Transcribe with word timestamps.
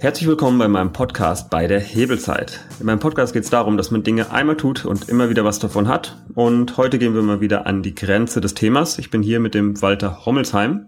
Herzlich 0.00 0.28
willkommen 0.28 0.60
bei 0.60 0.68
meinem 0.68 0.92
Podcast 0.92 1.50
bei 1.50 1.66
der 1.66 1.80
Hebelzeit. 1.80 2.60
In 2.78 2.86
meinem 2.86 3.00
Podcast 3.00 3.32
geht 3.32 3.42
es 3.42 3.50
darum, 3.50 3.76
dass 3.76 3.90
man 3.90 4.04
Dinge 4.04 4.30
einmal 4.30 4.56
tut 4.56 4.84
und 4.84 5.08
immer 5.08 5.28
wieder 5.28 5.44
was 5.44 5.58
davon 5.58 5.88
hat. 5.88 6.22
Und 6.34 6.76
heute 6.76 7.00
gehen 7.00 7.14
wir 7.14 7.22
mal 7.22 7.40
wieder 7.40 7.66
an 7.66 7.82
die 7.82 7.96
Grenze 7.96 8.40
des 8.40 8.54
Themas. 8.54 9.00
Ich 9.00 9.10
bin 9.10 9.24
hier 9.24 9.40
mit 9.40 9.54
dem 9.54 9.82
Walter 9.82 10.24
Hommelsheim. 10.24 10.86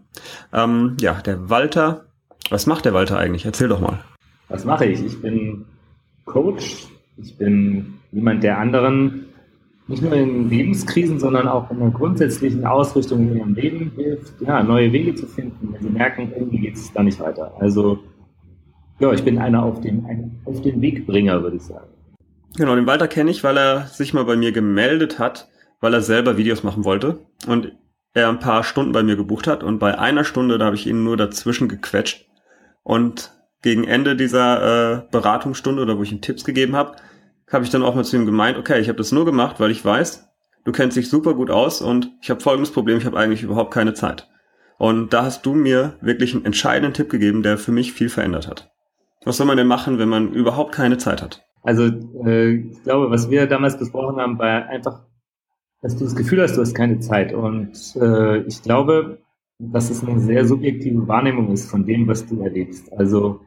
Ähm, 0.53 0.97
ja, 1.01 1.15
der 1.23 1.51
Walter, 1.51 2.05
was 2.51 2.69
macht 2.69 2.85
der 2.85 2.95
Walter 2.95 3.19
eigentlich? 3.19 3.45
Erzähl 3.45 3.67
doch 3.67 3.81
mal. 3.81 3.99
Was 4.49 4.65
mache 4.65 4.85
ich? 4.87 5.05
Ich 5.05 5.21
bin 5.21 5.65
Coach. 6.25 6.87
Ich 7.17 7.37
bin 7.37 7.95
jemand, 8.13 8.45
der 8.45 8.59
anderen 8.59 9.25
nicht 9.89 10.03
nur 10.03 10.13
in 10.13 10.49
Lebenskrisen, 10.51 11.19
sondern 11.19 11.49
auch 11.49 11.69
in 11.73 11.83
einer 11.83 11.91
grundsätzlichen 11.91 12.65
Ausrichtung 12.65 13.23
in 13.23 13.39
ihrem 13.39 13.55
Leben 13.55 13.91
hilft, 13.97 14.41
ja, 14.41 14.63
neue 14.63 14.93
Wege 14.93 15.17
zu 15.17 15.27
finden, 15.27 15.73
wenn 15.73 15.83
sie 15.83 15.91
merken, 15.91 16.31
irgendwie 16.33 16.61
geht 16.61 16.77
es 16.77 16.93
da 16.93 17.03
nicht 17.03 17.19
weiter. 17.19 17.53
Also 17.59 17.99
ja, 19.01 19.13
ich 19.13 19.25
bin 19.25 19.39
einer 19.39 19.63
auf 19.63 19.81
dem, 19.81 20.05
ein, 20.07 20.41
auf 20.45 20.61
den 20.63 20.81
Wegbringer, 20.81 21.43
würde 21.43 21.57
ich 21.57 21.63
sagen. 21.63 21.89
Genau, 22.57 22.75
den 22.77 22.87
Walter 22.87 23.09
kenne 23.09 23.31
ich, 23.31 23.43
weil 23.43 23.57
er 23.57 23.87
sich 23.87 24.13
mal 24.13 24.25
bei 24.25 24.37
mir 24.37 24.53
gemeldet 24.53 25.19
hat, 25.19 25.49
weil 25.81 25.95
er 25.95 26.03
selber 26.03 26.37
Videos 26.37 26.63
machen 26.63 26.85
wollte 26.85 27.19
und 27.47 27.73
er 28.13 28.29
ein 28.29 28.41
paar 28.41 28.65
Stunden 28.65 28.93
bei 28.93 29.03
mir 29.03 29.17
gebucht 29.17 29.47
hat 29.47 29.63
und 29.63 29.79
bei 29.79 29.99
einer 29.99 30.25
Stunde, 30.25 30.59
da 30.59 30.67
habe 30.67 30.77
ich 30.77 30.87
ihn 30.87 31.05
nur 31.05 31.17
dazwischen 31.17 31.69
gequetscht 31.69 32.27
und 32.83 33.33
gegen 33.63 33.85
Ende 33.85 34.17
dieser 34.17 34.99
äh, 34.99 35.03
Beratungsstunde 35.11 35.83
oder 35.83 35.97
wo 35.97 36.03
ich 36.03 36.13
ihm 36.13 36.21
Tipps 36.21 36.45
gegeben 36.45 36.77
habe, 36.77 36.97
habe 37.51 37.65
ich 37.65 37.71
dann 37.71 37.83
auch 37.83 37.95
mal 37.95 38.05
zu 38.05 38.17
ihm 38.17 38.27
gemeint, 38.27 38.59
okay, 38.59 38.81
ich 38.81 38.89
habe 38.89 38.99
das 38.99 39.13
nur 39.13 39.25
gemacht, 39.25 39.61
weil 39.61 39.71
ich 39.71 39.85
weiß, 39.85 40.29
du 40.65 40.73
kennst 40.73 40.97
dich 40.97 41.09
super 41.09 41.35
gut 41.35 41.51
aus 41.51 41.81
und 41.81 42.11
ich 42.23 42.31
habe 42.31 42.41
folgendes 42.41 42.73
Problem, 42.73 42.99
ich 42.99 43.07
habe 43.07 43.19
eigentlich 43.19 43.43
überhaupt 43.43 43.73
keine 43.73 43.95
Zeit. 43.95 44.29
Und 44.79 45.13
da 45.13 45.25
hast 45.25 45.45
du 45.45 45.55
mir 45.55 45.95
wirklich 46.01 46.35
einen 46.35 46.47
entscheidenden 46.47 46.95
Tipp 46.95 47.11
gegeben, 47.11 47.43
der 47.43 47.59
für 47.59 47.73
mich 47.73 47.93
viel 47.93 48.09
verändert 48.09 48.49
hat. 48.49 48.71
Was 49.25 49.37
soll 49.37 49.47
man 49.47 49.57
denn 49.57 49.67
machen, 49.67 49.99
wenn 49.99 50.09
man 50.09 50.33
überhaupt 50.33 50.73
keine 50.73 50.99
Zeit 50.99 51.23
hat? 51.23 51.45
Also 51.63 51.85
äh, 52.25 52.55
ich 52.55 52.83
glaube, 52.83 53.11
was 53.11 53.31
wir 53.31 53.47
damals 53.47 53.79
besprochen 53.79 54.17
haben, 54.17 54.39
war 54.39 54.67
einfach, 54.67 55.05
dass 55.83 55.97
du 55.97 56.05
das 56.05 56.17
Gefühl 56.17 56.41
hast, 56.41 56.57
du 56.57 56.63
hast 56.63 56.75
keine 56.75 57.01
Zeit. 57.01 57.35
Und 57.35 57.97
äh, 58.01 58.39
ich 58.43 58.63
glaube, 58.63 59.19
dass 59.59 59.91
es 59.91 60.03
eine 60.03 60.21
sehr 60.21 60.47
subjektive 60.47 61.07
Wahrnehmung 61.07 61.53
ist 61.53 61.71
von 61.71 61.85
dem, 61.85 62.09
was 62.09 62.27
du 62.27 62.41
erlebst. 62.41 62.91
Also 62.95 63.41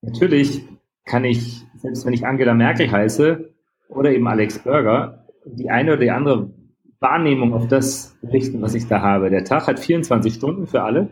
natürlich 0.00 0.64
kann 1.04 1.24
ich, 1.24 1.62
selbst 1.76 2.04
wenn 2.04 2.14
ich 2.14 2.26
Angela 2.26 2.54
Merkel 2.54 2.90
heiße 2.90 3.54
oder 3.88 4.10
eben 4.10 4.26
Alex 4.26 4.58
Burger, 4.58 5.26
die 5.44 5.70
eine 5.70 5.92
oder 5.92 6.00
die 6.00 6.10
andere 6.10 6.52
Wahrnehmung 6.98 7.52
auf 7.52 7.68
das 7.68 8.16
richten, 8.22 8.60
was 8.62 8.74
ich 8.74 8.86
da 8.86 9.02
habe. 9.02 9.30
Der 9.30 9.44
Tag 9.44 9.66
hat 9.68 9.78
24 9.78 10.34
Stunden 10.34 10.66
für 10.66 10.82
alle. 10.82 11.10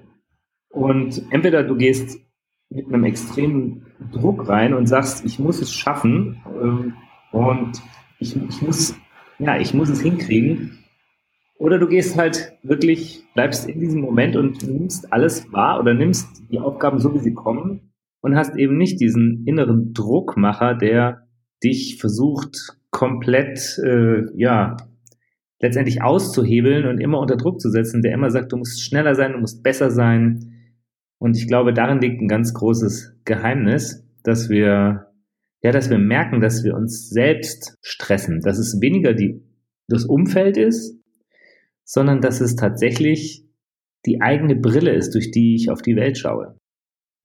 Und 0.71 1.23
entweder 1.31 1.63
du 1.63 1.77
gehst 1.77 2.19
mit 2.71 2.87
einem 2.87 3.05
extremen 3.05 3.87
Druck 4.13 4.49
rein 4.49 4.75
und 4.75 4.87
sagst, 4.87 5.25
ich 5.25 5.39
muss 5.39 5.61
es 5.61 5.73
schaffen 5.73 6.43
ähm, 6.61 6.95
und 7.33 7.83
ich, 8.19 8.37
ich 8.37 8.63
muss, 8.63 8.95
ja, 9.39 9.59
ich 9.59 9.75
muss 9.75 9.89
es 9.89 10.01
hinkriegen. 10.01 10.79
Oder 11.59 11.79
du 11.79 11.89
gehst 11.89 12.17
halt 12.17 12.55
wirklich, 12.63 13.25
bleibst 13.35 13.69
in 13.69 13.81
diesem 13.81 14.01
Moment 14.01 14.37
und 14.37 14.67
nimmst 14.67 15.13
alles 15.13 15.53
wahr 15.53 15.79
oder 15.79 15.93
nimmst 15.93 16.43
die 16.51 16.59
Aufgaben 16.59 16.99
so, 16.99 17.15
wie 17.15 17.19
sie 17.19 17.35
kommen 17.35 17.93
und 18.23 18.35
hast 18.35 18.57
eben 18.57 18.79
nicht 18.79 19.01
diesen 19.01 19.45
inneren 19.47 19.93
Druckmacher, 19.93 20.75
der 20.75 21.27
dich 21.63 21.99
versucht, 22.01 22.79
komplett, 22.91 23.79
äh, 23.85 24.25
ja, 24.37 24.77
letztendlich 25.61 26.03
auszuhebeln 26.03 26.87
und 26.87 26.99
immer 26.99 27.19
unter 27.19 27.37
Druck 27.37 27.61
zu 27.61 27.71
setzen, 27.71 28.03
der 28.03 28.15
immer 28.15 28.31
sagt, 28.31 28.53
du 28.53 28.57
musst 28.57 28.83
schneller 28.83 29.15
sein, 29.15 29.33
du 29.33 29.39
musst 29.39 29.63
besser 29.63 29.91
sein, 29.91 30.60
und 31.21 31.37
ich 31.37 31.47
glaube, 31.47 31.75
darin 31.75 32.01
liegt 32.01 32.23
ein 32.23 32.29
ganz 32.29 32.55
großes 32.55 33.15
Geheimnis, 33.27 34.07
dass 34.25 34.49
wir, 34.49 35.13
ja, 35.63 35.71
dass 35.71 35.91
wir 35.91 35.99
merken, 35.99 36.41
dass 36.41 36.65
wir 36.65 36.75
uns 36.75 37.11
selbst 37.11 37.79
stressen, 37.83 38.41
dass 38.41 38.59
es 38.59 38.81
weniger 38.81 39.13
die, 39.13 39.45
das 39.87 40.07
Umfeld 40.07 40.57
ist, 40.57 40.99
sondern 41.85 42.23
dass 42.23 42.41
es 42.41 42.57
tatsächlich 42.57 43.47
die 44.07 44.23
eigene 44.23 44.57
Brille 44.57 44.95
ist, 44.95 45.15
durch 45.15 45.31
die 45.31 45.57
ich 45.57 45.71
auf 45.71 45.83
die 45.83 45.95
Welt 45.95 46.17
schaue. 46.17 46.57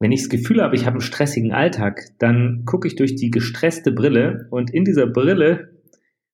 Wenn 0.02 0.12
ich 0.12 0.24
das 0.24 0.30
Gefühl 0.30 0.62
habe, 0.62 0.76
ich 0.76 0.86
habe 0.86 0.96
einen 0.96 1.02
stressigen 1.02 1.54
Alltag, 1.54 2.02
dann 2.20 2.64
gucke 2.66 2.90
ich 2.90 2.98
durch 2.98 3.16
die 3.16 3.32
gestresste 3.32 3.94
Brille 3.94 4.48
und 4.52 4.74
in 4.74 4.84
dieser 4.84 5.08
Brille 5.08 5.82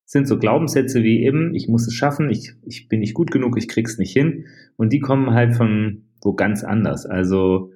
sind 0.04 0.28
so 0.28 0.40
Glaubenssätze 0.40 1.04
wie 1.04 1.24
eben, 1.24 1.54
ich 1.54 1.68
muss 1.68 1.86
es 1.86 1.94
schaffen, 1.94 2.32
ich, 2.32 2.54
ich 2.66 2.90
bin 2.90 3.02
nicht 3.02 3.14
gut 3.14 3.30
genug, 3.30 3.56
ich 3.58 3.68
krieg's 3.68 4.00
nicht 4.00 4.14
hin. 4.14 4.48
Und 4.78 4.92
die 4.92 5.00
kommen 5.00 5.32
halt 5.32 5.56
von 5.56 6.08
wo 6.22 6.34
ganz 6.34 6.64
anders. 6.64 7.06
Also 7.06 7.72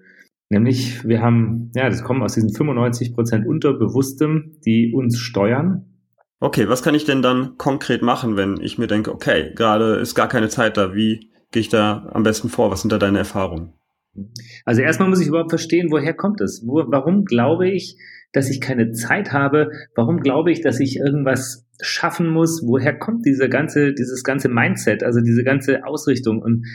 nämlich 0.50 1.08
wir 1.08 1.22
haben, 1.22 1.72
ja, 1.76 1.90
das 1.90 2.04
kommt 2.04 2.22
aus 2.24 2.34
diesen 2.34 2.54
95 2.54 3.14
Prozent 3.14 3.48
Unterbewusstem, 3.48 4.58
die 4.66 4.94
uns 4.94 5.18
steuern. 5.20 5.86
Okay, 6.40 6.68
was 6.68 6.84
kann 6.84 6.96
ich 6.96 7.06
denn 7.06 7.22
dann 7.22 7.58
konkret 7.58 8.02
machen, 8.02 8.38
wenn 8.38 8.60
ich 8.62 8.78
mir 8.78 8.88
denke, 8.88 9.12
okay, 9.12 9.52
gerade 9.56 9.96
ist 9.96 10.16
gar 10.16 10.28
keine 10.28 10.50
Zeit 10.50 10.78
da, 10.78 10.94
wie 10.94 11.32
gehe 11.52 11.62
ich 11.62 11.70
da 11.70 12.10
am 12.14 12.24
besten 12.24 12.50
vor? 12.50 12.72
Was 12.72 12.82
sind 12.82 12.92
da 12.92 12.98
deine 12.98 13.20
Erfahrungen? 13.20 13.74
Also 14.66 14.82
erstmal 14.82 15.10
muss 15.10 15.22
ich 15.22 15.28
überhaupt 15.28 15.52
verstehen, 15.52 15.92
woher 15.92 16.14
kommt 16.14 16.42
es? 16.42 16.64
Wo, 16.66 16.84
warum 16.88 17.26
glaube 17.26 17.70
ich, 17.70 17.98
dass 18.34 18.50
ich 18.50 18.62
keine 18.62 18.92
Zeit 18.92 19.32
habe? 19.32 19.72
Warum 19.96 20.20
glaube 20.20 20.52
ich, 20.52 20.62
dass 20.62 20.80
ich 20.80 20.98
irgendwas 20.98 21.66
schaffen 21.82 22.28
muss? 22.28 22.62
Woher 22.66 22.98
kommt 22.98 23.26
diese 23.26 23.50
ganze, 23.50 23.94
dieses 23.94 24.24
ganze 24.24 24.50
Mindset, 24.50 25.04
also 25.04 25.22
diese 25.22 25.44
ganze 25.44 25.86
Ausrichtung? 25.86 26.42
Und 26.42 26.66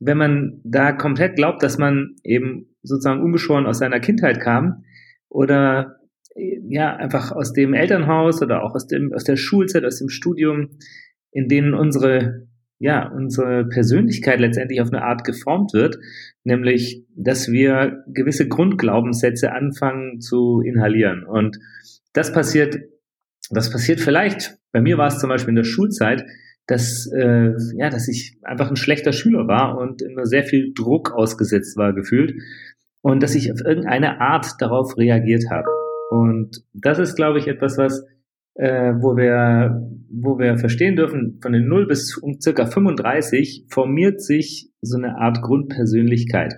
wenn 0.00 0.18
man 0.18 0.60
da 0.64 0.92
komplett 0.92 1.36
glaubt, 1.36 1.62
dass 1.62 1.78
man 1.78 2.16
eben 2.22 2.74
sozusagen 2.82 3.22
ungeschoren 3.22 3.66
aus 3.66 3.78
seiner 3.78 4.00
Kindheit 4.00 4.40
kam 4.40 4.84
oder 5.28 5.96
ja 6.36 6.94
einfach 6.96 7.32
aus 7.32 7.52
dem 7.52 7.74
Elternhaus 7.74 8.42
oder 8.42 8.62
auch 8.62 8.74
aus 8.74 8.86
dem 8.86 9.12
aus 9.12 9.24
der 9.24 9.36
Schulzeit, 9.36 9.84
aus 9.84 9.98
dem 9.98 10.08
Studium, 10.08 10.78
in 11.32 11.48
denen 11.48 11.74
unsere 11.74 12.46
ja 12.78 13.08
unsere 13.08 13.66
Persönlichkeit 13.66 14.38
letztendlich 14.38 14.80
auf 14.80 14.92
eine 14.92 15.02
Art 15.02 15.24
geformt 15.24 15.72
wird, 15.72 15.98
nämlich 16.44 17.04
dass 17.16 17.50
wir 17.50 18.04
gewisse 18.06 18.46
Grundglaubenssätze 18.46 19.52
anfangen 19.52 20.20
zu 20.20 20.60
inhalieren. 20.60 21.24
Und 21.24 21.58
das 22.12 22.32
passiert 22.32 22.78
das 23.50 23.70
passiert 23.70 24.00
vielleicht 24.00 24.58
bei 24.72 24.80
mir 24.80 24.98
war 24.98 25.08
es 25.08 25.18
zum 25.18 25.30
Beispiel 25.30 25.50
in 25.50 25.56
der 25.56 25.64
Schulzeit 25.64 26.24
dass, 26.68 27.10
äh, 27.12 27.52
ja, 27.76 27.88
dass 27.90 28.08
ich 28.08 28.38
einfach 28.42 28.70
ein 28.70 28.76
schlechter 28.76 29.12
Schüler 29.12 29.48
war 29.48 29.78
und 29.78 30.02
immer 30.02 30.26
sehr 30.26 30.44
viel 30.44 30.72
Druck 30.74 31.12
ausgesetzt 31.12 31.76
war 31.76 31.92
gefühlt 31.92 32.34
und 33.02 33.22
dass 33.22 33.34
ich 33.34 33.50
auf 33.52 33.60
irgendeine 33.64 34.20
Art 34.20 34.46
darauf 34.60 34.96
reagiert 34.96 35.44
habe. 35.50 35.68
Und 36.10 36.62
das 36.74 36.98
ist, 36.98 37.16
glaube 37.16 37.38
ich, 37.38 37.48
etwas, 37.48 37.78
was 37.78 38.06
äh, 38.54 38.92
wo 39.00 39.16
wir 39.16 39.82
wo 40.10 40.38
wir 40.38 40.56
verstehen 40.58 40.96
dürfen, 40.96 41.38
von 41.42 41.52
den 41.52 41.68
0 41.68 41.86
bis 41.86 42.16
um 42.16 42.40
circa 42.40 42.66
35 42.66 43.66
formiert 43.68 44.22
sich 44.22 44.70
so 44.80 44.96
eine 44.96 45.18
Art 45.18 45.42
Grundpersönlichkeit. 45.42 46.54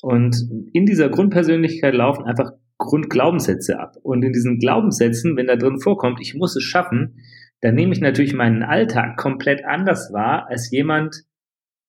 Und 0.00 0.36
in 0.72 0.86
dieser 0.86 1.08
Grundpersönlichkeit 1.08 1.94
laufen 1.94 2.24
einfach 2.24 2.52
Grundglaubenssätze 2.78 3.78
ab. 3.78 3.96
Und 4.02 4.24
in 4.24 4.32
diesen 4.32 4.58
Glaubenssätzen, 4.58 5.36
wenn 5.36 5.46
da 5.46 5.56
drin 5.56 5.80
vorkommt, 5.80 6.20
ich 6.20 6.34
muss 6.34 6.56
es 6.56 6.62
schaffen, 6.62 7.20
dann 7.64 7.76
nehme 7.76 7.94
ich 7.94 8.02
natürlich 8.02 8.34
meinen 8.34 8.62
Alltag 8.62 9.16
komplett 9.16 9.64
anders 9.64 10.12
wahr 10.12 10.48
als 10.50 10.70
jemand, 10.70 11.24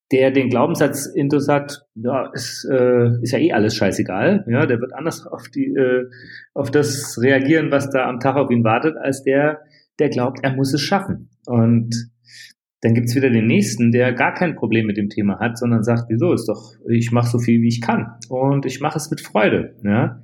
der 0.10 0.32
den 0.32 0.50
Glaubenssatz 0.50 1.06
intus 1.06 1.50
hat, 1.50 1.86
ja, 1.96 2.32
ist, 2.32 2.66
äh, 2.72 3.22
ist 3.22 3.34
ja 3.34 3.40
eh 3.40 3.52
alles 3.52 3.76
scheißegal, 3.76 4.46
ja, 4.48 4.66
der 4.68 4.80
wird 4.80 4.94
anders 4.94 5.28
auf 5.32 5.50
die, 5.50 5.76
äh, 5.76 6.06
auf 6.54 6.72
das 6.72 7.20
reagieren, 7.22 7.72
was 7.72 7.90
da 7.90 8.08
am 8.08 8.22
Tag 8.22 8.38
auf 8.38 8.50
ihn 8.52 8.64
wartet, 8.64 8.96
als 8.96 9.24
der, 9.24 9.64
der 10.00 10.08
glaubt, 10.08 10.40
er 10.44 10.56
muss 10.56 10.74
es 10.74 10.80
schaffen. 10.80 11.30
Und 11.46 12.10
dann 12.80 12.94
gibt's 12.94 13.14
wieder 13.14 13.30
den 13.30 13.48
nächsten, 13.48 13.92
der 13.92 14.14
gar 14.14 14.34
kein 14.34 14.56
Problem 14.56 14.86
mit 14.86 14.96
dem 14.96 15.10
Thema 15.10 15.40
hat, 15.42 15.58
sondern 15.58 15.84
sagt, 15.84 16.06
wieso 16.08 16.32
ist 16.32 16.48
doch, 16.48 16.76
ich 16.88 17.12
mache 17.12 17.28
so 17.28 17.38
viel 17.38 17.62
wie 17.62 17.68
ich 17.68 17.82
kann 17.82 18.14
und 18.30 18.66
ich 18.66 18.80
mache 18.80 18.98
es 18.98 19.12
mit 19.12 19.20
Freude, 19.20 19.76
ja. 19.84 20.22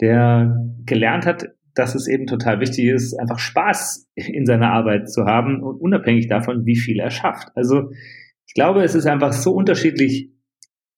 Der 0.00 0.64
gelernt 0.84 1.26
hat, 1.26 1.55
dass 1.76 1.94
es 1.94 2.08
eben 2.08 2.26
total 2.26 2.58
wichtig 2.60 2.86
ist, 2.86 3.14
einfach 3.14 3.38
Spaß 3.38 4.08
in 4.14 4.46
seiner 4.46 4.72
Arbeit 4.72 5.10
zu 5.10 5.26
haben 5.26 5.62
und 5.62 5.80
unabhängig 5.80 6.26
davon, 6.26 6.64
wie 6.64 6.76
viel 6.76 6.98
er 6.98 7.10
schafft. 7.10 7.48
Also 7.54 7.90
ich 8.46 8.54
glaube, 8.54 8.82
es 8.82 8.94
ist 8.94 9.06
einfach 9.06 9.32
so 9.32 9.52
unterschiedlich, 9.52 10.30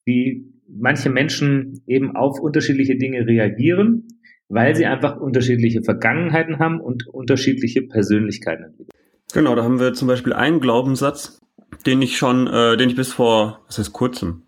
wie 0.05 0.47
manche 0.69 1.11
Menschen 1.11 1.83
eben 1.87 2.15
auf 2.15 2.39
unterschiedliche 2.41 2.97
Dinge 2.97 3.27
reagieren, 3.27 4.09
weil 4.49 4.75
sie 4.77 4.87
einfach 4.87 5.19
unterschiedliche 5.19 5.83
Vergangenheiten 5.83 6.59
haben 6.59 6.81
und 6.81 7.07
unterschiedliche 7.09 7.83
Persönlichkeiten 7.83 8.65
entwickeln. 8.65 8.91
Genau, 9.35 9.55
da 9.55 9.65
haben 9.65 9.81
wir 9.81 9.93
zum 9.95 10.09
Beispiel 10.09 10.33
einen 10.33 10.61
Glaubenssatz, 10.61 11.41
den 11.87 12.01
ich 12.01 12.17
schon, 12.17 12.47
äh, 12.47 12.77
den 12.77 12.89
ich 12.89 12.97
bis 12.97 13.13
vor, 13.13 13.61
was 13.67 13.79
heißt 13.79 13.93
kurzem, 13.93 14.45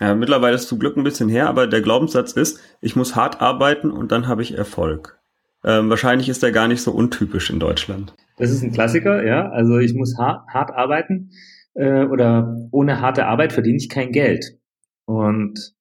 ja, 0.00 0.14
mittlerweile 0.14 0.54
ist 0.54 0.68
zum 0.68 0.78
Glück 0.78 0.96
ein 0.96 1.04
bisschen 1.04 1.28
her, 1.28 1.48
aber 1.48 1.66
der 1.66 1.82
Glaubenssatz 1.82 2.32
ist, 2.32 2.60
ich 2.80 2.96
muss 2.96 3.14
hart 3.14 3.40
arbeiten 3.40 3.90
und 3.90 4.10
dann 4.10 4.26
habe 4.26 4.42
ich 4.42 4.56
Erfolg. 4.56 5.21
Ähm, 5.64 5.90
wahrscheinlich 5.90 6.28
ist 6.28 6.42
der 6.42 6.52
gar 6.52 6.68
nicht 6.68 6.82
so 6.82 6.92
untypisch 6.92 7.50
in 7.50 7.60
Deutschland. 7.60 8.14
Das 8.38 8.50
ist 8.50 8.62
ein 8.62 8.72
Klassiker, 8.72 9.24
ja. 9.24 9.48
Also 9.50 9.78
ich 9.78 9.94
muss 9.94 10.16
hart, 10.18 10.48
hart 10.48 10.70
arbeiten 10.72 11.30
äh, 11.74 12.04
oder 12.04 12.56
ohne 12.70 13.00
harte 13.00 13.26
Arbeit 13.26 13.52
verdiene 13.52 13.76
ich 13.76 13.88
kein 13.88 14.12
Geld. 14.12 14.58
Und 15.04 15.74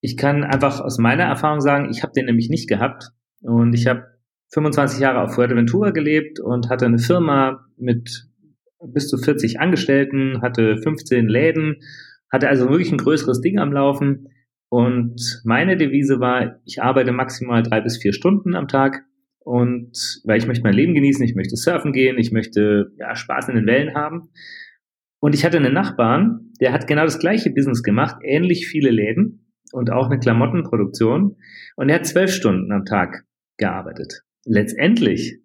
ich 0.00 0.16
kann 0.16 0.44
einfach 0.44 0.80
aus 0.80 0.98
meiner 0.98 1.24
Erfahrung 1.24 1.60
sagen, 1.60 1.90
ich 1.90 2.02
habe 2.02 2.12
den 2.12 2.26
nämlich 2.26 2.48
nicht 2.48 2.68
gehabt. 2.68 3.10
Und 3.42 3.74
ich 3.74 3.86
habe 3.86 4.04
25 4.52 5.00
Jahre 5.00 5.20
auf 5.20 5.34
Fuerteventura 5.34 5.90
gelebt 5.90 6.40
und 6.40 6.68
hatte 6.68 6.86
eine 6.86 6.98
Firma 6.98 7.66
mit 7.76 8.26
bis 8.82 9.08
zu 9.08 9.18
40 9.18 9.60
Angestellten, 9.60 10.40
hatte 10.42 10.78
15 10.78 11.28
Läden, 11.28 11.76
hatte 12.32 12.48
also 12.48 12.68
wirklich 12.68 12.90
ein 12.90 12.98
größeres 12.98 13.40
Ding 13.40 13.58
am 13.58 13.72
Laufen. 13.72 14.28
Und 14.68 15.42
meine 15.44 15.76
Devise 15.76 16.20
war, 16.20 16.60
ich 16.64 16.82
arbeite 16.82 17.12
maximal 17.12 17.62
drei 17.62 17.80
bis 17.80 17.98
vier 17.98 18.12
Stunden 18.12 18.54
am 18.54 18.68
Tag. 18.68 19.04
Und 19.42 20.20
weil 20.24 20.38
ich 20.38 20.46
möchte 20.46 20.62
mein 20.62 20.74
Leben 20.74 20.94
genießen, 20.94 21.24
ich 21.24 21.34
möchte 21.34 21.56
surfen 21.56 21.92
gehen, 21.92 22.18
ich 22.18 22.30
möchte 22.30 22.92
ja, 22.98 23.16
Spaß 23.16 23.48
in 23.48 23.56
den 23.56 23.66
Wellen 23.66 23.94
haben. 23.94 24.30
Und 25.20 25.34
ich 25.34 25.44
hatte 25.44 25.56
einen 25.56 25.74
Nachbarn, 25.74 26.52
der 26.60 26.72
hat 26.72 26.86
genau 26.86 27.04
das 27.04 27.18
gleiche 27.18 27.50
Business 27.50 27.82
gemacht, 27.82 28.16
ähnlich 28.22 28.66
viele 28.66 28.90
Läden 28.90 29.52
und 29.72 29.90
auch 29.90 30.06
eine 30.06 30.18
Klamottenproduktion. 30.18 31.36
Und 31.76 31.88
er 31.88 31.96
hat 31.96 32.06
zwölf 32.06 32.32
Stunden 32.32 32.72
am 32.72 32.84
Tag 32.84 33.24
gearbeitet. 33.56 34.22
Letztendlich 34.44 35.40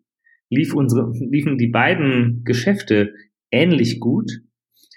lief 0.50 0.74
unsere, 0.74 1.12
liefen 1.12 1.58
die 1.58 1.68
beiden 1.68 2.44
Geschäfte 2.44 3.14
ähnlich 3.52 4.00
gut, 4.00 4.32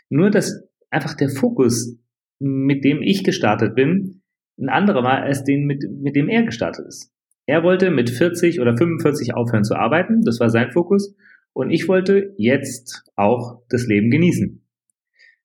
nur 0.08 0.30
dass 0.30 0.68
einfach 0.90 1.14
der 1.14 1.28
Fokus, 1.28 1.98
mit 2.38 2.84
dem 2.84 3.02
ich 3.02 3.24
gestartet 3.24 3.74
bin, 3.74 4.22
ein 4.58 4.68
anderer 4.68 5.02
war 5.02 5.22
als 5.22 5.44
den, 5.44 5.66
mit, 5.66 5.84
mit 5.90 6.16
dem 6.16 6.28
er 6.28 6.44
gestartet 6.44 6.86
ist. 6.86 7.12
Er 7.48 7.62
wollte 7.62 7.90
mit 7.90 8.10
40 8.10 8.60
oder 8.60 8.76
45 8.76 9.34
aufhören 9.34 9.64
zu 9.64 9.74
arbeiten, 9.74 10.20
das 10.22 10.38
war 10.38 10.50
sein 10.50 10.70
Fokus, 10.70 11.16
und 11.54 11.70
ich 11.70 11.88
wollte 11.88 12.34
jetzt 12.36 13.04
auch 13.16 13.62
das 13.70 13.86
Leben 13.86 14.10
genießen. 14.10 14.62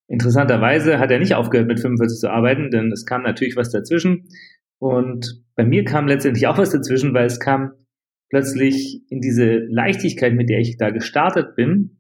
Interessanterweise 0.10 1.00
hat 1.00 1.12
er 1.12 1.20
nicht 1.20 1.34
aufgehört 1.34 1.70
mit 1.70 1.80
45 1.80 2.20
zu 2.20 2.30
arbeiten, 2.30 2.72
denn 2.72 2.92
es 2.92 3.06
kam 3.06 3.24
natürlich 3.24 3.56
was 3.56 3.72
dazwischen. 3.72 4.28
Und 4.80 5.46
bei 5.56 5.64
mir 5.64 5.86
kam 5.86 6.08
letztendlich 6.08 6.46
auch 6.48 6.58
was 6.58 6.72
dazwischen, 6.72 7.14
weil 7.14 7.26
es 7.26 7.40
kam 7.40 7.72
plötzlich 8.30 9.02
in 9.08 9.22
diese 9.22 9.60
Leichtigkeit, 9.70 10.34
mit 10.34 10.50
der 10.50 10.60
ich 10.60 10.76
da 10.76 10.90
gestartet 10.90 11.56
bin, 11.56 12.00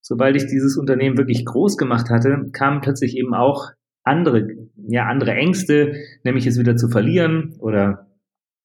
sobald 0.00 0.36
ich 0.36 0.46
dieses 0.46 0.76
Unternehmen 0.76 1.18
wirklich 1.18 1.44
groß 1.44 1.76
gemacht 1.76 2.08
hatte, 2.08 2.50
kamen 2.52 2.82
plötzlich 2.82 3.16
eben 3.16 3.34
auch 3.34 3.72
andere, 4.04 4.46
ja, 4.76 5.06
andere 5.06 5.32
Ängste, 5.32 5.96
nämlich 6.22 6.46
es 6.46 6.56
wieder 6.56 6.76
zu 6.76 6.88
verlieren 6.88 7.56
oder 7.58 8.09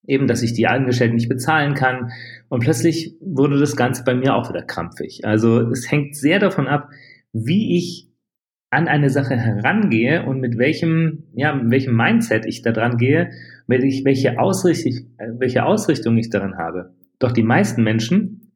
eben, 0.08 0.28
dass 0.28 0.44
ich 0.44 0.54
die 0.54 0.68
Angestellten 0.68 1.16
nicht 1.16 1.30
bezahlen 1.30 1.74
kann. 1.74 2.12
Und 2.50 2.62
plötzlich 2.62 3.16
wurde 3.22 3.60
das 3.60 3.76
Ganze 3.76 4.04
bei 4.04 4.16
mir 4.16 4.36
auch 4.36 4.50
wieder 4.50 4.64
krampfig. 4.64 5.26
Also 5.26 5.60
es 5.70 5.92
hängt 5.92 6.16
sehr 6.16 6.40
davon 6.40 6.68
ab, 6.68 6.90
wie 7.34 7.78
ich 7.78 8.10
an 8.70 8.88
eine 8.88 9.10
Sache 9.10 9.38
herangehe 9.38 10.26
und 10.26 10.40
mit 10.40 10.58
welchem, 10.58 11.24
ja, 11.34 11.56
mit 11.56 11.72
welchem 11.72 11.96
Mindset 11.96 12.46
ich 12.46 12.62
da 12.62 12.72
dran 12.72 12.98
gehe, 12.98 13.32
welche 13.68 14.40
Ausrichtung, 14.40 15.08
welche 15.38 15.66
Ausrichtung 15.66 16.18
ich 16.18 16.30
daran 16.30 16.58
habe. 16.58 16.94
Doch 17.20 17.32
die 17.32 17.44
meisten 17.44 17.84
Menschen, 17.84 18.52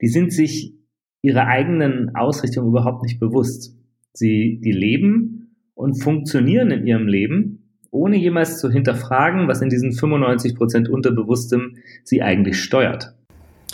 die 0.00 0.08
sind 0.08 0.32
sich 0.32 0.74
ihrer 1.22 1.46
eigenen 1.46 2.14
Ausrichtung 2.14 2.66
überhaupt 2.66 3.02
nicht 3.02 3.18
bewusst. 3.18 3.78
Sie, 4.12 4.60
die 4.62 4.72
leben 4.72 5.56
und 5.74 6.02
funktionieren 6.02 6.70
in 6.70 6.86
ihrem 6.86 7.06
Leben, 7.06 7.61
ohne 7.92 8.16
jemals 8.16 8.58
zu 8.58 8.70
hinterfragen, 8.70 9.46
was 9.46 9.62
in 9.62 9.68
diesen 9.68 9.92
95 9.92 10.56
Prozent 10.56 10.88
Unterbewusstem 10.88 11.76
sie 12.02 12.22
eigentlich 12.22 12.60
steuert. 12.60 13.14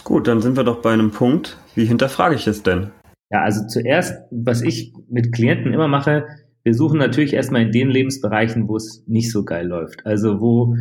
Gut, 0.04 0.28
dann 0.28 0.42
sind 0.42 0.56
wir 0.56 0.64
doch 0.64 0.82
bei 0.82 0.92
einem 0.92 1.10
Punkt. 1.10 1.56
Wie 1.74 1.86
hinterfrage 1.86 2.34
ich 2.34 2.46
es 2.46 2.62
denn? 2.62 2.90
Ja, 3.30 3.42
also 3.42 3.66
zuerst, 3.66 4.14
was 4.30 4.60
ich 4.60 4.92
mit 5.08 5.32
Klienten 5.32 5.72
immer 5.72 5.88
mache, 5.88 6.26
wir 6.62 6.74
suchen 6.74 6.98
natürlich 6.98 7.32
erstmal 7.32 7.62
in 7.62 7.72
den 7.72 7.88
Lebensbereichen, 7.88 8.68
wo 8.68 8.76
es 8.76 9.04
nicht 9.06 9.32
so 9.32 9.44
geil 9.44 9.66
läuft. 9.66 10.04
Also 10.04 10.40
wo 10.40 10.74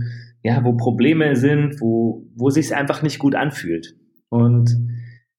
ja, 0.44 0.64
wo 0.64 0.74
Probleme 0.74 1.36
sind, 1.36 1.82
wo, 1.82 2.26
wo 2.36 2.50
sich 2.50 2.74
einfach 2.74 3.02
nicht 3.02 3.20
gut 3.20 3.36
anfühlt. 3.36 3.96
Und 4.30 4.70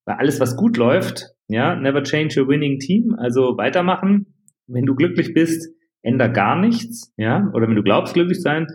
weil 0.05 0.17
alles, 0.17 0.41
was 0.41 0.57
gut 0.57 0.77
läuft, 0.77 1.35
ja, 1.49 1.77
never 1.77 2.03
change 2.03 2.41
a 2.41 2.49
winning 2.49 2.79
team, 2.79 3.15
also 3.19 3.57
weitermachen. 3.57 4.27
Wenn 4.67 4.85
du 4.85 4.95
glücklich 4.95 5.33
bist, 5.33 5.69
änder 6.03 6.29
gar 6.29 6.61
nichts, 6.61 7.13
ja, 7.17 7.51
oder 7.55 7.69
wenn 7.69 7.77
du 7.77 7.83
glaubst, 7.83 8.15
glücklich 8.15 8.41
sein, 8.41 8.67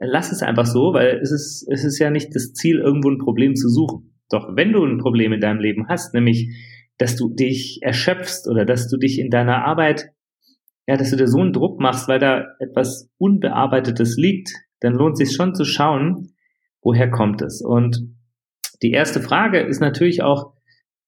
lass 0.00 0.32
es 0.32 0.42
einfach 0.42 0.66
so, 0.66 0.94
weil 0.94 1.18
es 1.22 1.30
ist, 1.30 1.66
es 1.70 1.84
ist 1.84 1.98
ja 1.98 2.10
nicht 2.10 2.34
das 2.34 2.52
Ziel, 2.52 2.78
irgendwo 2.78 3.10
ein 3.10 3.18
Problem 3.18 3.54
zu 3.54 3.68
suchen. 3.68 4.14
Doch 4.30 4.56
wenn 4.56 4.72
du 4.72 4.84
ein 4.84 4.98
Problem 4.98 5.32
in 5.32 5.40
deinem 5.40 5.60
Leben 5.60 5.88
hast, 5.88 6.14
nämlich, 6.14 6.50
dass 6.98 7.16
du 7.16 7.28
dich 7.28 7.80
erschöpfst 7.82 8.48
oder 8.48 8.64
dass 8.64 8.88
du 8.88 8.96
dich 8.96 9.18
in 9.18 9.30
deiner 9.30 9.64
Arbeit, 9.64 10.10
ja, 10.86 10.96
dass 10.96 11.10
du 11.10 11.16
dir 11.16 11.28
so 11.28 11.40
einen 11.40 11.52
Druck 11.52 11.80
machst, 11.80 12.08
weil 12.08 12.18
da 12.18 12.44
etwas 12.58 13.10
Unbearbeitetes 13.18 14.16
liegt, 14.16 14.50
dann 14.80 14.94
lohnt 14.94 15.16
sich 15.16 15.32
schon 15.32 15.54
zu 15.54 15.64
schauen, 15.64 16.32
woher 16.82 17.10
kommt 17.10 17.42
es. 17.42 17.62
Und 17.62 18.02
die 18.82 18.92
erste 18.92 19.20
Frage 19.20 19.60
ist 19.60 19.80
natürlich 19.80 20.22
auch 20.22 20.54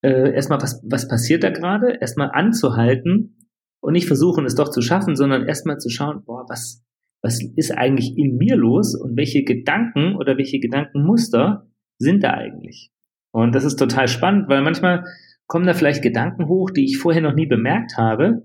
äh, 0.02 0.34
erstmal, 0.34 0.60
was, 0.60 0.82
was 0.84 1.08
passiert 1.08 1.42
da 1.42 1.50
gerade? 1.50 1.98
Erstmal 2.00 2.30
anzuhalten 2.32 3.41
und 3.82 3.92
nicht 3.92 4.06
versuchen, 4.06 4.44
es 4.44 4.54
doch 4.54 4.70
zu 4.70 4.80
schaffen, 4.80 5.16
sondern 5.16 5.46
erstmal 5.46 5.78
zu 5.78 5.90
schauen, 5.90 6.24
boah, 6.24 6.46
was, 6.48 6.82
was 7.22 7.42
ist 7.56 7.72
eigentlich 7.72 8.16
in 8.16 8.36
mir 8.36 8.56
los 8.56 8.94
und 8.94 9.16
welche 9.16 9.44
Gedanken 9.44 10.16
oder 10.16 10.38
welche 10.38 10.60
Gedankenmuster 10.60 11.68
sind 11.98 12.22
da 12.22 12.30
eigentlich? 12.32 12.90
Und 13.32 13.54
das 13.54 13.64
ist 13.64 13.76
total 13.76 14.08
spannend, 14.08 14.48
weil 14.48 14.62
manchmal 14.62 15.04
kommen 15.46 15.66
da 15.66 15.74
vielleicht 15.74 16.02
Gedanken 16.02 16.48
hoch, 16.48 16.70
die 16.70 16.84
ich 16.84 16.98
vorher 16.98 17.22
noch 17.22 17.34
nie 17.34 17.46
bemerkt 17.46 17.96
habe, 17.96 18.44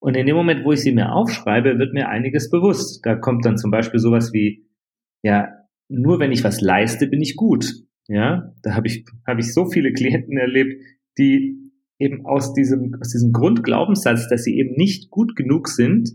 und 0.00 0.16
in 0.16 0.26
dem 0.26 0.34
Moment, 0.34 0.64
wo 0.64 0.72
ich 0.72 0.80
sie 0.80 0.92
mir 0.92 1.12
aufschreibe, 1.12 1.78
wird 1.78 1.92
mir 1.92 2.08
einiges 2.08 2.50
bewusst. 2.50 3.04
Da 3.04 3.16
kommt 3.16 3.44
dann 3.44 3.58
zum 3.58 3.70
Beispiel 3.70 4.00
sowas 4.00 4.32
wie, 4.32 4.66
ja, 5.22 5.48
nur 5.88 6.18
wenn 6.18 6.32
ich 6.32 6.42
was 6.42 6.62
leiste, 6.62 7.06
bin 7.06 7.20
ich 7.20 7.36
gut. 7.36 7.70
Ja, 8.08 8.54
da 8.62 8.74
habe 8.74 8.88
ich, 8.88 9.04
habe 9.26 9.40
ich 9.40 9.52
so 9.52 9.66
viele 9.66 9.92
Klienten 9.92 10.38
erlebt, 10.38 10.82
die 11.18 11.69
eben 12.00 12.26
aus 12.26 12.54
diesem, 12.54 12.96
aus 13.00 13.10
diesem 13.10 13.32
Grundglaubenssatz, 13.32 14.28
dass 14.28 14.42
sie 14.42 14.58
eben 14.58 14.74
nicht 14.74 15.10
gut 15.10 15.36
genug 15.36 15.68
sind, 15.68 16.10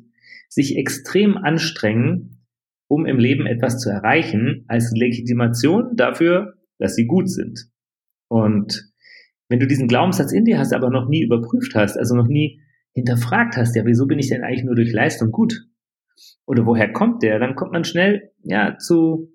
sich 0.49 0.77
extrem 0.77 1.37
anstrengen, 1.37 2.43
um 2.87 3.05
im 3.05 3.17
Leben 3.17 3.45
etwas 3.45 3.79
zu 3.79 3.89
erreichen, 3.89 4.65
als 4.67 4.91
Legitimation 4.95 5.95
dafür, 5.95 6.55
dass 6.79 6.95
sie 6.95 7.05
gut 7.05 7.29
sind. 7.29 7.69
Und 8.27 8.91
wenn 9.47 9.59
du 9.59 9.67
diesen 9.67 9.87
Glaubenssatz 9.87 10.31
in 10.31 10.45
dir 10.45 10.57
hast, 10.57 10.73
aber 10.73 10.89
noch 10.89 11.07
nie 11.07 11.23
überprüft 11.23 11.75
hast, 11.75 11.97
also 11.97 12.15
noch 12.15 12.27
nie 12.27 12.61
hinterfragt 12.93 13.57
hast, 13.57 13.75
ja, 13.75 13.85
wieso 13.85 14.07
bin 14.07 14.19
ich 14.19 14.29
denn 14.29 14.43
eigentlich 14.43 14.65
nur 14.65 14.75
durch 14.75 14.91
Leistung 14.91 15.31
gut? 15.31 15.67
Oder 16.45 16.65
woher 16.65 16.91
kommt 16.91 17.23
der? 17.23 17.39
Dann 17.39 17.55
kommt 17.55 17.73
man 17.73 17.83
schnell, 17.83 18.31
ja, 18.43 18.77
zu, 18.77 19.31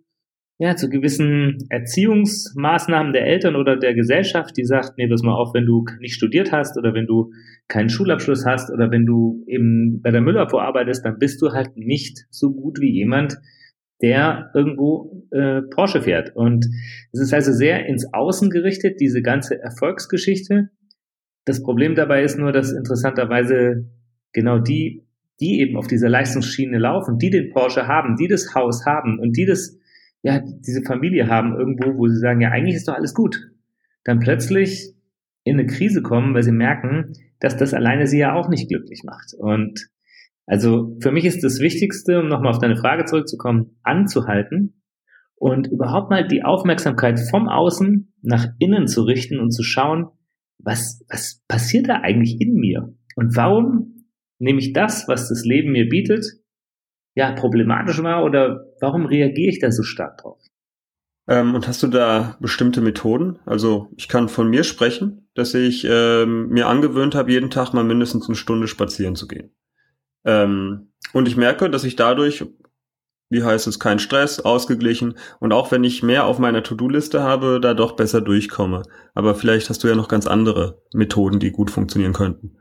ja, 0.60 0.76
zu 0.76 0.90
gewissen 0.90 1.56
Erziehungsmaßnahmen 1.70 3.14
der 3.14 3.26
Eltern 3.26 3.56
oder 3.56 3.78
der 3.78 3.94
Gesellschaft, 3.94 4.58
die 4.58 4.66
sagt, 4.66 4.98
nee, 4.98 5.08
pass 5.08 5.22
mal 5.22 5.32
auf, 5.32 5.54
wenn 5.54 5.64
du 5.64 5.86
nicht 6.00 6.12
studiert 6.12 6.52
hast 6.52 6.76
oder 6.76 6.92
wenn 6.92 7.06
du 7.06 7.32
keinen 7.66 7.88
Schulabschluss 7.88 8.44
hast 8.44 8.70
oder 8.70 8.90
wenn 8.90 9.06
du 9.06 9.42
eben 9.46 10.02
bei 10.02 10.10
der 10.10 10.20
Müller 10.20 10.50
vorarbeitest, 10.50 11.02
dann 11.02 11.18
bist 11.18 11.40
du 11.40 11.52
halt 11.52 11.78
nicht 11.78 12.26
so 12.28 12.52
gut 12.52 12.78
wie 12.78 12.90
jemand, 12.90 13.38
der 14.02 14.50
irgendwo 14.52 15.26
äh, 15.30 15.62
Porsche 15.62 16.02
fährt. 16.02 16.36
Und 16.36 16.66
es 17.10 17.20
ist 17.20 17.32
also 17.32 17.52
sehr 17.52 17.86
ins 17.86 18.12
Außen 18.12 18.50
gerichtet, 18.50 19.00
diese 19.00 19.22
ganze 19.22 19.58
Erfolgsgeschichte. 19.62 20.68
Das 21.46 21.62
Problem 21.62 21.94
dabei 21.94 22.22
ist 22.22 22.38
nur, 22.38 22.52
dass 22.52 22.70
interessanterweise 22.70 23.88
genau 24.34 24.58
die, 24.58 25.06
die 25.40 25.60
eben 25.60 25.78
auf 25.78 25.86
dieser 25.86 26.10
Leistungsschiene 26.10 26.76
laufen, 26.76 27.16
die 27.16 27.30
den 27.30 27.48
Porsche 27.48 27.86
haben, 27.86 28.16
die 28.16 28.28
das 28.28 28.54
Haus 28.54 28.84
haben 28.84 29.18
und 29.18 29.38
die 29.38 29.46
das, 29.46 29.78
ja, 30.22 30.40
diese 30.40 30.82
Familie 30.82 31.28
haben 31.28 31.56
irgendwo, 31.56 31.96
wo 31.96 32.06
sie 32.08 32.18
sagen, 32.18 32.40
ja, 32.40 32.50
eigentlich 32.50 32.76
ist 32.76 32.88
doch 32.88 32.94
alles 32.94 33.14
gut, 33.14 33.50
dann 34.04 34.20
plötzlich 34.20 34.94
in 35.44 35.58
eine 35.58 35.66
Krise 35.66 36.02
kommen, 36.02 36.34
weil 36.34 36.42
sie 36.42 36.52
merken, 36.52 37.12
dass 37.38 37.56
das 37.56 37.72
alleine 37.74 38.06
sie 38.06 38.18
ja 38.18 38.34
auch 38.34 38.48
nicht 38.48 38.68
glücklich 38.68 39.02
macht. 39.04 39.34
Und 39.36 39.88
also 40.46 40.96
für 41.00 41.12
mich 41.12 41.24
ist 41.24 41.42
das 41.42 41.60
Wichtigste, 41.60 42.20
um 42.20 42.28
nochmal 42.28 42.50
auf 42.50 42.58
deine 42.58 42.76
Frage 42.76 43.04
zurückzukommen, 43.04 43.78
anzuhalten 43.82 44.82
und 45.36 45.68
überhaupt 45.68 46.10
mal 46.10 46.26
die 46.26 46.42
Aufmerksamkeit 46.42 47.18
vom 47.18 47.48
Außen 47.48 48.12
nach 48.20 48.48
innen 48.58 48.86
zu 48.86 49.02
richten 49.02 49.38
und 49.38 49.52
zu 49.52 49.62
schauen, 49.62 50.08
was, 50.58 51.02
was 51.08 51.42
passiert 51.48 51.88
da 51.88 52.00
eigentlich 52.02 52.40
in 52.40 52.54
mir? 52.54 52.94
Und 53.16 53.36
warum 53.36 54.04
nehme 54.38 54.58
ich 54.58 54.74
das, 54.74 55.08
was 55.08 55.28
das 55.28 55.44
Leben 55.44 55.72
mir 55.72 55.88
bietet, 55.88 56.26
ja, 57.14 57.32
problematisch 57.32 58.02
war 58.02 58.24
oder 58.24 58.66
warum 58.80 59.06
reagiere 59.06 59.50
ich 59.50 59.60
da 59.60 59.70
so 59.70 59.82
stark 59.82 60.18
drauf? 60.18 60.38
Ähm, 61.28 61.54
und 61.54 61.68
hast 61.68 61.82
du 61.82 61.88
da 61.88 62.36
bestimmte 62.40 62.80
Methoden? 62.80 63.38
Also 63.46 63.88
ich 63.96 64.08
kann 64.08 64.28
von 64.28 64.48
mir 64.48 64.64
sprechen, 64.64 65.28
dass 65.34 65.54
ich 65.54 65.86
ähm, 65.88 66.48
mir 66.48 66.66
angewöhnt 66.66 67.14
habe, 67.14 67.32
jeden 67.32 67.50
Tag 67.50 67.72
mal 67.72 67.84
mindestens 67.84 68.28
eine 68.28 68.36
Stunde 68.36 68.68
spazieren 68.68 69.16
zu 69.16 69.28
gehen. 69.28 69.54
Ähm, 70.24 70.92
und 71.12 71.28
ich 71.28 71.36
merke, 71.36 71.70
dass 71.70 71.84
ich 71.84 71.96
dadurch 71.96 72.44
wie 73.30 73.44
heißt 73.44 73.68
es, 73.68 73.78
kein 73.78 74.00
Stress, 74.00 74.40
ausgeglichen 74.40 75.14
und 75.38 75.52
auch 75.52 75.70
wenn 75.70 75.84
ich 75.84 76.02
mehr 76.02 76.26
auf 76.26 76.38
meiner 76.38 76.62
To-Do-Liste 76.62 77.22
habe, 77.22 77.60
da 77.60 77.74
doch 77.74 77.92
besser 77.92 78.20
durchkomme. 78.20 78.82
Aber 79.14 79.34
vielleicht 79.34 79.70
hast 79.70 79.82
du 79.84 79.88
ja 79.88 79.94
noch 79.94 80.08
ganz 80.08 80.26
andere 80.26 80.82
Methoden, 80.92 81.38
die 81.38 81.52
gut 81.52 81.70
funktionieren 81.70 82.12
könnten. 82.12 82.56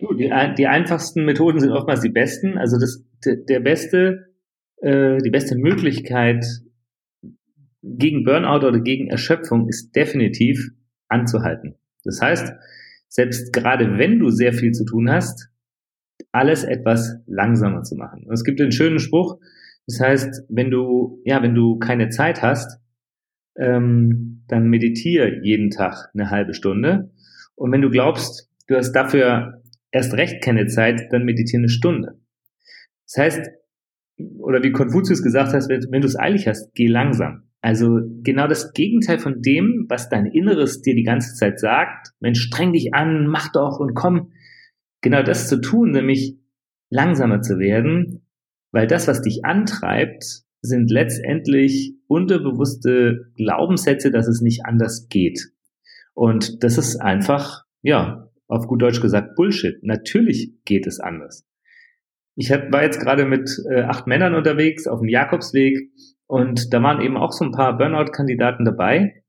Die, 0.00 0.30
die 0.58 0.66
einfachsten 0.66 1.24
Methoden 1.24 1.58
sind 1.58 1.72
oftmals 1.72 2.00
die 2.00 2.10
besten. 2.10 2.58
Also 2.58 2.78
das, 2.78 3.04
der 3.24 3.60
beste 3.60 4.26
äh, 4.82 5.18
die 5.18 5.30
beste 5.30 5.56
Möglichkeit 5.56 6.44
gegen 7.82 8.24
Burnout 8.24 8.66
oder 8.66 8.80
gegen 8.80 9.08
Erschöpfung 9.08 9.68
ist 9.68 9.94
definitiv 9.94 10.70
anzuhalten. 11.08 11.76
Das 12.04 12.20
heißt, 12.20 12.52
selbst 13.08 13.52
gerade 13.52 13.98
wenn 13.98 14.18
du 14.18 14.30
sehr 14.30 14.52
viel 14.52 14.72
zu 14.72 14.84
tun 14.84 15.10
hast, 15.10 15.48
alles 16.32 16.64
etwas 16.64 17.16
langsamer 17.26 17.82
zu 17.82 17.96
machen. 17.96 18.24
Und 18.26 18.34
es 18.34 18.44
gibt 18.44 18.60
einen 18.60 18.72
schönen 18.72 18.98
Spruch, 18.98 19.38
das 19.86 20.00
heißt, 20.00 20.44
wenn 20.48 20.70
du, 20.70 21.22
ja, 21.24 21.42
wenn 21.42 21.54
du 21.54 21.78
keine 21.78 22.08
Zeit 22.08 22.42
hast, 22.42 22.80
ähm, 23.56 24.44
dann 24.48 24.68
meditiere 24.68 25.40
jeden 25.42 25.70
Tag 25.70 26.10
eine 26.12 26.30
halbe 26.30 26.54
Stunde. 26.54 27.10
Und 27.54 27.72
wenn 27.72 27.82
du 27.82 27.90
glaubst, 27.90 28.50
du 28.66 28.76
hast 28.76 28.92
dafür 28.92 29.62
erst 29.96 30.14
recht 30.14 30.42
keine 30.42 30.66
Zeit, 30.66 31.08
dann 31.10 31.24
meditiere 31.24 31.60
eine 31.60 31.68
Stunde. 31.68 32.20
Das 33.06 33.16
heißt, 33.18 33.50
oder 34.38 34.62
wie 34.62 34.72
Konfuzius 34.72 35.22
gesagt 35.22 35.52
hat, 35.52 35.68
wenn, 35.68 35.86
wenn 35.90 36.00
du 36.00 36.06
es 36.06 36.18
eilig 36.18 36.46
hast, 36.48 36.74
geh 36.74 36.86
langsam. 36.86 37.42
Also 37.60 38.00
genau 38.22 38.46
das 38.46 38.72
Gegenteil 38.72 39.18
von 39.18 39.42
dem, 39.42 39.86
was 39.88 40.08
dein 40.08 40.26
Inneres 40.26 40.82
dir 40.82 40.94
die 40.94 41.02
ganze 41.02 41.34
Zeit 41.34 41.58
sagt. 41.58 42.12
Mensch, 42.20 42.40
streng 42.40 42.72
dich 42.72 42.94
an, 42.94 43.26
mach 43.26 43.50
doch 43.52 43.80
und 43.80 43.94
komm. 43.94 44.32
Genau 45.02 45.22
das 45.22 45.48
zu 45.48 45.60
tun, 45.60 45.90
nämlich 45.90 46.38
langsamer 46.90 47.40
zu 47.40 47.58
werden, 47.58 48.26
weil 48.72 48.86
das, 48.86 49.08
was 49.08 49.22
dich 49.22 49.44
antreibt, 49.44 50.24
sind 50.62 50.90
letztendlich 50.90 51.94
unterbewusste 52.06 53.32
Glaubenssätze, 53.36 54.10
dass 54.10 54.28
es 54.28 54.40
nicht 54.40 54.64
anders 54.64 55.08
geht. 55.08 55.40
Und 56.14 56.62
das 56.62 56.78
ist 56.78 56.96
einfach, 56.96 57.64
ja, 57.82 58.25
auf 58.48 58.66
gut 58.66 58.82
Deutsch 58.82 59.00
gesagt, 59.00 59.34
Bullshit. 59.34 59.82
Natürlich 59.82 60.52
geht 60.64 60.86
es 60.86 61.00
anders. 61.00 61.46
Ich 62.36 62.50
war 62.50 62.82
jetzt 62.82 63.00
gerade 63.00 63.24
mit 63.24 63.50
äh, 63.70 63.82
acht 63.82 64.06
Männern 64.06 64.34
unterwegs 64.34 64.86
auf 64.86 65.00
dem 65.00 65.08
Jakobsweg 65.08 65.90
und 66.26 66.72
da 66.72 66.82
waren 66.82 67.00
eben 67.00 67.16
auch 67.16 67.32
so 67.32 67.44
ein 67.44 67.52
paar 67.52 67.78
Burnout-Kandidaten 67.78 68.64
dabei, 68.64 69.22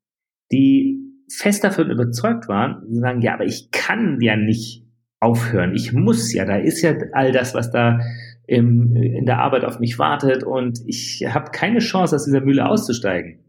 die 0.51 0.99
fest 1.29 1.63
davon 1.63 1.89
überzeugt 1.89 2.47
waren, 2.47 2.83
und 2.83 2.95
sagen, 2.95 3.21
ja, 3.21 3.33
aber 3.33 3.45
ich 3.45 3.71
kann 3.71 4.19
ja 4.21 4.35
nicht 4.35 4.85
aufhören. 5.19 5.73
Ich 5.73 5.93
muss 5.93 6.33
ja, 6.33 6.45
da 6.45 6.57
ist 6.57 6.81
ja 6.81 6.95
all 7.13 7.31
das, 7.31 7.53
was 7.53 7.71
da 7.71 7.99
im, 8.45 8.95
in 8.95 9.25
der 9.25 9.39
Arbeit 9.39 9.65
auf 9.65 9.79
mich 9.79 9.99
wartet 9.99 10.43
und 10.43 10.79
ich 10.85 11.25
habe 11.27 11.51
keine 11.51 11.79
Chance, 11.79 12.15
aus 12.15 12.25
dieser 12.25 12.41
Mühle 12.41 12.67
auszusteigen. 12.67 13.39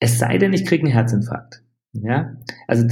Es 0.00 0.18
sei 0.18 0.38
denn, 0.38 0.52
ich 0.52 0.64
kriege 0.64 0.84
einen 0.84 0.92
Herzinfarkt. 0.92 1.62
Ja, 1.92 2.36
also 2.66 2.86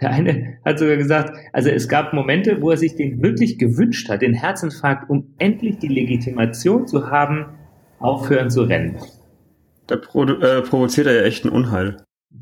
der 0.00 0.10
eine 0.10 0.58
hat 0.64 0.78
sogar 0.78 0.96
gesagt, 0.96 1.36
also 1.52 1.70
es 1.70 1.88
gab 1.88 2.12
Momente, 2.12 2.60
wo 2.60 2.70
er 2.70 2.76
sich 2.76 2.96
den 2.96 3.22
wirklich 3.22 3.58
gewünscht 3.58 4.08
hat, 4.08 4.22
den 4.22 4.34
Herzinfarkt, 4.34 5.08
um 5.08 5.34
endlich 5.38 5.78
die 5.78 5.88
Legitimation 5.88 6.86
zu 6.86 7.10
haben, 7.10 7.46
aufhören 7.98 8.50
zu 8.50 8.62
rennen. 8.62 8.96
Da 9.86 9.96
produ- 9.96 10.42
äh, 10.42 10.62
provoziert 10.62 11.06
er 11.06 11.14
ja 11.14 11.22
echt 11.22 11.44
ein 11.44 11.50
Unheil. 11.50 11.98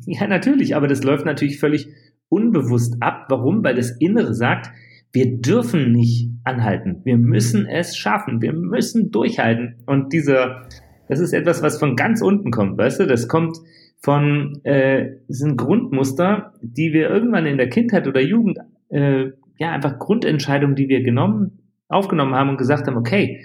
Ja, 0.07 0.27
natürlich, 0.27 0.75
aber 0.75 0.89
das 0.89 1.03
läuft 1.05 1.27
natürlich 1.27 1.61
völlig 1.61 1.89
unbewusst 2.29 2.97
ab. 3.01 3.27
Warum? 3.29 3.63
Weil 3.63 3.75
das 3.75 3.91
Innere 3.91 4.35
sagt, 4.35 4.71
wir 5.13 5.39
dürfen 5.39 5.93
nicht 5.93 6.31
anhalten. 6.45 7.03
Wir 7.05 7.19
müssen 7.19 7.67
es 7.67 7.97
schaffen. 7.97 8.41
Wir 8.41 8.55
müssen 8.55 9.11
durchhalten. 9.11 9.83
Und 9.87 10.13
dieser, 10.13 10.67
das 11.09 11.21
ist 11.21 11.35
etwas, 11.35 11.63
was 11.63 11.79
von 11.79 11.97
ganz 11.97 12.23
unten 12.23 12.51
kommt, 12.51 12.79
weißt 12.79 13.01
du? 13.01 13.07
Das 13.07 13.29
kommt 13.29 13.59
von, 14.03 14.61
äh, 14.65 15.19
sind 15.29 15.57
Grundmuster, 15.57 16.55
die 16.61 16.93
wir 16.93 17.09
irgendwann 17.09 17.47
in 17.47 17.57
der 17.57 17.69
Kindheit 17.69 18.07
oder 18.09 18.21
Jugend, 18.21 18.59
äh, 18.89 19.31
ja, 19.59 19.71
einfach 19.71 19.99
Grundentscheidungen, 19.99 20.75
die 20.75 20.89
wir 20.89 21.03
genommen, 21.03 21.61
aufgenommen 21.89 22.35
haben 22.35 22.51
und 22.51 22.57
gesagt 22.57 22.87
haben, 22.87 22.97
okay, 22.97 23.45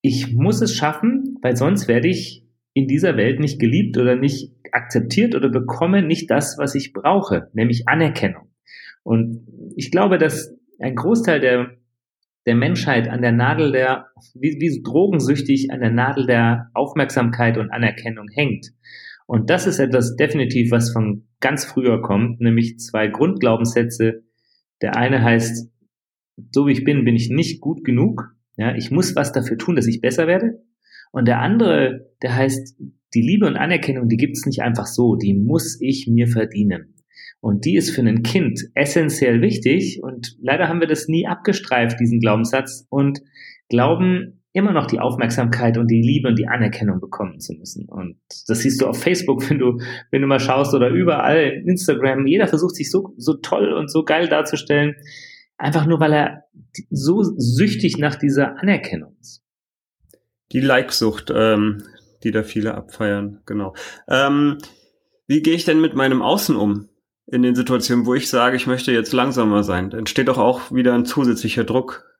ich 0.00 0.34
muss 0.34 0.62
es 0.62 0.74
schaffen, 0.74 1.38
weil 1.42 1.56
sonst 1.56 1.86
werde 1.86 2.08
ich 2.08 2.46
in 2.74 2.88
dieser 2.88 3.16
Welt 3.16 3.40
nicht 3.40 3.60
geliebt 3.60 3.98
oder 3.98 4.16
nicht 4.16 4.52
akzeptiert 4.72 5.34
oder 5.34 5.50
bekomme 5.50 6.02
nicht 6.02 6.30
das, 6.30 6.56
was 6.58 6.74
ich 6.74 6.92
brauche, 6.92 7.50
nämlich 7.52 7.88
Anerkennung. 7.88 8.48
Und 9.02 9.46
ich 9.76 9.90
glaube, 9.90 10.16
dass 10.16 10.56
ein 10.78 10.96
Großteil 10.96 11.40
der, 11.40 11.76
der 12.46 12.54
Menschheit 12.54 13.08
an 13.08 13.20
der 13.20 13.32
Nadel 13.32 13.72
der, 13.72 14.06
wie, 14.34 14.58
wie 14.60 14.82
drogensüchtig 14.82 15.70
an 15.70 15.80
der 15.80 15.90
Nadel 15.90 16.26
der 16.26 16.70
Aufmerksamkeit 16.72 17.58
und 17.58 17.70
Anerkennung 17.70 18.28
hängt. 18.32 18.72
Und 19.32 19.48
das 19.48 19.66
ist 19.66 19.78
etwas 19.78 20.14
definitiv, 20.16 20.70
was 20.72 20.92
von 20.92 21.26
ganz 21.40 21.64
früher 21.64 22.02
kommt, 22.02 22.42
nämlich 22.42 22.78
zwei 22.78 23.08
Grundglaubenssätze. 23.08 24.24
Der 24.82 24.94
eine 24.98 25.22
heißt, 25.22 25.72
so 26.50 26.66
wie 26.66 26.72
ich 26.72 26.84
bin, 26.84 27.06
bin 27.06 27.16
ich 27.16 27.30
nicht 27.30 27.62
gut 27.62 27.82
genug. 27.82 28.36
Ja, 28.58 28.74
ich 28.76 28.90
muss 28.90 29.16
was 29.16 29.32
dafür 29.32 29.56
tun, 29.56 29.74
dass 29.74 29.86
ich 29.86 30.02
besser 30.02 30.26
werde. 30.26 30.62
Und 31.12 31.28
der 31.28 31.40
andere, 31.40 32.10
der 32.20 32.36
heißt, 32.36 32.76
die 33.14 33.22
Liebe 33.22 33.46
und 33.46 33.56
Anerkennung, 33.56 34.10
die 34.10 34.18
gibt 34.18 34.36
es 34.36 34.44
nicht 34.44 34.60
einfach 34.60 34.84
so, 34.84 35.16
die 35.16 35.32
muss 35.32 35.80
ich 35.80 36.06
mir 36.06 36.26
verdienen. 36.26 36.96
Und 37.40 37.64
die 37.64 37.76
ist 37.76 37.88
für 37.88 38.02
ein 38.02 38.22
Kind 38.22 38.60
essentiell 38.74 39.40
wichtig. 39.40 40.00
Und 40.02 40.36
leider 40.42 40.68
haben 40.68 40.80
wir 40.80 40.88
das 40.88 41.08
nie 41.08 41.26
abgestreift, 41.26 41.98
diesen 41.98 42.20
Glaubenssatz, 42.20 42.86
und 42.90 43.22
glauben 43.70 44.41
immer 44.52 44.72
noch 44.72 44.86
die 44.86 45.00
Aufmerksamkeit 45.00 45.78
und 45.78 45.88
die 45.88 46.02
Liebe 46.02 46.28
und 46.28 46.38
die 46.38 46.46
Anerkennung 46.46 47.00
bekommen 47.00 47.40
zu 47.40 47.54
müssen. 47.54 47.88
Und 47.88 48.16
das 48.46 48.60
siehst 48.60 48.80
du 48.80 48.86
auf 48.86 49.00
Facebook, 49.00 49.48
wenn 49.50 49.58
du, 49.58 49.80
wenn 50.10 50.22
du 50.22 50.28
mal 50.28 50.40
schaust 50.40 50.74
oder 50.74 50.88
überall, 50.88 51.62
Instagram. 51.66 52.26
Jeder 52.26 52.46
versucht 52.46 52.76
sich 52.76 52.90
so, 52.90 53.14
so 53.16 53.34
toll 53.34 53.72
und 53.72 53.90
so 53.90 54.04
geil 54.04 54.28
darzustellen. 54.28 54.94
Einfach 55.56 55.86
nur, 55.86 56.00
weil 56.00 56.12
er 56.12 56.44
so 56.90 57.22
süchtig 57.22 57.98
nach 57.98 58.16
dieser 58.16 58.58
Anerkennung 58.58 59.16
ist. 59.20 59.42
Die 60.52 60.60
Like-Sucht, 60.60 61.32
ähm, 61.34 61.84
die 62.24 62.30
da 62.30 62.42
viele 62.42 62.74
abfeiern, 62.74 63.40
genau. 63.46 63.74
Ähm, 64.08 64.58
wie 65.26 65.40
gehe 65.40 65.54
ich 65.54 65.64
denn 65.64 65.80
mit 65.80 65.94
meinem 65.94 66.20
Außen 66.20 66.56
um? 66.56 66.88
In 67.26 67.42
den 67.42 67.54
Situationen, 67.54 68.04
wo 68.04 68.14
ich 68.14 68.28
sage, 68.28 68.56
ich 68.56 68.66
möchte 68.66 68.92
jetzt 68.92 69.12
langsamer 69.12 69.62
sein, 69.62 69.92
entsteht 69.92 70.28
doch 70.28 70.38
auch 70.38 70.72
wieder 70.72 70.92
ein 70.92 71.06
zusätzlicher 71.06 71.64
Druck. 71.64 72.11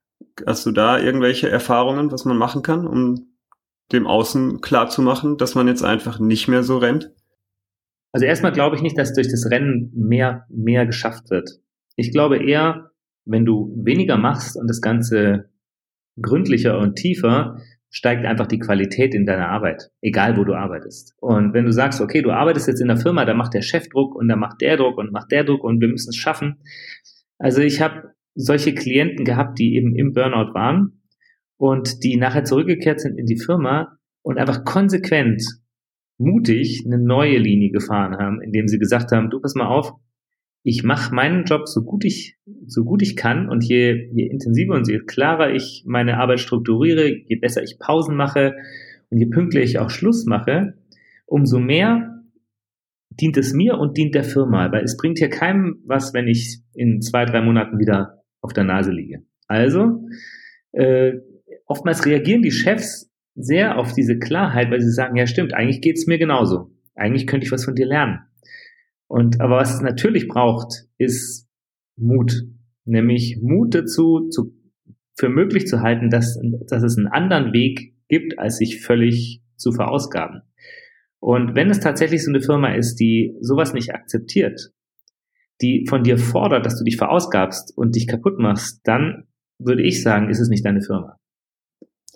Hast 0.47 0.67
du 0.67 0.73
da 0.73 0.99
irgendwelche 0.99 1.49
Erfahrungen, 1.49 2.11
was 2.11 2.25
man 2.25 2.37
machen 2.37 2.63
kann, 2.63 2.87
um 2.87 3.29
dem 3.93 4.07
Außen 4.07 4.61
klar 4.61 4.89
zu 4.89 5.03
machen, 5.03 5.37
dass 5.37 5.55
man 5.55 5.69
jetzt 5.69 5.85
einfach 5.85 6.19
nicht 6.19 6.49
mehr 6.49 6.63
so 6.63 6.79
rennt? 6.79 7.13
Also 8.13 8.27
erstmal 8.27 8.53
glaube 8.53 8.77
ich 8.77 8.83
nicht, 8.83 8.99
dass 8.99 9.15
durch 9.15 9.29
das 9.29 9.51
Rennen 9.51 9.91
mehr, 9.95 10.47
mehr 10.49 10.87
geschafft 10.87 11.31
wird. 11.31 11.51
Ich 11.97 12.13
glaube 12.13 12.39
eher, 12.39 12.91
wenn 13.25 13.45
du 13.45 13.75
weniger 13.83 14.17
machst 14.17 14.57
und 14.57 14.69
das 14.69 14.81
Ganze 14.81 15.51
gründlicher 16.21 16.79
und 16.79 16.97
tiefer, 16.97 17.59
steigt 17.91 18.25
einfach 18.25 18.47
die 18.47 18.59
Qualität 18.59 19.15
in 19.15 19.27
deiner 19.27 19.49
Arbeit, 19.49 19.91
egal 20.01 20.37
wo 20.37 20.45
du 20.45 20.55
arbeitest. 20.55 21.15
Und 21.21 21.53
wenn 21.53 21.67
du 21.67 21.73
sagst, 21.73 22.01
okay, 22.01 22.23
du 22.23 22.31
arbeitest 22.31 22.67
jetzt 22.67 22.81
in 22.81 22.89
der 22.89 22.97
Firma, 22.97 23.27
da 23.27 23.35
macht 23.35 23.53
der 23.53 23.61
Chef 23.61 23.89
Druck 23.89 24.15
und 24.15 24.29
da 24.29 24.37
macht 24.37 24.63
der 24.63 24.79
Druck 24.79 24.97
und 24.97 25.13
macht 25.13 25.31
der 25.31 25.45
Druck 25.45 25.63
und 25.63 25.81
wir 25.81 25.89
müssen 25.89 26.09
es 26.09 26.17
schaffen. 26.17 26.63
Also 27.39 27.61
ich 27.61 27.83
habe 27.83 28.15
solche 28.35 28.75
Klienten 28.75 29.25
gehabt, 29.25 29.59
die 29.59 29.77
eben 29.77 29.95
im 29.95 30.13
Burnout 30.13 30.55
waren 30.55 31.03
und 31.57 32.03
die 32.03 32.17
nachher 32.17 32.45
zurückgekehrt 32.45 33.01
sind 33.01 33.19
in 33.19 33.27
die 33.27 33.39
Firma 33.39 33.99
und 34.23 34.39
einfach 34.39 34.65
konsequent, 34.65 35.43
mutig 36.19 36.85
eine 36.87 36.99
neue 36.99 37.39
Linie 37.39 37.71
gefahren 37.71 38.17
haben, 38.17 38.41
indem 38.41 38.69
sie 38.69 38.79
gesagt 38.79 39.13
haben, 39.13 39.31
du 39.31 39.41
pass 39.41 39.55
mal 39.55 39.67
auf, 39.67 39.93
ich 40.65 40.85
mache 40.85 41.15
meinen 41.15 41.45
Job 41.45 41.67
so 41.67 41.83
gut 41.83 42.05
ich 42.05 42.37
so 42.67 42.85
gut 42.85 43.03
ich 43.03 43.17
kann 43.17 43.49
und 43.49 43.65
je, 43.65 44.09
je 44.13 44.27
intensiver 44.27 44.75
und 44.75 44.89
je 44.89 45.01
klarer 45.01 45.53
ich 45.53 45.83
meine 45.87 46.19
Arbeit 46.19 46.41
strukturiere, 46.41 47.09
je 47.09 47.37
besser 47.37 47.63
ich 47.63 47.79
Pausen 47.79 48.17
mache 48.17 48.55
und 49.11 49.19
je 49.19 49.27
pünktlicher 49.27 49.65
ich 49.65 49.79
auch 49.79 49.91
Schluss 49.91 50.25
mache, 50.25 50.75
umso 51.27 51.59
mehr 51.59 52.23
dient 53.11 53.37
es 53.37 53.53
mir 53.53 53.79
und 53.79 53.97
dient 53.97 54.15
der 54.15 54.25
Firma, 54.25 54.71
weil 54.73 54.85
es 54.85 54.97
bringt 54.97 55.19
hier 55.19 55.29
keinem 55.29 55.83
was, 55.85 56.15
wenn 56.15 56.29
ich 56.29 56.61
in 56.75 57.01
zwei, 57.03 57.25
drei 57.25 57.43
Monaten 57.43 57.79
wieder 57.79 58.22
auf 58.43 58.53
der 58.53 58.65
Nase 58.65 58.91
liege. 58.91 59.25
Also, 59.47 60.07
äh, 60.73 61.13
oftmals 61.67 62.05
reagieren 62.05 62.43
die 62.43 62.51
Chefs 62.51 63.11
sehr 63.35 63.79
auf 63.79 63.95
diese 63.95 64.19
Klarheit, 64.19 64.71
weil 64.71 64.83
sie 64.83 64.93
sagen, 64.93 65.17
ja 65.17 65.27
stimmt, 65.27 65.55
eigentlich 65.55 65.81
geht's 65.81 66.07
mir 66.07 66.19
genauso. 66.19 66.71
Eigentlich 66.95 67.27
könnte 67.27 67.47
ich 67.47 67.53
was 67.53 67.65
von 67.65 67.75
dir 67.75 67.87
lernen. 67.87 68.21
Und 69.07 69.41
aber 69.41 69.57
was 69.57 69.75
es 69.75 69.81
natürlich 69.81 70.29
braucht, 70.29 70.87
ist 70.99 71.49
Mut. 71.97 72.45
Nämlich 72.85 73.39
Mut 73.41 73.75
dazu, 73.75 74.29
zu, 74.29 74.55
für 75.17 75.29
möglich 75.29 75.67
zu 75.67 75.81
halten, 75.81 76.11
dass, 76.11 76.39
dass 76.69 76.83
es 76.83 76.99
einen 76.99 77.07
anderen 77.07 77.53
Weg 77.53 77.95
gibt, 78.09 78.39
als 78.39 78.59
sich 78.59 78.83
völlig 78.85 79.43
zu 79.57 79.73
verausgaben. 79.73 80.43
Und 81.21 81.55
wenn 81.55 81.71
es 81.71 81.81
tatsächlich 81.81 82.25
so 82.25 82.31
eine 82.31 82.41
Firma 82.41 82.75
ist, 82.75 82.97
die 82.97 83.37
sowas 83.41 83.75
nicht 83.75 83.95
akzeptiert, 83.95 84.73
die 85.63 85.87
von 85.89 86.03
dir 86.03 86.19
fordert, 86.19 86.67
dass 86.67 86.79
du 86.79 86.85
dich 86.85 86.97
verausgabst 86.97 87.73
und 87.77 87.95
dich 87.95 88.07
kaputt 88.07 88.39
machst, 88.39 88.81
dann 88.85 89.29
würde 89.59 89.83
ich 89.83 90.03
sagen, 90.03 90.29
ist 90.29 90.41
es 90.41 90.49
nicht 90.49 90.65
deine 90.65 90.83
Firma. 90.83 91.17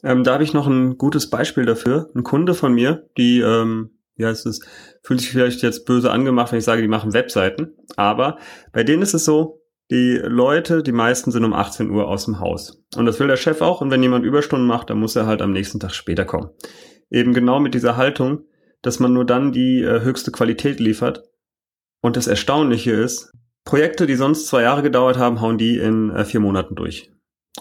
Ähm, 0.02 0.24
da 0.24 0.34
habe 0.34 0.44
ich 0.44 0.52
noch 0.52 0.66
ein 0.66 0.98
gutes 0.98 1.30
Beispiel 1.30 1.64
dafür. 1.64 2.10
Ein 2.14 2.22
Kunde 2.22 2.54
von 2.54 2.74
mir, 2.74 3.08
die, 3.16 3.40
ähm, 3.40 3.98
ja, 4.16 4.30
es 4.30 4.44
ist, 4.44 4.66
fühlt 5.02 5.20
sich 5.20 5.30
vielleicht 5.30 5.62
jetzt 5.62 5.86
böse 5.86 6.10
angemacht, 6.10 6.52
wenn 6.52 6.58
ich 6.58 6.64
sage, 6.64 6.82
die 6.82 6.88
machen 6.88 7.14
Webseiten. 7.14 7.74
Aber 7.96 8.38
bei 8.72 8.82
denen 8.82 9.02
ist 9.02 9.14
es 9.14 9.24
so, 9.24 9.62
die 9.90 10.20
Leute, 10.22 10.82
die 10.82 10.92
meisten 10.92 11.30
sind 11.30 11.44
um 11.44 11.52
18 11.52 11.90
Uhr 11.90 12.08
aus 12.08 12.24
dem 12.24 12.40
Haus. 12.40 12.82
Und 12.96 13.06
das 13.06 13.20
will 13.20 13.28
der 13.28 13.36
Chef 13.36 13.60
auch. 13.62 13.80
Und 13.80 13.90
wenn 13.90 14.02
jemand 14.02 14.24
Überstunden 14.24 14.66
macht, 14.66 14.90
dann 14.90 14.98
muss 14.98 15.16
er 15.16 15.26
halt 15.26 15.42
am 15.42 15.52
nächsten 15.52 15.78
Tag 15.78 15.94
später 15.94 16.24
kommen. 16.24 16.50
Eben 17.08 17.32
genau 17.32 17.60
mit 17.60 17.74
dieser 17.74 17.96
Haltung, 17.96 18.44
dass 18.82 18.98
man 18.98 19.12
nur 19.12 19.24
dann 19.24 19.52
die 19.52 19.82
äh, 19.82 20.00
höchste 20.00 20.32
Qualität 20.32 20.80
liefert. 20.80 21.22
Und 22.06 22.16
das 22.16 22.28
Erstaunliche 22.28 22.92
ist, 22.92 23.32
Projekte, 23.64 24.06
die 24.06 24.14
sonst 24.14 24.46
zwei 24.46 24.62
Jahre 24.62 24.84
gedauert 24.84 25.18
haben, 25.18 25.40
hauen 25.40 25.58
die 25.58 25.76
in 25.76 26.10
äh, 26.10 26.24
vier 26.24 26.38
Monaten 26.38 26.76
durch. 26.76 27.10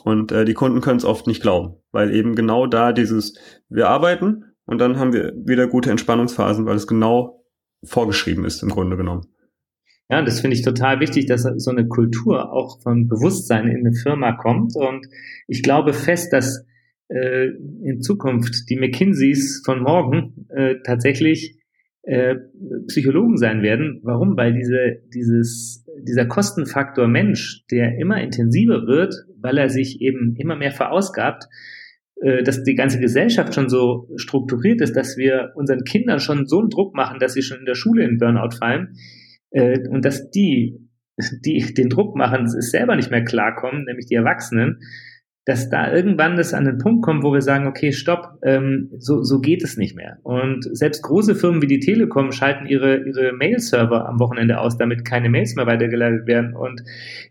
Und 0.03 0.31
äh, 0.31 0.45
die 0.45 0.53
Kunden 0.53 0.81
können 0.81 0.99
es 0.99 1.03
oft 1.03 1.25
nicht 1.25 1.41
glauben, 1.41 1.77
weil 1.91 2.13
eben 2.13 2.35
genau 2.35 2.67
da 2.67 2.93
dieses, 2.93 3.39
wir 3.69 3.89
arbeiten 3.89 4.43
und 4.67 4.77
dann 4.79 4.99
haben 4.99 5.13
wir 5.13 5.33
wieder 5.35 5.65
gute 5.65 5.89
Entspannungsphasen, 5.89 6.67
weil 6.67 6.75
es 6.75 6.85
genau 6.85 7.43
vorgeschrieben 7.83 8.45
ist 8.45 8.61
im 8.61 8.69
Grunde 8.69 8.97
genommen. 8.97 9.25
Ja, 10.11 10.21
das 10.21 10.41
finde 10.41 10.55
ich 10.55 10.61
total 10.61 10.99
wichtig, 10.99 11.25
dass 11.25 11.41
so 11.41 11.71
eine 11.71 11.87
Kultur 11.87 12.53
auch 12.53 12.79
von 12.83 13.07
Bewusstsein 13.07 13.67
in 13.67 13.79
eine 13.79 13.93
Firma 13.93 14.33
kommt. 14.33 14.75
Und 14.75 15.07
ich 15.47 15.63
glaube 15.63 15.91
fest, 15.91 16.31
dass 16.31 16.63
äh, 17.07 17.47
in 17.81 17.99
Zukunft 17.99 18.69
die 18.69 18.75
McKinseys 18.75 19.63
von 19.65 19.81
morgen 19.81 20.45
äh, 20.49 20.75
tatsächlich 20.85 21.57
äh, 22.05 22.35
Psychologen 22.87 23.37
sein 23.37 23.61
werden. 23.61 23.99
Warum? 24.03 24.37
Weil 24.37 24.53
diese, 24.53 25.01
dieses, 25.13 25.85
dieser 26.07 26.25
Kostenfaktor 26.25 27.07
Mensch, 27.07 27.65
der 27.71 27.97
immer 27.97 28.21
intensiver 28.21 28.85
wird, 28.85 29.15
weil 29.39 29.57
er 29.57 29.69
sich 29.69 30.01
eben 30.01 30.35
immer 30.37 30.55
mehr 30.55 30.71
verausgabt, 30.71 31.45
äh, 32.21 32.43
dass 32.43 32.63
die 32.63 32.75
ganze 32.75 32.99
Gesellschaft 32.99 33.55
schon 33.55 33.69
so 33.69 34.07
strukturiert 34.17 34.81
ist, 34.81 34.95
dass 34.95 35.17
wir 35.17 35.51
unseren 35.55 35.83
Kindern 35.83 36.19
schon 36.19 36.45
so 36.45 36.59
einen 36.59 36.69
Druck 36.69 36.95
machen, 36.95 37.19
dass 37.19 37.33
sie 37.33 37.41
schon 37.41 37.59
in 37.59 37.65
der 37.65 37.75
Schule 37.75 38.05
in 38.05 38.17
Burnout 38.17 38.55
fallen 38.57 38.95
äh, 39.49 39.79
und 39.89 40.05
dass 40.05 40.29
die, 40.29 40.87
die 41.43 41.73
den 41.73 41.89
Druck 41.89 42.15
machen, 42.15 42.45
es 42.45 42.71
selber 42.71 42.95
nicht 42.95 43.11
mehr 43.11 43.23
klarkommen, 43.23 43.83
nämlich 43.85 44.05
die 44.05 44.15
Erwachsenen, 44.15 44.79
dass 45.45 45.69
da 45.69 45.93
irgendwann 45.93 46.37
das 46.37 46.53
an 46.53 46.65
den 46.65 46.79
Punkt 46.79 47.03
kommt, 47.03 47.23
wo 47.23 47.31
wir 47.31 47.41
sagen, 47.41 47.67
okay, 47.67 47.91
stopp, 47.91 48.39
ähm, 48.41 48.89
so, 48.97 49.21
so 49.21 49.39
geht 49.39 49.63
es 49.63 49.77
nicht 49.77 49.95
mehr. 49.95 50.17
Und 50.23 50.65
selbst 50.75 51.03
große 51.03 51.35
Firmen 51.35 51.61
wie 51.61 51.67
die 51.67 51.79
Telekom 51.79 52.31
schalten 52.31 52.65
ihre, 52.65 53.05
ihre 53.05 53.31
Mail-Server 53.31 54.09
am 54.09 54.19
Wochenende 54.19 54.59
aus, 54.59 54.77
damit 54.77 55.05
keine 55.05 55.29
Mails 55.29 55.55
mehr 55.55 55.67
weitergeleitet 55.67 56.25
werden. 56.25 56.55
Und 56.55 56.81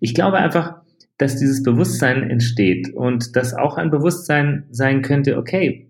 ich 0.01 0.15
glaube 0.15 0.37
einfach, 0.37 0.77
dass 1.19 1.37
dieses 1.37 1.65
Bewusstsein 1.65 2.31
entsteht 2.31 2.95
und 2.95 3.35
dass 3.35 3.55
auch 3.55 3.77
ein 3.77 3.91
Bewusstsein 3.91 4.65
sein 4.71 5.03
könnte, 5.03 5.37
okay, 5.37 5.89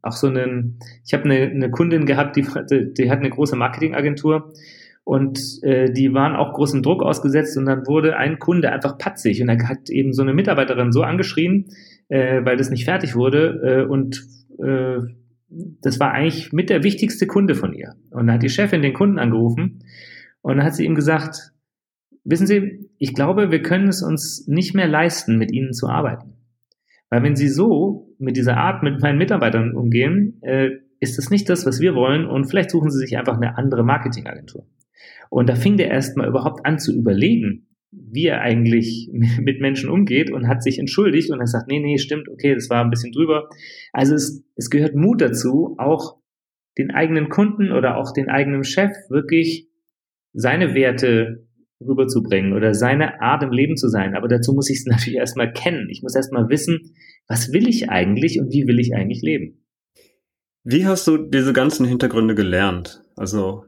auch 0.00 0.12
so 0.12 0.28
einen, 0.28 0.78
ich 1.04 1.12
habe 1.12 1.24
eine, 1.24 1.50
eine 1.50 1.70
Kundin 1.70 2.06
gehabt, 2.06 2.36
die, 2.36 2.46
die 2.94 3.10
hat 3.10 3.18
eine 3.18 3.30
große 3.30 3.56
Marketingagentur 3.56 4.52
und 5.04 5.38
äh, 5.62 5.92
die 5.92 6.12
waren 6.14 6.34
auch 6.34 6.54
großem 6.54 6.82
Druck 6.82 7.02
ausgesetzt 7.02 7.56
und 7.58 7.66
dann 7.66 7.86
wurde 7.86 8.16
ein 8.16 8.38
Kunde 8.38 8.72
einfach 8.72 8.98
patzig 8.98 9.42
und 9.42 9.48
er 9.50 9.68
hat 9.68 9.90
eben 9.90 10.12
so 10.12 10.22
eine 10.22 10.32
Mitarbeiterin 10.32 10.92
so 10.92 11.02
angeschrien, 11.02 11.68
äh, 12.08 12.44
weil 12.44 12.56
das 12.56 12.70
nicht 12.70 12.84
fertig 12.84 13.14
wurde 13.14 13.60
äh, 13.62 13.90
und 13.90 14.26
äh, 14.58 14.98
das 15.48 16.00
war 16.00 16.12
eigentlich 16.12 16.52
mit 16.52 16.70
der 16.70 16.82
wichtigste 16.82 17.26
Kunde 17.26 17.54
von 17.54 17.74
ihr. 17.74 17.94
Und 18.10 18.26
dann 18.26 18.36
hat 18.36 18.42
die 18.42 18.48
Chefin 18.48 18.82
den 18.82 18.94
Kunden 18.94 19.18
angerufen 19.18 19.84
und 20.40 20.56
dann 20.56 20.66
hat 20.66 20.74
sie 20.74 20.84
ihm 20.84 20.94
gesagt, 20.94 21.52
wissen 22.24 22.46
Sie, 22.46 22.88
ich 22.98 23.14
glaube, 23.14 23.50
wir 23.50 23.62
können 23.62 23.88
es 23.88 24.02
uns 24.02 24.46
nicht 24.48 24.74
mehr 24.74 24.88
leisten, 24.88 25.36
mit 25.36 25.52
Ihnen 25.52 25.72
zu 25.72 25.88
arbeiten. 25.88 26.34
Weil 27.10 27.22
wenn 27.22 27.36
Sie 27.36 27.48
so 27.48 28.08
mit 28.18 28.36
dieser 28.36 28.56
Art 28.56 28.82
mit 28.82 29.00
meinen 29.00 29.18
Mitarbeitern 29.18 29.76
umgehen, 29.76 30.42
äh, 30.42 30.70
ist 31.00 31.18
das 31.18 31.30
nicht 31.30 31.48
das, 31.48 31.66
was 31.66 31.80
wir 31.80 31.94
wollen 31.94 32.26
und 32.26 32.46
vielleicht 32.46 32.70
suchen 32.70 32.90
Sie 32.90 32.98
sich 32.98 33.16
einfach 33.18 33.36
eine 33.36 33.58
andere 33.58 33.84
Marketingagentur. 33.84 34.66
Und 35.30 35.48
da 35.48 35.54
fing 35.54 35.76
der 35.76 35.88
erstmal 35.90 36.28
überhaupt 36.28 36.64
an 36.64 36.78
zu 36.78 36.96
überlegen, 36.96 37.66
wie 37.90 38.26
er 38.26 38.40
eigentlich 38.40 39.10
mit 39.40 39.60
Menschen 39.60 39.90
umgeht 39.90 40.30
und 40.30 40.48
hat 40.48 40.62
sich 40.62 40.78
entschuldigt 40.78 41.30
und 41.30 41.38
hat 41.38 41.46
gesagt, 41.46 41.68
nee, 41.68 41.80
nee, 41.80 41.98
stimmt, 41.98 42.28
okay, 42.28 42.54
das 42.54 42.70
war 42.70 42.84
ein 42.84 42.90
bisschen 42.90 43.12
drüber. 43.12 43.48
Also 43.92 44.14
es, 44.14 44.44
es 44.56 44.70
gehört 44.70 44.94
Mut 44.94 45.20
dazu, 45.20 45.74
auch 45.78 46.18
den 46.78 46.90
eigenen 46.90 47.28
Kunden 47.28 47.72
oder 47.72 47.96
auch 47.96 48.12
den 48.12 48.28
eigenen 48.28 48.64
Chef 48.64 48.90
wirklich 49.08 49.68
seine 50.32 50.74
Werte 50.74 51.46
rüberzubringen 51.80 52.52
oder 52.52 52.74
seine 52.74 53.20
Art 53.20 53.42
im 53.42 53.52
Leben 53.52 53.76
zu 53.76 53.88
sein. 53.88 54.14
Aber 54.14 54.28
dazu 54.28 54.52
muss 54.52 54.70
ich 54.70 54.78
es 54.78 54.86
natürlich 54.86 55.18
erstmal 55.18 55.52
kennen. 55.52 55.88
Ich 55.90 56.02
muss 56.02 56.14
erstmal 56.14 56.48
wissen, 56.48 56.94
was 57.28 57.52
will 57.52 57.68
ich 57.68 57.90
eigentlich 57.90 58.40
und 58.40 58.52
wie 58.52 58.66
will 58.66 58.80
ich 58.80 58.94
eigentlich 58.94 59.22
leben. 59.22 59.64
Wie 60.64 60.86
hast 60.86 61.06
du 61.06 61.18
diese 61.18 61.52
ganzen 61.52 61.86
Hintergründe 61.86 62.34
gelernt? 62.34 63.02
Also 63.16 63.64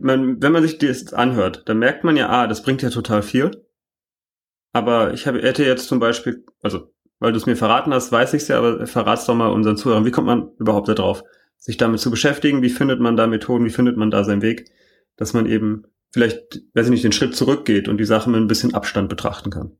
man, 0.00 0.42
wenn 0.42 0.52
man 0.52 0.62
sich 0.62 0.78
das 0.78 1.12
anhört, 1.12 1.62
dann 1.66 1.78
merkt 1.78 2.04
man 2.04 2.16
ja, 2.16 2.28
ah, 2.28 2.46
das 2.46 2.62
bringt 2.62 2.82
ja 2.82 2.90
total 2.90 3.22
viel. 3.22 3.50
Aber 4.72 5.14
ich 5.14 5.26
habe, 5.26 5.40
hätte 5.40 5.64
jetzt 5.64 5.88
zum 5.88 6.00
Beispiel, 6.00 6.44
also, 6.62 6.92
weil 7.18 7.32
du 7.32 7.38
es 7.38 7.46
mir 7.46 7.56
verraten 7.56 7.94
hast, 7.94 8.12
weiß 8.12 8.34
ich 8.34 8.42
es 8.42 8.48
ja, 8.48 8.58
aber 8.58 8.86
verrat's 8.86 9.26
doch 9.26 9.34
mal 9.34 9.48
unseren 9.48 9.76
Zuhörern, 9.76 10.04
wie 10.04 10.10
kommt 10.10 10.26
man 10.26 10.50
überhaupt 10.58 10.88
darauf, 10.88 11.22
sich 11.56 11.76
damit 11.76 12.00
zu 12.00 12.10
beschäftigen? 12.10 12.62
Wie 12.62 12.70
findet 12.70 13.00
man 13.00 13.16
da 13.16 13.26
Methoden? 13.26 13.64
Wie 13.64 13.70
findet 13.70 13.96
man 13.96 14.10
da 14.10 14.22
seinen 14.22 14.42
Weg? 14.42 14.70
Dass 15.16 15.32
man 15.32 15.46
eben 15.46 15.84
vielleicht, 16.12 16.62
weiß 16.74 16.86
ich 16.86 16.90
nicht, 16.90 17.04
den 17.04 17.12
Schritt 17.12 17.34
zurückgeht 17.34 17.88
und 17.88 17.98
die 17.98 18.04
Sachen 18.04 18.32
mit 18.32 18.40
ein 18.40 18.48
bisschen 18.48 18.74
Abstand 18.74 19.08
betrachten 19.08 19.50
kann. 19.50 19.78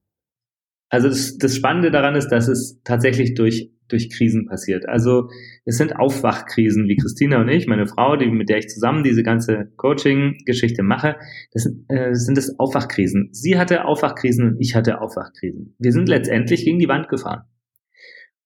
Also 0.89 1.09
das, 1.09 1.37
das 1.39 1.57
Spannende 1.57 1.91
daran 1.91 2.15
ist, 2.15 2.29
dass 2.29 2.49
es 2.49 2.81
tatsächlich 2.85 3.35
durch 3.35 3.71
durch 3.89 4.11
Krisen 4.11 4.47
passiert. 4.47 4.89
Also 4.89 5.29
es 5.65 5.77
sind 5.77 5.97
Aufwachkrisen, 5.97 6.89
wie 6.89 6.97
Christina 6.97 7.41
und 7.41 7.49
ich, 7.49 7.67
meine 7.67 7.87
Frau, 7.87 8.17
die, 8.17 8.27
mit 8.27 8.49
der 8.49 8.59
ich 8.59 8.69
zusammen 8.69 9.05
diese 9.05 9.23
ganze 9.23 9.73
Coaching-Geschichte 9.77 10.83
mache, 10.83 11.17
das 11.53 11.67
äh, 11.89 12.15
sind 12.15 12.39
es 12.39 12.59
Aufwachkrisen. 12.59 13.29
Sie 13.33 13.59
hatte 13.59 13.85
Aufwachkrisen 13.85 14.49
und 14.49 14.57
ich 14.61 14.75
hatte 14.75 15.01
Aufwachkrisen. 15.01 15.75
Wir 15.79 15.93
sind 15.93 16.09
letztendlich 16.09 16.65
gegen 16.65 16.79
die 16.79 16.89
Wand 16.89 17.09
gefahren. 17.09 17.45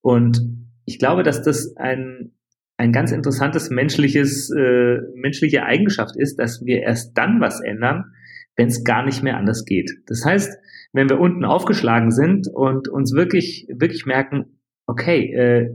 Und 0.02 0.40
ich 0.84 0.98
glaube, 0.98 1.22
dass 1.22 1.42
das 1.42 1.76
ein, 1.76 2.32
ein 2.76 2.92
ganz 2.92 3.12
interessantes 3.12 3.70
menschliches, 3.70 4.50
äh, 4.50 4.98
menschliche 5.14 5.64
Eigenschaft 5.64 6.16
ist, 6.16 6.36
dass 6.36 6.64
wir 6.64 6.80
erst 6.82 7.16
dann 7.16 7.40
was 7.40 7.60
ändern, 7.60 8.12
wenn 8.60 8.68
es 8.68 8.84
gar 8.84 9.06
nicht 9.06 9.22
mehr 9.22 9.38
anders 9.38 9.64
geht. 9.64 9.90
Das 10.06 10.22
heißt, 10.22 10.58
wenn 10.92 11.08
wir 11.08 11.18
unten 11.18 11.46
aufgeschlagen 11.46 12.10
sind 12.10 12.46
und 12.46 12.88
uns 12.88 13.14
wirklich, 13.14 13.66
wirklich 13.74 14.04
merken, 14.04 14.60
okay, 14.86 15.32
äh, 15.32 15.70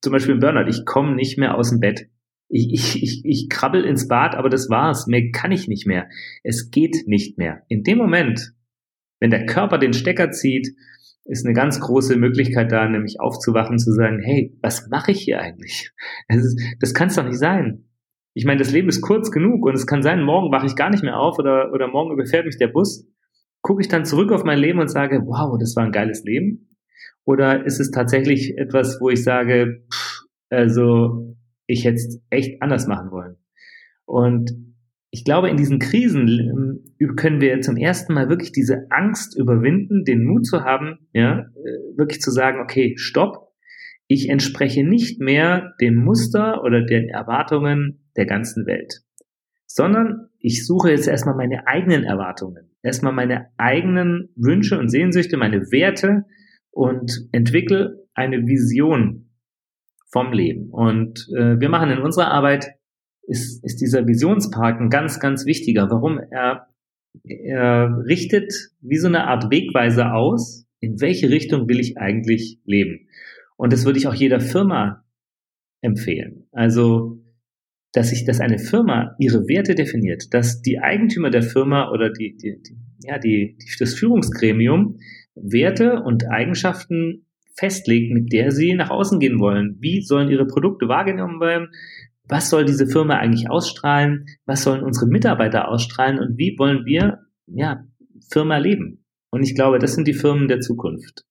zum 0.00 0.12
Beispiel 0.12 0.34
im 0.34 0.40
Burnout, 0.40 0.68
ich 0.68 0.84
komme 0.84 1.16
nicht 1.16 1.36
mehr 1.36 1.56
aus 1.56 1.70
dem 1.70 1.80
Bett. 1.80 2.06
Ich, 2.48 2.72
ich, 2.72 3.02
ich, 3.02 3.22
ich 3.24 3.48
krabbel 3.48 3.84
ins 3.84 4.06
Bad, 4.06 4.36
aber 4.36 4.50
das 4.50 4.70
war's. 4.70 5.08
Mehr 5.08 5.32
kann 5.32 5.50
ich 5.50 5.66
nicht 5.66 5.84
mehr. 5.84 6.08
Es 6.44 6.70
geht 6.70 7.08
nicht 7.08 7.38
mehr. 7.38 7.62
In 7.66 7.82
dem 7.82 7.98
Moment, 7.98 8.52
wenn 9.18 9.30
der 9.30 9.44
Körper 9.46 9.78
den 9.78 9.92
Stecker 9.92 10.30
zieht, 10.30 10.68
ist 11.24 11.44
eine 11.44 11.54
ganz 11.54 11.80
große 11.80 12.16
Möglichkeit 12.16 12.70
da, 12.70 12.88
nämlich 12.88 13.18
aufzuwachen, 13.18 13.78
zu 13.78 13.90
sagen, 13.90 14.20
hey, 14.22 14.56
was 14.62 14.86
mache 14.90 15.10
ich 15.10 15.22
hier 15.22 15.40
eigentlich? 15.40 15.90
Ist, 16.28 16.60
das 16.78 16.94
kann 16.94 17.08
es 17.08 17.16
doch 17.16 17.24
nicht 17.24 17.38
sein. 17.38 17.88
Ich 18.34 18.44
meine, 18.44 18.58
das 18.58 18.72
Leben 18.72 18.88
ist 18.88 19.02
kurz 19.02 19.30
genug 19.30 19.64
und 19.66 19.74
es 19.74 19.86
kann 19.86 20.02
sein, 20.02 20.22
morgen 20.22 20.52
wache 20.52 20.66
ich 20.66 20.76
gar 20.76 20.90
nicht 20.90 21.02
mehr 21.02 21.18
auf 21.18 21.38
oder, 21.38 21.72
oder 21.72 21.88
morgen 21.88 22.12
überfährt 22.12 22.46
mich 22.46 22.56
der 22.56 22.68
Bus. 22.68 23.06
Gucke 23.60 23.82
ich 23.82 23.88
dann 23.88 24.04
zurück 24.04 24.32
auf 24.32 24.44
mein 24.44 24.58
Leben 24.58 24.80
und 24.80 24.88
sage, 24.88 25.20
wow, 25.24 25.56
das 25.58 25.76
war 25.76 25.84
ein 25.84 25.92
geiles 25.92 26.24
Leben. 26.24 26.76
Oder 27.24 27.64
ist 27.64 27.78
es 27.78 27.90
tatsächlich 27.90 28.56
etwas, 28.58 28.98
wo 29.00 29.10
ich 29.10 29.22
sage, 29.22 29.84
pff, 29.92 30.22
also 30.50 31.36
ich 31.66 31.84
hätte 31.84 31.96
es 31.96 32.20
echt 32.30 32.60
anders 32.62 32.86
machen 32.86 33.10
wollen? 33.10 33.36
Und 34.04 34.50
ich 35.10 35.24
glaube, 35.24 35.50
in 35.50 35.58
diesen 35.58 35.78
Krisen 35.78 36.26
ähm, 36.98 37.16
können 37.16 37.40
wir 37.40 37.60
zum 37.60 37.76
ersten 37.76 38.14
Mal 38.14 38.30
wirklich 38.30 38.50
diese 38.50 38.86
Angst 38.90 39.38
überwinden, 39.38 40.04
den 40.04 40.24
Mut 40.24 40.46
zu 40.46 40.64
haben, 40.64 41.06
ja, 41.12 41.40
äh, 41.40 41.98
wirklich 41.98 42.20
zu 42.20 42.30
sagen, 42.30 42.60
okay, 42.60 42.94
stopp, 42.96 43.51
ich 44.06 44.28
entspreche 44.28 44.84
nicht 44.84 45.20
mehr 45.20 45.74
dem 45.80 45.96
Muster 45.96 46.62
oder 46.62 46.84
den 46.84 47.08
Erwartungen 47.08 48.04
der 48.16 48.26
ganzen 48.26 48.66
Welt, 48.66 49.02
sondern 49.66 50.28
ich 50.38 50.66
suche 50.66 50.90
jetzt 50.90 51.08
erstmal 51.08 51.36
meine 51.36 51.66
eigenen 51.66 52.04
Erwartungen, 52.04 52.70
erstmal 52.82 53.12
meine 53.12 53.48
eigenen 53.56 54.30
Wünsche 54.36 54.78
und 54.78 54.88
Sehnsüchte, 54.88 55.36
meine 55.36 55.60
Werte, 55.70 56.24
und 56.72 57.28
entwickle 57.32 58.06
eine 58.14 58.46
Vision 58.46 59.30
vom 60.10 60.32
Leben. 60.32 60.70
Und 60.70 61.28
äh, 61.36 61.60
wir 61.60 61.68
machen 61.68 61.90
in 61.90 61.98
unserer 61.98 62.30
Arbeit, 62.30 62.72
ist, 63.26 63.64
ist 63.64 63.80
dieser 63.80 64.06
Visionspark 64.06 64.80
ein 64.80 64.90
ganz, 64.90 65.20
ganz 65.20 65.46
wichtiger. 65.46 65.88
Warum? 65.90 66.18
Er, 66.18 66.66
er 67.24 68.04
richtet 68.06 68.52
wie 68.80 68.96
so 68.96 69.06
eine 69.06 69.26
Art 69.26 69.50
Wegweiser 69.50 70.14
aus, 70.14 70.66
in 70.80 71.00
welche 71.00 71.30
Richtung 71.30 71.68
will 71.68 71.78
ich 71.78 71.98
eigentlich 71.98 72.58
leben. 72.64 73.06
Und 73.62 73.72
das 73.72 73.84
würde 73.84 73.96
ich 73.96 74.08
auch 74.08 74.14
jeder 74.14 74.40
Firma 74.40 75.04
empfehlen. 75.82 76.48
Also, 76.50 77.22
dass 77.92 78.08
sich, 78.08 78.24
dass 78.24 78.40
eine 78.40 78.58
Firma 78.58 79.14
ihre 79.20 79.46
Werte 79.46 79.76
definiert, 79.76 80.34
dass 80.34 80.62
die 80.62 80.80
Eigentümer 80.80 81.30
der 81.30 81.44
Firma 81.44 81.92
oder 81.92 82.10
die, 82.10 82.36
die, 82.36 82.60
die 82.60 82.76
ja, 83.04 83.20
die, 83.20 83.56
die, 83.56 83.78
das 83.78 83.94
Führungsgremium 83.94 84.98
Werte 85.36 86.02
und 86.02 86.28
Eigenschaften 86.28 87.28
festlegt, 87.56 88.12
mit 88.12 88.32
der 88.32 88.50
sie 88.50 88.74
nach 88.74 88.90
außen 88.90 89.20
gehen 89.20 89.38
wollen. 89.38 89.76
Wie 89.78 90.02
sollen 90.02 90.28
ihre 90.28 90.48
Produkte 90.48 90.88
wahrgenommen 90.88 91.38
werden? 91.38 91.68
Was 92.24 92.50
soll 92.50 92.64
diese 92.64 92.88
Firma 92.88 93.18
eigentlich 93.18 93.48
ausstrahlen? 93.48 94.26
Was 94.44 94.64
sollen 94.64 94.82
unsere 94.82 95.06
Mitarbeiter 95.06 95.68
ausstrahlen? 95.68 96.18
Und 96.18 96.36
wie 96.36 96.56
wollen 96.58 96.84
wir, 96.84 97.20
ja, 97.46 97.84
Firma 98.28 98.56
leben. 98.56 99.04
Und 99.30 99.44
ich 99.44 99.54
glaube, 99.54 99.78
das 99.78 99.94
sind 99.94 100.08
die 100.08 100.14
Firmen 100.14 100.48
der 100.48 100.58
Zukunft. 100.58 101.24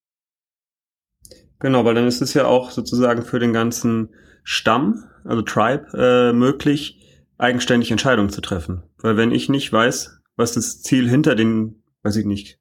Genau, 1.62 1.86
weil 1.86 1.95
dann 1.95 2.08
ist 2.08 2.21
es 2.21 2.34
ja 2.34 2.45
auch 2.45 2.71
sozusagen 2.71 3.21
für 3.21 3.39
den 3.39 3.54
ganzen 3.54 4.10
Stamm, 4.43 5.04
also 5.24 5.43
Tribe, 5.43 5.86
äh, 5.93 6.34
möglich, 6.34 7.00
eigenständig 7.38 7.91
Entscheidungen 7.91 8.30
zu 8.30 8.41
treffen. 8.41 8.84
Weil 8.97 9.15
wenn 9.15 9.32
ich 9.32 9.47
nicht 9.47 9.71
weiß, 9.71 10.19
was 10.36 10.54
das 10.54 10.82
Ziel 10.82 11.08
hinter 11.08 11.36
den, 11.36 11.84
weiß 12.04 12.15
ich 12.15 12.26
nicht, 12.26 12.60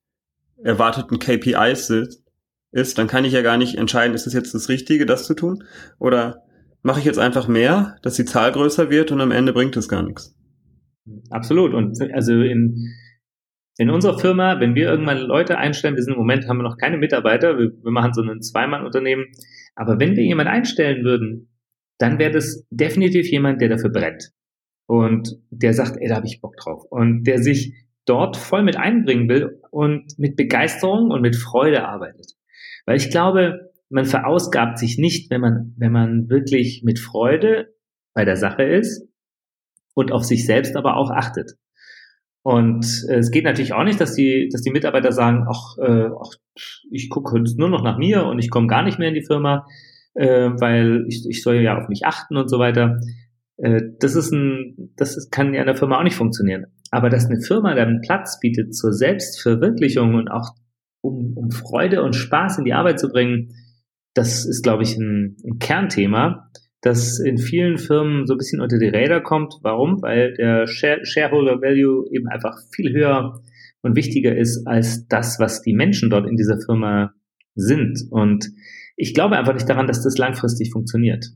erwarteten 0.62 1.18
KPIs 1.18 1.90
ist, 2.72 2.98
dann 2.98 3.06
kann 3.06 3.24
ich 3.24 3.32
ja 3.32 3.42
gar 3.42 3.56
nicht 3.56 3.76
entscheiden, 3.76 4.14
ist 4.14 4.26
es 4.26 4.34
jetzt 4.34 4.54
das 4.54 4.68
Richtige, 4.68 5.06
das 5.06 5.24
zu 5.24 5.34
tun? 5.34 5.64
Oder 5.98 6.42
mache 6.82 7.00
ich 7.00 7.06
jetzt 7.06 7.18
einfach 7.18 7.48
mehr, 7.48 7.96
dass 8.02 8.14
die 8.14 8.24
Zahl 8.26 8.52
größer 8.52 8.90
wird 8.90 9.12
und 9.12 9.20
am 9.20 9.30
Ende 9.30 9.52
bringt 9.54 9.76
es 9.76 9.88
gar 9.88 10.02
nichts? 10.02 10.36
Absolut. 11.30 11.72
Und 11.72 11.98
also 12.12 12.32
in, 12.34 12.92
in 13.80 13.88
unserer 13.88 14.18
Firma, 14.18 14.60
wenn 14.60 14.74
wir 14.74 14.90
irgendwann 14.90 15.20
Leute 15.20 15.56
einstellen, 15.56 15.96
wir 15.96 16.02
sind 16.02 16.12
im 16.12 16.18
Moment, 16.18 16.46
haben 16.46 16.58
wir 16.58 16.64
noch 16.64 16.76
keine 16.76 16.98
Mitarbeiter, 16.98 17.56
wir, 17.56 17.72
wir 17.82 17.90
machen 17.90 18.12
so 18.12 18.20
ein 18.20 18.42
Zweimann-Unternehmen, 18.42 19.28
aber 19.74 19.98
wenn 19.98 20.16
wir 20.16 20.22
jemanden 20.22 20.52
einstellen 20.52 21.02
würden, 21.02 21.48
dann 21.96 22.18
wäre 22.18 22.30
das 22.30 22.66
definitiv 22.68 23.30
jemand, 23.30 23.62
der 23.62 23.70
dafür 23.70 23.88
brennt. 23.88 24.32
Und 24.84 25.30
der 25.48 25.72
sagt, 25.72 25.96
ey, 25.98 26.08
da 26.08 26.16
habe 26.16 26.26
ich 26.26 26.42
Bock 26.42 26.58
drauf. 26.58 26.84
Und 26.90 27.24
der 27.24 27.38
sich 27.38 27.72
dort 28.04 28.36
voll 28.36 28.64
mit 28.64 28.76
einbringen 28.76 29.30
will 29.30 29.58
und 29.70 30.18
mit 30.18 30.36
Begeisterung 30.36 31.10
und 31.10 31.22
mit 31.22 31.36
Freude 31.36 31.88
arbeitet. 31.88 32.32
Weil 32.84 32.98
ich 32.98 33.08
glaube, 33.08 33.70
man 33.88 34.04
verausgabt 34.04 34.78
sich 34.78 34.98
nicht, 34.98 35.30
wenn 35.30 35.40
man, 35.40 35.74
wenn 35.78 35.92
man 35.92 36.28
wirklich 36.28 36.82
mit 36.84 36.98
Freude 36.98 37.74
bei 38.12 38.26
der 38.26 38.36
Sache 38.36 38.62
ist 38.62 39.08
und 39.94 40.12
auf 40.12 40.24
sich 40.24 40.44
selbst 40.44 40.76
aber 40.76 40.98
auch 40.98 41.10
achtet. 41.10 41.52
Und 42.42 43.04
äh, 43.08 43.18
es 43.18 43.30
geht 43.30 43.44
natürlich 43.44 43.74
auch 43.74 43.84
nicht, 43.84 44.00
dass 44.00 44.14
die, 44.14 44.48
dass 44.50 44.62
die 44.62 44.70
Mitarbeiter 44.70 45.12
sagen, 45.12 45.46
ach, 45.48 45.76
äh, 45.78 46.08
ach 46.20 46.30
ich 46.90 47.10
gucke 47.10 47.38
nur 47.56 47.68
noch 47.68 47.82
nach 47.82 47.98
mir 47.98 48.24
und 48.24 48.38
ich 48.38 48.50
komme 48.50 48.66
gar 48.66 48.82
nicht 48.82 48.98
mehr 48.98 49.08
in 49.08 49.14
die 49.14 49.26
Firma, 49.26 49.66
äh, 50.14 50.50
weil 50.58 51.04
ich, 51.08 51.26
ich 51.28 51.42
soll 51.42 51.56
ja 51.56 51.78
auf 51.78 51.88
mich 51.88 52.06
achten 52.06 52.36
und 52.36 52.48
so 52.48 52.58
weiter. 52.58 53.00
Äh, 53.58 53.82
das 53.98 54.14
ist 54.14 54.32
ein, 54.32 54.92
das 54.96 55.16
ist, 55.16 55.30
kann 55.30 55.52
ja 55.52 55.60
in 55.60 55.66
der 55.66 55.76
Firma 55.76 55.98
auch 55.98 56.02
nicht 56.04 56.16
funktionieren. 56.16 56.66
Aber 56.90 57.10
dass 57.10 57.26
eine 57.26 57.40
Firma 57.40 57.74
dann 57.74 58.00
Platz 58.00 58.40
bietet 58.40 58.74
zur 58.74 58.92
Selbstverwirklichung 58.92 60.14
und 60.14 60.28
auch 60.28 60.54
um, 61.02 61.34
um 61.36 61.50
Freude 61.50 62.02
und 62.02 62.14
Spaß 62.14 62.58
in 62.58 62.64
die 62.64 62.72
Arbeit 62.72 62.98
zu 62.98 63.08
bringen, 63.08 63.54
das 64.14 64.44
ist, 64.44 64.62
glaube 64.62 64.82
ich, 64.82 64.96
ein, 64.96 65.36
ein 65.44 65.58
Kernthema, 65.58 66.50
das 66.80 67.18
in 67.18 67.38
vielen 67.38 67.78
Firmen 67.78 68.26
so 68.26 68.34
ein 68.34 68.38
bisschen 68.38 68.60
unter 68.60 68.78
die 68.78 68.88
Räder 68.88 69.20
kommt. 69.20 69.54
Warum? 69.62 70.00
Weil 70.02 70.34
der 70.34 70.66
Share 70.66 71.04
Shareholder 71.04 71.60
Value 71.60 72.06
eben 72.10 72.28
einfach 72.28 72.56
viel 72.74 72.92
höher 72.92 73.42
und 73.82 73.96
wichtiger 73.96 74.36
ist 74.36 74.66
als 74.66 75.06
das, 75.08 75.38
was 75.38 75.62
die 75.62 75.74
Menschen 75.74 76.10
dort 76.10 76.28
in 76.28 76.36
dieser 76.36 76.58
Firma 76.64 77.12
sind. 77.54 78.00
Und 78.10 78.50
ich 78.96 79.14
glaube 79.14 79.36
einfach 79.36 79.54
nicht 79.54 79.68
daran, 79.68 79.86
dass 79.86 80.02
das 80.02 80.18
langfristig 80.18 80.70
funktioniert. 80.72 81.26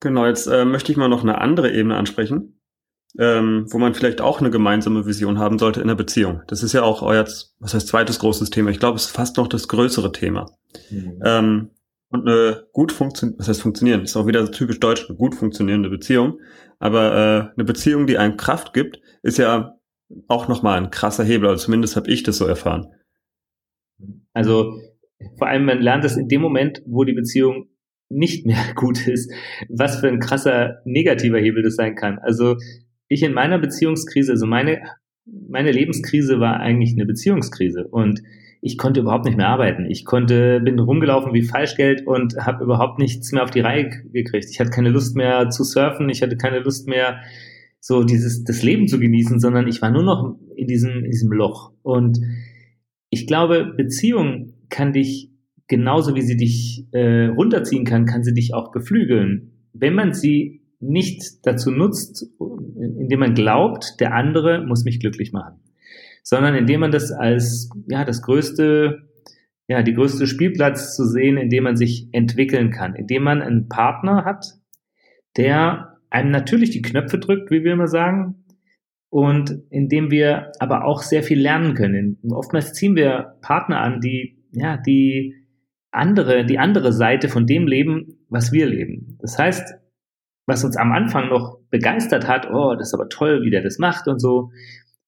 Genau, 0.00 0.26
jetzt 0.26 0.46
äh, 0.46 0.64
möchte 0.64 0.90
ich 0.90 0.98
mal 0.98 1.08
noch 1.08 1.22
eine 1.22 1.40
andere 1.40 1.72
Ebene 1.72 1.96
ansprechen 1.96 2.58
ähm, 3.18 3.66
wo 3.68 3.78
man 3.78 3.94
vielleicht 3.94 4.20
auch 4.20 4.40
eine 4.40 4.50
gemeinsame 4.50 5.06
Vision 5.06 5.38
haben 5.38 5.58
sollte 5.58 5.80
in 5.80 5.88
der 5.88 5.94
Beziehung. 5.94 6.42
Das 6.46 6.62
ist 6.62 6.72
ja 6.72 6.82
auch 6.82 7.02
euer, 7.02 7.26
was 7.58 7.74
heißt 7.74 7.88
zweites 7.88 8.18
großes 8.18 8.50
Thema. 8.50 8.70
Ich 8.70 8.78
glaube, 8.78 8.96
es 8.96 9.06
ist 9.06 9.10
fast 9.10 9.36
noch 9.36 9.48
das 9.48 9.68
größere 9.68 10.12
Thema. 10.12 10.50
Mhm. 10.90 11.20
Ähm, 11.24 11.70
und 12.12 12.28
eine 12.28 12.66
gut 12.72 12.92
funktioniert, 12.92 13.38
was 13.38 13.48
heißt 13.48 13.62
funktionieren, 13.62 14.02
ist 14.02 14.16
auch 14.16 14.26
wieder 14.26 14.50
typisch 14.50 14.78
deutsch, 14.78 15.08
eine 15.08 15.16
gut 15.16 15.34
funktionierende 15.34 15.88
Beziehung. 15.88 16.40
Aber 16.78 17.12
äh, 17.12 17.54
eine 17.56 17.64
Beziehung, 17.64 18.06
die 18.06 18.18
einem 18.18 18.36
Kraft 18.36 18.74
gibt, 18.74 19.00
ist 19.22 19.38
ja 19.38 19.78
auch 20.28 20.48
nochmal 20.48 20.78
ein 20.78 20.90
krasser 20.90 21.24
Hebel. 21.24 21.48
Also 21.48 21.64
zumindest 21.64 21.96
habe 21.96 22.10
ich 22.10 22.22
das 22.22 22.36
so 22.36 22.46
erfahren. 22.46 22.88
Also 24.34 24.78
vor 25.38 25.48
allem, 25.48 25.64
man 25.64 25.80
lernt 25.80 26.04
es 26.04 26.16
in 26.16 26.28
dem 26.28 26.42
Moment, 26.42 26.82
wo 26.86 27.04
die 27.04 27.14
Beziehung 27.14 27.70
nicht 28.10 28.44
mehr 28.44 28.62
gut 28.74 29.06
ist, 29.06 29.32
was 29.68 30.00
für 30.00 30.08
ein 30.08 30.20
krasser 30.20 30.82
negativer 30.84 31.38
Hebel 31.38 31.62
das 31.62 31.76
sein 31.76 31.94
kann. 31.94 32.18
Also 32.18 32.56
ich 33.08 33.22
in 33.22 33.32
meiner 33.32 33.58
Beziehungskrise, 33.58 34.32
also 34.32 34.46
meine, 34.46 34.82
meine 35.24 35.72
Lebenskrise 35.72 36.40
war 36.40 36.60
eigentlich 36.60 36.92
eine 36.92 37.06
Beziehungskrise 37.06 37.86
und 37.88 38.20
ich 38.64 38.78
konnte 38.78 39.00
überhaupt 39.00 39.24
nicht 39.24 39.36
mehr 39.36 39.48
arbeiten. 39.48 39.86
Ich 39.86 40.04
konnte, 40.04 40.60
bin 40.60 40.78
rumgelaufen 40.78 41.34
wie 41.34 41.42
Falschgeld 41.42 42.06
und 42.06 42.36
habe 42.36 42.62
überhaupt 42.62 43.00
nichts 43.00 43.32
mehr 43.32 43.42
auf 43.42 43.50
die 43.50 43.60
Reihe 43.60 43.90
gekriegt. 44.12 44.46
Ich 44.48 44.60
hatte 44.60 44.70
keine 44.70 44.88
Lust 44.88 45.16
mehr 45.16 45.50
zu 45.50 45.64
surfen, 45.64 46.08
ich 46.08 46.22
hatte 46.22 46.36
keine 46.36 46.60
Lust 46.60 46.86
mehr 46.86 47.20
so 47.80 48.04
dieses 48.04 48.44
das 48.44 48.62
Leben 48.62 48.86
zu 48.86 49.00
genießen, 49.00 49.40
sondern 49.40 49.66
ich 49.66 49.82
war 49.82 49.90
nur 49.90 50.04
noch 50.04 50.36
in 50.54 50.68
diesem 50.68 51.04
in 51.04 51.10
diesem 51.10 51.32
Loch. 51.32 51.72
Und 51.82 52.20
ich 53.10 53.26
glaube, 53.26 53.74
Beziehung 53.76 54.54
kann 54.68 54.92
dich 54.92 55.32
genauso 55.66 56.14
wie 56.14 56.22
sie 56.22 56.36
dich 56.36 56.86
äh, 56.92 57.26
runterziehen 57.26 57.84
kann, 57.84 58.06
kann 58.06 58.22
sie 58.22 58.32
dich 58.32 58.54
auch 58.54 58.70
beflügeln, 58.70 59.50
wenn 59.72 59.94
man 59.94 60.14
sie 60.14 60.62
nicht 60.78 61.44
dazu 61.46 61.72
nutzt, 61.72 62.28
indem 62.38 63.18
man 63.18 63.34
glaubt, 63.34 63.96
der 63.98 64.14
andere 64.14 64.64
muss 64.64 64.84
mich 64.84 65.00
glücklich 65.00 65.32
machen, 65.32 65.60
sondern 66.22 66.54
indem 66.54 66.80
man 66.80 66.92
das 66.92 67.12
als 67.12 67.70
ja 67.88 68.04
das 68.04 68.22
größte 68.22 69.08
ja 69.68 69.82
die 69.82 69.94
größte 69.94 70.26
Spielplatz 70.26 70.96
zu 70.96 71.04
sehen, 71.04 71.36
in 71.36 71.48
dem 71.48 71.64
man 71.64 71.76
sich 71.76 72.08
entwickeln 72.12 72.70
kann, 72.70 72.94
indem 72.94 73.22
man 73.22 73.42
einen 73.42 73.68
Partner 73.68 74.24
hat, 74.24 74.54
der 75.36 75.98
einem 76.10 76.30
natürlich 76.30 76.70
die 76.70 76.82
Knöpfe 76.82 77.18
drückt, 77.18 77.50
wie 77.50 77.64
wir 77.64 77.72
immer 77.72 77.88
sagen, 77.88 78.44
und 79.08 79.62
indem 79.70 80.10
wir 80.10 80.52
aber 80.58 80.84
auch 80.84 81.02
sehr 81.02 81.22
viel 81.22 81.40
lernen 81.40 81.74
können. 81.74 82.18
Oftmals 82.30 82.72
ziehen 82.72 82.96
wir 82.96 83.36
Partner 83.40 83.80
an, 83.80 84.00
die 84.00 84.42
ja 84.52 84.76
die 84.76 85.34
andere 85.90 86.44
die 86.46 86.58
andere 86.58 86.92
Seite 86.92 87.28
von 87.28 87.46
dem 87.46 87.66
leben, 87.66 88.24
was 88.28 88.52
wir 88.52 88.66
leben. 88.66 89.18
Das 89.20 89.38
heißt, 89.38 89.74
was 90.46 90.64
uns 90.64 90.76
am 90.76 90.92
Anfang 90.92 91.28
noch 91.28 91.58
begeistert 91.70 92.26
hat, 92.26 92.50
oh, 92.50 92.74
das 92.74 92.88
ist 92.88 92.94
aber 92.94 93.08
toll, 93.08 93.42
wie 93.42 93.50
der 93.50 93.62
das 93.62 93.78
macht 93.78 94.08
und 94.08 94.18
so. 94.18 94.50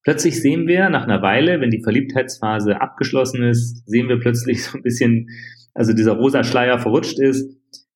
Plötzlich 0.04 0.40
sehen 0.40 0.66
wir 0.66 0.90
nach 0.90 1.04
einer 1.04 1.22
Weile, 1.22 1.60
wenn 1.60 1.70
die 1.70 1.82
Verliebtheitsphase 1.82 2.80
abgeschlossen 2.80 3.42
ist, 3.42 3.88
sehen 3.88 4.08
wir 4.08 4.20
plötzlich 4.20 4.62
so 4.64 4.78
ein 4.78 4.82
bisschen, 4.82 5.28
also 5.72 5.92
dieser 5.92 6.12
rosa 6.12 6.44
Schleier 6.44 6.78
verrutscht 6.78 7.18
ist, 7.18 7.50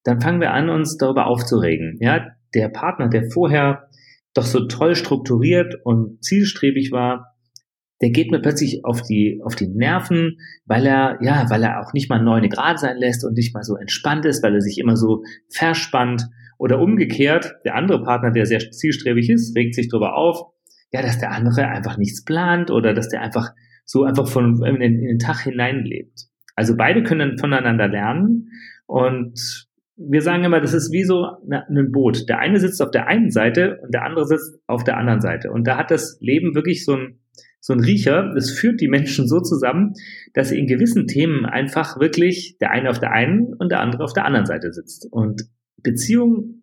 dann 0.04 0.20
fangen 0.20 0.40
wir 0.40 0.52
an, 0.52 0.70
uns 0.70 0.96
darüber 0.96 1.26
aufzuregen. 1.26 1.98
Ja, 2.00 2.26
der 2.54 2.70
Partner, 2.70 3.08
der 3.08 3.30
vorher 3.30 3.88
doch 4.32 4.46
so 4.46 4.66
toll 4.66 4.94
strukturiert 4.94 5.74
und 5.84 6.24
zielstrebig 6.24 6.92
war, 6.92 7.34
der 8.00 8.10
geht 8.10 8.30
mir 8.30 8.40
plötzlich 8.40 8.84
auf 8.84 9.02
die, 9.02 9.40
auf 9.44 9.56
die 9.56 9.68
Nerven, 9.68 10.38
weil 10.64 10.86
er, 10.86 11.18
ja, 11.20 11.50
weil 11.50 11.62
er 11.62 11.80
auch 11.80 11.92
nicht 11.92 12.08
mal 12.08 12.22
neune 12.22 12.48
Grad 12.48 12.78
sein 12.78 12.96
lässt 12.96 13.24
und 13.24 13.34
nicht 13.34 13.54
mal 13.54 13.64
so 13.64 13.76
entspannt 13.76 14.24
ist, 14.24 14.42
weil 14.42 14.54
er 14.54 14.60
sich 14.60 14.78
immer 14.78 14.96
so 14.96 15.24
verspannt 15.50 16.28
oder 16.58 16.80
umgekehrt, 16.80 17.56
der 17.64 17.74
andere 17.74 18.02
Partner, 18.02 18.30
der 18.30 18.46
sehr 18.46 18.60
zielstrebig 18.70 19.28
ist, 19.28 19.56
regt 19.56 19.74
sich 19.74 19.88
darüber 19.88 20.16
auf, 20.16 20.52
ja, 20.92 21.02
dass 21.02 21.18
der 21.18 21.32
andere 21.32 21.68
einfach 21.68 21.96
nichts 21.98 22.24
plant 22.24 22.70
oder 22.70 22.94
dass 22.94 23.08
der 23.08 23.22
einfach 23.22 23.50
so 23.84 24.04
einfach 24.04 24.28
von 24.28 24.64
in 24.64 24.80
den, 24.80 24.94
in 25.00 25.06
den 25.06 25.18
Tag 25.18 25.40
hineinlebt. 25.40 26.26
Also 26.54 26.76
beide 26.76 27.02
können 27.02 27.38
voneinander 27.38 27.88
lernen 27.88 28.50
und 28.86 29.68
wir 29.98 30.22
sagen 30.22 30.44
immer, 30.44 30.60
das 30.60 30.74
ist 30.74 30.92
wie 30.92 31.02
so 31.02 31.26
ein 31.50 31.90
Boot. 31.90 32.28
Der 32.28 32.38
eine 32.38 32.60
sitzt 32.60 32.80
auf 32.80 32.92
der 32.92 33.08
einen 33.08 33.30
Seite 33.30 33.80
und 33.82 33.92
der 33.92 34.04
andere 34.04 34.26
sitzt 34.26 34.60
auf 34.66 34.84
der 34.84 34.96
anderen 34.96 35.20
Seite. 35.20 35.50
Und 35.50 35.66
da 35.66 35.76
hat 35.76 35.90
das 35.90 36.18
Leben 36.20 36.54
wirklich 36.54 36.84
so 36.84 36.94
ein, 36.94 37.18
so 37.60 37.72
ein 37.72 37.80
Riecher. 37.80 38.32
Das 38.32 38.50
führt 38.50 38.80
die 38.80 38.86
Menschen 38.86 39.26
so 39.26 39.40
zusammen, 39.40 39.94
dass 40.34 40.50
sie 40.50 40.58
in 40.58 40.68
gewissen 40.68 41.08
Themen 41.08 41.46
einfach 41.46 41.98
wirklich 41.98 42.58
der 42.60 42.70
eine 42.70 42.90
auf 42.90 43.00
der 43.00 43.10
einen 43.10 43.54
und 43.54 43.72
der 43.72 43.80
andere 43.80 44.04
auf 44.04 44.12
der 44.12 44.24
anderen 44.24 44.46
Seite 44.46 44.72
sitzt. 44.72 45.08
Und 45.10 45.42
Beziehung 45.82 46.62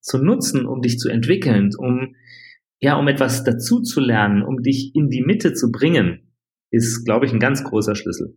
zu 0.00 0.18
nutzen, 0.18 0.66
um 0.66 0.82
dich 0.82 0.98
zu 0.98 1.08
entwickeln, 1.08 1.70
um 1.78 2.16
ja, 2.82 2.96
um 2.98 3.06
etwas 3.06 3.44
dazu 3.44 3.80
zu 3.80 4.00
lernen, 4.00 4.42
um 4.42 4.60
dich 4.60 4.90
in 4.94 5.08
die 5.08 5.22
Mitte 5.22 5.54
zu 5.54 5.70
bringen, 5.70 6.34
ist, 6.70 7.04
glaube 7.04 7.26
ich, 7.26 7.32
ein 7.32 7.38
ganz 7.38 7.62
großer 7.62 7.94
Schlüssel. 7.94 8.36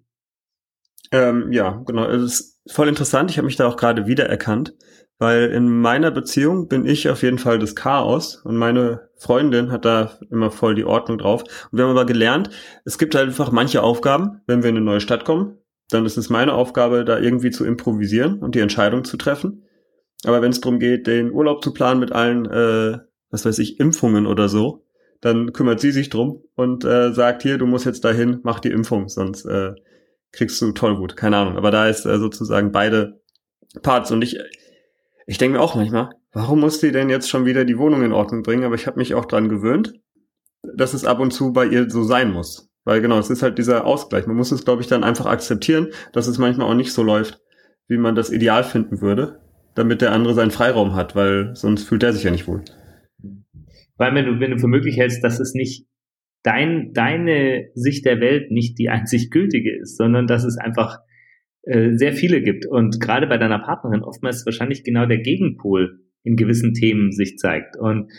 Ähm, 1.12 1.52
ja, 1.52 1.82
genau. 1.88 2.08
Es 2.08 2.24
ist 2.24 2.62
voll 2.72 2.88
interessant. 2.88 3.32
Ich 3.32 3.38
habe 3.38 3.48
mich 3.48 3.56
da 3.56 3.68
auch 3.68 3.76
gerade 3.76 4.06
wiedererkannt, 4.06 4.76
weil 5.18 5.46
in 5.46 5.68
meiner 5.70 6.12
Beziehung 6.12 6.68
bin 6.68 6.86
ich 6.86 7.10
auf 7.10 7.24
jeden 7.24 7.40
Fall 7.40 7.58
das 7.58 7.76
Chaos 7.76 8.36
und 8.44 8.56
meine 8.56 9.10
Freundin 9.18 9.72
hat 9.72 9.84
da 9.84 10.20
immer 10.30 10.52
voll 10.52 10.76
die 10.76 10.86
Ordnung 10.86 11.18
drauf. 11.18 11.44
Und 11.72 11.80
wir 11.80 11.86
haben 11.86 11.92
aber 11.92 12.06
gelernt, 12.06 12.52
es 12.84 13.00
gibt 13.00 13.16
halt 13.16 13.28
einfach 13.28 13.52
manche 13.52 13.82
Aufgaben, 13.82 14.42
wenn 14.46 14.62
wir 14.62 14.70
in 14.70 14.78
eine 14.78 14.86
neue 14.86 15.02
Stadt 15.02 15.26
kommen, 15.26 15.58
dann 15.90 16.06
ist 16.06 16.18
es 16.18 16.30
meine 16.30 16.54
Aufgabe, 16.54 17.04
da 17.04 17.18
irgendwie 17.18 17.50
zu 17.50 17.66
improvisieren 17.66 18.40
und 18.40 18.54
die 18.54 18.60
Entscheidung 18.60 19.06
zu 19.06 19.18
treffen. 19.18 19.64
Aber 20.24 20.42
wenn 20.42 20.52
es 20.52 20.62
darum 20.62 20.80
geht, 20.80 21.08
den 21.08 21.32
Urlaub 21.32 21.64
zu 21.64 21.74
planen 21.74 22.00
mit 22.00 22.12
allen, 22.12 22.46
äh, 22.46 23.00
was 23.36 23.46
weiß 23.46 23.60
ich, 23.60 23.80
Impfungen 23.80 24.26
oder 24.26 24.48
so, 24.50 24.86
dann 25.22 25.52
kümmert 25.54 25.82
sie 25.82 25.92
sich 25.92 26.10
drum 26.10 26.42
und 26.56 26.86
äh, 26.86 27.12
sagt, 27.14 27.44
hier, 27.44 27.58
du 27.58 27.66
musst 27.68 27.86
jetzt 27.86 28.06
dahin, 28.06 28.40
mach 28.44 28.60
die 28.62 28.72
Impfung, 28.72 29.10
sonst 29.10 29.46
äh, 29.46 29.74
kriegst 30.32 30.62
du 30.62 30.72
Tollwut. 30.72 31.16
Keine 31.18 31.38
Ahnung. 31.38 31.58
Aber 31.58 31.72
da 31.72 31.88
ist 31.88 32.06
äh, 32.06 32.18
sozusagen 32.18 32.72
beide 32.72 33.20
Parts. 33.82 34.12
Und 34.12 34.22
ich, 34.24 34.40
ich 35.28 35.38
denke 35.38 35.58
mir 35.58 35.64
auch 35.64 35.76
manchmal, 35.76 36.10
warum 36.32 36.62
muss 36.62 36.80
die 36.80 36.92
denn 36.92 37.10
jetzt 37.10 37.30
schon 37.30 37.46
wieder 37.46 37.66
die 37.66 37.78
Wohnung 37.78 38.04
in 38.04 38.14
Ordnung 38.14 38.42
bringen? 38.44 38.64
Aber 38.64 38.76
ich 38.76 38.88
habe 38.88 39.00
mich 39.00 39.14
auch 39.16 39.26
dran 39.26 39.50
gewöhnt. 39.50 39.94
dass 40.74 40.94
es 40.94 41.06
ab 41.06 41.20
und 41.20 41.32
zu 41.32 41.54
bei 41.54 41.66
ihr 41.66 41.90
so 41.90 42.04
sein 42.04 42.32
muss. 42.32 42.70
Weil 42.84 43.02
genau, 43.02 43.18
es 43.18 43.30
ist 43.30 43.42
halt 43.42 43.58
dieser 43.58 43.86
Ausgleich. 43.86 44.28
Man 44.28 44.36
muss 44.36 44.52
es, 44.52 44.66
glaube 44.66 44.82
ich, 44.82 44.88
dann 44.88 45.04
einfach 45.04 45.26
akzeptieren, 45.26 45.90
dass 46.14 46.28
es 46.28 46.38
manchmal 46.38 46.68
auch 46.70 46.76
nicht 46.76 46.94
so 46.94 47.04
läuft, 47.04 47.42
wie 47.88 47.98
man 47.98 48.16
das 48.16 48.32
ideal 48.32 48.64
finden 48.64 49.02
würde, 49.02 49.40
damit 49.74 50.02
der 50.02 50.12
andere 50.12 50.34
seinen 50.34 50.52
Freiraum 50.52 50.96
hat, 50.96 51.16
weil 51.16 51.56
sonst 51.56 51.84
fühlt 51.84 52.04
er 52.04 52.14
sich 52.14 52.24
ja 52.24 52.32
nicht 52.32 52.48
wohl. 52.48 52.64
Weil 53.98 54.14
wenn 54.16 54.26
du, 54.26 54.40
wenn 54.40 54.52
du 54.52 54.60
für 54.60 54.68
möglich 54.68 54.98
hältst, 54.98 55.24
dass 55.24 55.40
es 55.40 55.54
nicht 55.54 55.88
dein, 56.44 56.92
deine 56.94 57.70
Sicht 57.74 58.06
der 58.06 58.20
Welt 58.20 58.52
nicht 58.52 58.78
die 58.78 58.90
einzig 58.90 59.32
gültige 59.32 59.76
ist, 59.78 59.98
sondern 59.98 60.28
dass 60.28 60.44
es 60.44 60.58
einfach 60.58 61.00
äh, 61.64 61.96
sehr 61.96 62.14
viele 62.14 62.42
gibt. 62.42 62.66
Und 62.66 63.00
gerade 63.00 63.28
bei 63.28 63.38
deiner 63.38 63.60
Partnerin 63.60 64.04
oftmals 64.04 64.46
wahrscheinlich 64.46 64.84
genau 64.84 65.06
der 65.06 65.20
Gegenpol 65.20 66.00
in 66.24 66.36
gewissen 66.36 66.74
Themen 66.74 67.12
sich 67.12 67.38
zeigt. 67.38 67.78
Und 67.78 68.12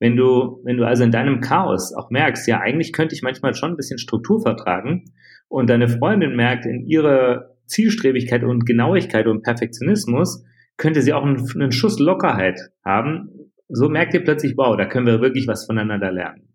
wenn 0.00 0.16
du, 0.16 0.60
wenn 0.64 0.76
du 0.76 0.86
also 0.86 1.04
in 1.04 1.10
deinem 1.10 1.40
Chaos 1.40 1.94
auch 1.94 2.10
merkst, 2.10 2.46
ja, 2.48 2.60
eigentlich 2.60 2.92
könnte 2.92 3.14
ich 3.14 3.22
manchmal 3.22 3.54
schon 3.54 3.72
ein 3.72 3.76
bisschen 3.76 3.98
Struktur 3.98 4.40
vertragen 4.42 5.04
und 5.48 5.70
deine 5.70 5.88
Freundin 5.88 6.36
merkt 6.36 6.66
in 6.66 6.84
ihrer 6.86 7.50
Zielstrebigkeit 7.66 8.44
und 8.44 8.66
Genauigkeit 8.66 9.26
und 9.26 9.42
Perfektionismus, 9.42 10.44
könnte 10.76 11.02
sie 11.02 11.12
auch 11.12 11.24
einen, 11.24 11.48
einen 11.54 11.72
Schuss 11.72 11.98
Lockerheit 11.98 12.60
haben. 12.84 13.30
So 13.68 13.88
merkt 13.88 14.14
ihr 14.14 14.24
plötzlich, 14.24 14.54
wow, 14.56 14.76
da 14.76 14.86
können 14.86 15.06
wir 15.06 15.20
wirklich 15.20 15.46
was 15.46 15.66
voneinander 15.66 16.12
lernen. 16.12 16.48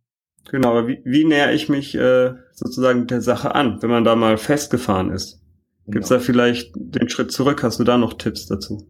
Genau, 0.51 0.69
aber 0.71 0.87
wie, 0.87 1.01
wie 1.05 1.25
näher 1.25 1.53
ich 1.53 1.69
mich 1.69 1.95
äh, 1.95 2.33
sozusagen 2.53 3.07
der 3.07 3.21
Sache 3.21 3.55
an, 3.55 3.81
wenn 3.81 3.89
man 3.89 4.03
da 4.03 4.15
mal 4.15 4.37
festgefahren 4.37 5.11
ist? 5.11 5.43
Gibt 5.85 6.03
es 6.03 6.09
genau. 6.09 6.19
da 6.19 6.25
vielleicht 6.25 6.71
den 6.75 7.09
Schritt 7.09 7.31
zurück? 7.31 7.63
Hast 7.63 7.79
du 7.79 7.83
da 7.83 7.97
noch 7.97 8.13
Tipps 8.13 8.47
dazu? 8.47 8.87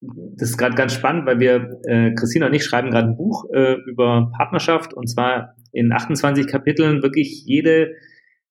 Das 0.00 0.50
ist 0.50 0.58
gerade 0.58 0.74
ganz 0.74 0.94
spannend, 0.94 1.26
weil 1.26 1.40
wir, 1.40 1.80
äh, 1.84 2.14
Christina 2.14 2.46
und 2.46 2.54
ich 2.54 2.64
schreiben 2.64 2.90
gerade 2.90 3.08
ein 3.08 3.16
Buch 3.16 3.44
äh, 3.52 3.76
über 3.86 4.30
Partnerschaft 4.36 4.92
und 4.94 5.08
zwar 5.08 5.54
in 5.72 5.92
28 5.92 6.46
Kapiteln 6.46 7.02
wirklich 7.02 7.44
jede, 7.46 7.94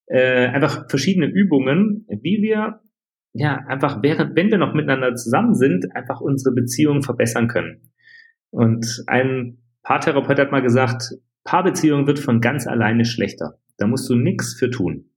äh, 0.08 0.48
einfach 0.48 0.90
verschiedene 0.90 1.28
Übungen, 1.28 2.06
wie 2.10 2.42
wir 2.42 2.82
ja 3.34 3.58
einfach 3.68 4.02
während, 4.02 4.36
wenn 4.36 4.50
wir 4.50 4.58
noch 4.58 4.74
miteinander 4.74 5.16
zusammen 5.16 5.54
sind, 5.56 5.96
einfach 5.96 6.22
unsere 6.22 6.54
Beziehung 6.54 7.04
verbessern 7.04 7.48
können. 7.48 7.92
Und 8.52 9.04
ein 9.08 9.58
Paartherapeut 9.84 10.40
hat 10.40 10.52
mal 10.52 10.62
gesagt, 10.62 11.16
Paarbeziehung 11.44 12.08
wird 12.08 12.20
von 12.20 12.42
ganz 12.42 12.68
alleine 12.68 13.06
schlechter. 13.06 13.60
Da 13.78 13.88
musst 13.88 14.10
du 14.10 14.16
nichts 14.16 14.54
für 14.54 14.70
tun. 14.70 15.10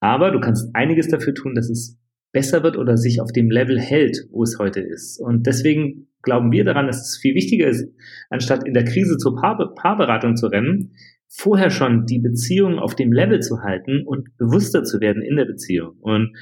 Aber 0.00 0.30
du 0.30 0.40
kannst 0.40 0.74
einiges 0.74 1.08
dafür 1.08 1.34
tun, 1.34 1.54
dass 1.54 1.68
es 1.68 1.98
besser 2.32 2.62
wird 2.62 2.76
oder 2.76 2.96
sich 2.96 3.20
auf 3.20 3.32
dem 3.32 3.50
Level 3.50 3.78
hält, 3.78 4.26
wo 4.30 4.42
es 4.42 4.58
heute 4.58 4.80
ist. 4.80 5.20
Und 5.20 5.46
deswegen 5.46 6.08
glauben 6.22 6.52
wir 6.52 6.64
daran, 6.64 6.86
dass 6.86 7.08
es 7.08 7.18
viel 7.18 7.34
wichtiger 7.34 7.68
ist, 7.68 7.88
anstatt 8.30 8.66
in 8.66 8.74
der 8.74 8.84
Krise 8.84 9.16
zur 9.18 9.36
Paar 9.36 9.74
Paarberatung 9.74 10.36
zu 10.36 10.46
rennen, 10.46 10.92
vorher 11.28 11.70
schon 11.70 12.06
die 12.06 12.18
Beziehung 12.18 12.78
auf 12.78 12.94
dem 12.94 13.12
Level 13.12 13.40
zu 13.40 13.60
halten 13.62 14.04
und 14.06 14.36
bewusster 14.36 14.84
zu 14.84 15.00
werden 15.00 15.22
in 15.22 15.36
der 15.36 15.44
Beziehung. 15.44 15.96
Und 16.00 16.34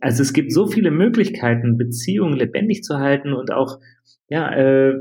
also 0.00 0.22
es 0.22 0.32
gibt 0.32 0.52
so 0.52 0.66
viele 0.66 0.90
Möglichkeiten, 0.90 1.78
Beziehungen 1.78 2.36
lebendig 2.36 2.82
zu 2.82 2.98
halten 2.98 3.32
und 3.32 3.52
auch 3.52 3.80
ja, 4.28 4.52
äh, 4.54 4.94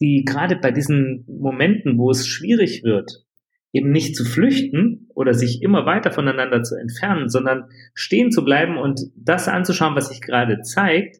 die 0.00 0.24
gerade 0.24 0.56
bei 0.56 0.70
diesen 0.70 1.24
Momenten, 1.26 1.98
wo 1.98 2.10
es 2.10 2.26
schwierig 2.26 2.82
wird, 2.84 3.24
eben 3.72 3.90
nicht 3.90 4.16
zu 4.16 4.24
flüchten 4.24 5.08
oder 5.14 5.34
sich 5.34 5.62
immer 5.62 5.86
weiter 5.86 6.10
voneinander 6.10 6.62
zu 6.62 6.76
entfernen, 6.76 7.28
sondern 7.28 7.64
stehen 7.94 8.30
zu 8.30 8.44
bleiben 8.44 8.78
und 8.78 9.00
das 9.16 9.48
anzuschauen, 9.48 9.96
was 9.96 10.08
sich 10.08 10.20
gerade 10.20 10.60
zeigt. 10.62 11.18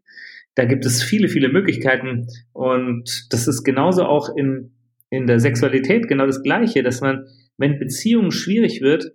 Da 0.55 0.65
gibt 0.65 0.87
es 0.87 1.03
viele, 1.03 1.29
viele 1.29 1.49
Möglichkeiten 1.51 2.29
und 2.53 3.27
das 3.31 3.47
ist 3.47 3.63
genauso 3.63 4.05
auch 4.05 4.35
in, 4.37 4.75
in 5.11 5.27
der 5.27 5.41
Sexualität 5.41 6.09
genau 6.09 6.27
das 6.27 6.43
Gleiche, 6.43 6.83
dass 6.83 7.01
man, 7.01 7.27
wenn 7.59 7.79
Beziehungen 7.79 8.31
schwierig 8.31 8.81
wird, 8.81 9.13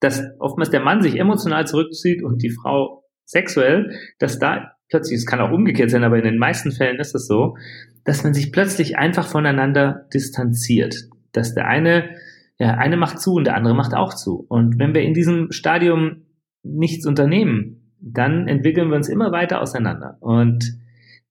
dass 0.00 0.22
oftmals 0.38 0.70
der 0.70 0.80
Mann 0.80 1.02
sich 1.02 1.18
emotional 1.18 1.66
zurückzieht 1.66 2.22
und 2.22 2.42
die 2.42 2.50
Frau 2.50 3.04
sexuell, 3.26 3.98
dass 4.18 4.38
da 4.38 4.73
plötzlich, 4.94 5.18
es 5.18 5.26
kann 5.26 5.40
auch 5.40 5.50
umgekehrt 5.50 5.90
sein, 5.90 6.04
aber 6.04 6.18
in 6.18 6.24
den 6.24 6.38
meisten 6.38 6.70
Fällen 6.70 7.00
ist 7.00 7.16
es 7.16 7.26
so, 7.26 7.56
dass 8.04 8.22
man 8.22 8.32
sich 8.32 8.52
plötzlich 8.52 8.96
einfach 8.96 9.26
voneinander 9.26 10.06
distanziert. 10.12 11.08
Dass 11.32 11.54
der 11.54 11.66
eine 11.66 12.10
ja, 12.58 12.74
eine 12.74 12.96
macht 12.96 13.20
zu 13.20 13.34
und 13.34 13.44
der 13.44 13.56
andere 13.56 13.74
macht 13.74 13.94
auch 13.94 14.14
zu. 14.14 14.46
Und 14.48 14.78
wenn 14.78 14.94
wir 14.94 15.02
in 15.02 15.14
diesem 15.14 15.50
Stadium 15.50 16.22
nichts 16.62 17.06
unternehmen, 17.06 17.92
dann 18.00 18.46
entwickeln 18.46 18.90
wir 18.90 18.96
uns 18.96 19.08
immer 19.08 19.32
weiter 19.32 19.60
auseinander. 19.60 20.16
Und 20.20 20.78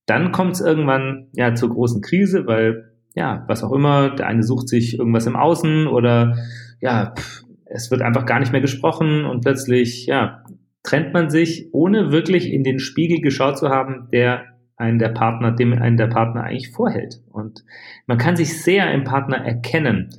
dann 0.05 0.31
kommt 0.31 0.53
es 0.53 0.61
irgendwann 0.61 1.27
ja 1.33 1.55
zur 1.55 1.69
großen 1.69 2.01
Krise, 2.01 2.45
weil 2.45 2.91
ja, 3.15 3.45
was 3.47 3.63
auch 3.63 3.71
immer, 3.71 4.09
der 4.09 4.27
eine 4.27 4.43
sucht 4.43 4.67
sich 4.67 4.97
irgendwas 4.97 5.25
im 5.25 5.35
Außen 5.35 5.87
oder 5.87 6.35
ja, 6.81 7.13
pff, 7.15 7.43
es 7.65 7.89
wird 7.89 8.01
einfach 8.01 8.25
gar 8.25 8.39
nicht 8.39 8.51
mehr 8.51 8.61
gesprochen 8.61 9.25
und 9.25 9.41
plötzlich 9.41 10.05
ja, 10.07 10.43
trennt 10.83 11.13
man 11.13 11.29
sich, 11.29 11.69
ohne 11.71 12.11
wirklich 12.11 12.51
in 12.51 12.63
den 12.63 12.79
Spiegel 12.79 13.21
geschaut 13.21 13.57
zu 13.57 13.69
haben, 13.69 14.09
der 14.11 14.43
einen 14.75 14.99
der 14.99 15.09
Partner, 15.09 15.51
dem 15.51 15.73
einen 15.73 15.97
der 15.97 16.07
Partner 16.07 16.43
eigentlich 16.43 16.71
vorhält. 16.71 17.21
Und 17.31 17.63
man 18.05 18.17
kann 18.17 18.35
sich 18.35 18.61
sehr 18.61 18.91
im 18.93 19.03
Partner 19.03 19.37
erkennen 19.37 20.09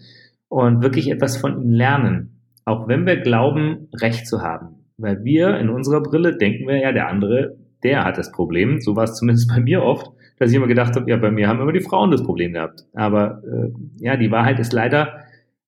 und 0.48 0.82
wirklich 0.82 1.10
etwas 1.10 1.36
von 1.36 1.60
ihm 1.60 1.70
lernen, 1.70 2.40
auch 2.64 2.88
wenn 2.88 3.06
wir 3.06 3.20
glauben, 3.20 3.88
Recht 3.92 4.26
zu 4.26 4.40
haben. 4.42 4.76
Weil 4.96 5.24
wir 5.24 5.58
in 5.58 5.68
unserer 5.68 6.02
Brille 6.02 6.36
denken 6.36 6.66
wir 6.66 6.78
ja, 6.78 6.92
der 6.92 7.08
andere, 7.08 7.56
der 7.82 8.04
hat 8.04 8.16
das 8.16 8.32
Problem. 8.32 8.80
So 8.80 8.96
war 8.96 9.04
es 9.04 9.16
zumindest 9.16 9.48
bei 9.48 9.60
mir 9.60 9.82
oft, 9.82 10.10
dass 10.38 10.50
ich 10.50 10.56
immer 10.56 10.66
gedacht 10.66 10.96
habe, 10.96 11.10
ja, 11.10 11.16
bei 11.16 11.30
mir 11.30 11.48
haben 11.48 11.60
immer 11.60 11.72
die 11.72 11.80
Frauen 11.80 12.10
das 12.10 12.22
Problem 12.22 12.52
gehabt. 12.52 12.84
Aber 12.94 13.42
äh, 13.44 13.70
ja, 13.98 14.16
die 14.16 14.30
Wahrheit 14.30 14.58
ist 14.58 14.72
leider 14.72 15.23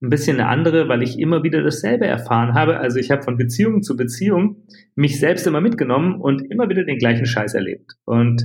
ein 0.07 0.11
bisschen 0.11 0.41
eine 0.41 0.49
andere, 0.49 0.89
weil 0.89 1.03
ich 1.03 1.19
immer 1.19 1.43
wieder 1.43 1.63
dasselbe 1.63 2.07
erfahren 2.07 2.55
habe. 2.55 2.79
Also 2.79 2.99
ich 2.99 3.11
habe 3.11 3.23
von 3.23 3.37
Beziehung 3.37 3.83
zu 3.83 3.97
Beziehung 3.97 4.65
mich 4.95 5.19
selbst 5.19 5.47
immer 5.47 5.61
mitgenommen 5.61 6.21
und 6.21 6.51
immer 6.51 6.69
wieder 6.69 6.85
den 6.85 6.99
gleichen 6.99 7.27
Scheiß 7.27 7.55
erlebt. 7.55 7.93
Und 8.05 8.43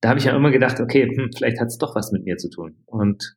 da 0.00 0.10
habe 0.10 0.18
ich 0.18 0.26
ja 0.26 0.36
immer 0.36 0.50
gedacht, 0.50 0.80
okay, 0.80 1.04
hm, 1.04 1.30
vielleicht 1.36 1.60
hat 1.60 1.68
es 1.68 1.78
doch 1.78 1.94
was 1.94 2.12
mit 2.12 2.24
mir 2.24 2.36
zu 2.36 2.48
tun. 2.48 2.76
Und 2.86 3.36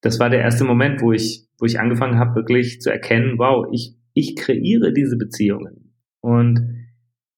das 0.00 0.20
war 0.20 0.30
der 0.30 0.40
erste 0.40 0.64
Moment, 0.64 1.02
wo 1.02 1.12
ich, 1.12 1.46
wo 1.58 1.66
ich 1.66 1.80
angefangen 1.80 2.18
habe, 2.18 2.36
wirklich 2.36 2.80
zu 2.80 2.90
erkennen, 2.90 3.38
wow, 3.38 3.66
ich, 3.72 3.96
ich 4.14 4.36
kreiere 4.36 4.92
diese 4.92 5.16
Beziehungen. 5.16 5.94
Und 6.20 6.60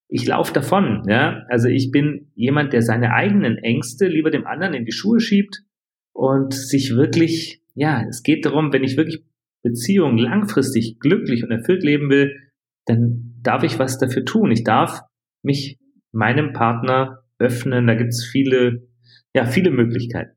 ich 0.08 0.26
laufe 0.26 0.52
davon, 0.52 1.04
ja. 1.08 1.44
Also 1.48 1.68
ich 1.68 1.90
bin 1.90 2.30
jemand, 2.34 2.72
der 2.72 2.82
seine 2.82 3.12
eigenen 3.14 3.56
Ängste 3.58 4.08
lieber 4.08 4.30
dem 4.30 4.46
anderen 4.46 4.74
in 4.74 4.84
die 4.84 4.92
Schuhe 4.92 5.20
schiebt 5.20 5.62
und 6.12 6.52
sich 6.52 6.94
wirklich, 6.94 7.62
ja, 7.74 8.04
es 8.08 8.22
geht 8.22 8.44
darum, 8.44 8.72
wenn 8.72 8.84
ich 8.84 8.96
wirklich 8.96 9.24
Beziehungen 9.62 10.18
langfristig 10.18 10.98
glücklich 11.00 11.44
und 11.44 11.50
erfüllt 11.50 11.82
leben 11.82 12.10
will, 12.10 12.34
dann 12.86 13.34
darf 13.42 13.62
ich 13.62 13.78
was 13.78 13.98
dafür 13.98 14.24
tun. 14.24 14.50
Ich 14.50 14.64
darf 14.64 15.02
mich 15.42 15.78
meinem 16.12 16.52
Partner 16.52 17.22
öffnen. 17.38 17.86
Da 17.86 17.94
gibt 17.94 18.10
es 18.10 18.24
viele, 18.24 18.88
ja, 19.34 19.46
viele 19.46 19.70
Möglichkeiten. 19.70 20.36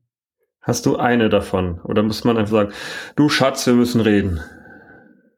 Hast 0.60 0.86
du 0.86 0.96
eine 0.96 1.28
davon? 1.28 1.80
Oder 1.80 2.02
muss 2.02 2.24
man 2.24 2.38
einfach 2.38 2.52
sagen, 2.52 2.72
du 3.16 3.28
Schatz, 3.28 3.66
wir 3.66 3.74
müssen 3.74 4.00
reden? 4.00 4.40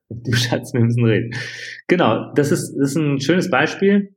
Du 0.09 0.33
Schatz, 0.33 0.73
wir 0.73 0.81
müssen 0.81 1.05
reden. 1.05 1.31
Genau, 1.89 2.33
das 2.35 2.53
ist, 2.53 2.77
das 2.79 2.91
ist 2.91 2.97
ein 2.97 3.21
schönes 3.21 3.51
Beispiel. 3.51 4.15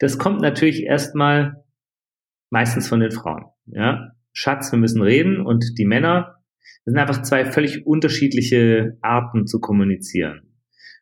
Das 0.00 0.18
kommt 0.18 0.40
natürlich 0.40 0.82
erstmal 0.82 1.64
meistens 2.50 2.88
von 2.88 2.98
den 2.98 3.12
Frauen. 3.12 3.44
Ja? 3.66 4.12
Schatz, 4.32 4.72
wir 4.72 4.78
müssen 4.78 5.02
reden. 5.02 5.44
Und 5.44 5.78
die 5.78 5.84
Männer, 5.84 6.37
das 6.84 6.92
sind 6.92 6.98
einfach 6.98 7.22
zwei 7.22 7.44
völlig 7.44 7.86
unterschiedliche 7.86 8.96
Arten 9.00 9.46
zu 9.46 9.60
kommunizieren. 9.60 10.42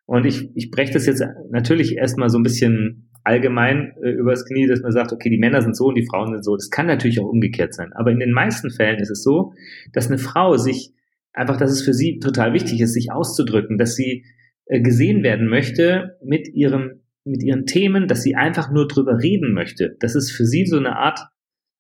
Und 0.05 0.25
ich, 0.25 0.51
ich 0.55 0.71
breche 0.71 0.93
das 0.93 1.07
jetzt 1.07 1.25
natürlich 1.51 1.97
erstmal 1.97 2.29
so 2.29 2.39
ein 2.39 2.45
bisschen 2.45 3.11
allgemein 3.25 3.93
äh, 4.03 4.11
übers 4.11 4.45
Knie, 4.47 4.69
dass 4.69 4.83
man 4.83 4.93
sagt, 4.93 5.13
okay, 5.13 5.29
die 5.29 5.39
Männer 5.39 5.61
sind 5.61 5.77
so 5.77 5.87
und 5.87 5.97
die 5.97 6.07
Frauen 6.07 6.33
sind 6.33 6.45
so. 6.45 6.55
Das 6.55 6.71
kann 6.71 6.87
natürlich 6.87 7.21
auch 7.21 7.29
umgekehrt 7.29 7.75
sein. 7.75 7.93
Aber 7.93 8.13
in 8.13 8.21
den 8.21 8.31
meisten 8.31 8.71
Fällen 8.71 9.01
ist 9.01 9.11
es 9.11 9.25
so, 9.25 9.53
dass 9.93 10.07
eine 10.07 10.19
Frau 10.19 10.57
sich 10.57 10.93
einfach, 11.33 11.57
dass 11.57 11.73
es 11.73 11.83
für 11.83 11.93
sie 11.93 12.21
total 12.21 12.53
wichtig 12.53 12.81
ist, 12.81 12.95
sich 12.95 13.11
auszudrücken, 13.11 13.79
dass 13.79 13.97
sie 13.97 14.25
äh, 14.67 14.81
gesehen 14.81 15.25
werden 15.25 15.49
möchte 15.49 16.17
mit 16.25 16.49
ihrem, 16.55 17.03
mit 17.25 17.43
ihren 17.43 17.67
Themen, 17.67 18.07
dass 18.07 18.23
sie 18.23 18.37
einfach 18.37 18.71
nur 18.71 18.87
drüber 18.87 19.21
reden 19.21 19.53
möchte. 19.53 19.97
Das 19.99 20.15
ist 20.15 20.31
für 20.31 20.45
sie 20.45 20.65
so 20.65 20.77
eine 20.77 20.97
Art, 20.97 21.19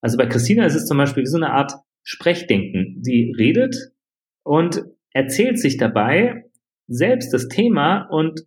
also 0.00 0.18
bei 0.18 0.26
Christina 0.26 0.66
ist 0.66 0.74
es 0.74 0.86
zum 0.86 0.98
Beispiel 0.98 1.26
so 1.26 1.36
eine 1.36 1.50
Art 1.50 1.72
Sprechdenken. 2.06 3.00
Sie 3.02 3.34
redet 3.36 3.74
und 4.44 4.84
erzählt 5.12 5.58
sich 5.58 5.76
dabei 5.76 6.44
selbst 6.86 7.34
das 7.34 7.48
Thema 7.48 8.02
und 8.02 8.42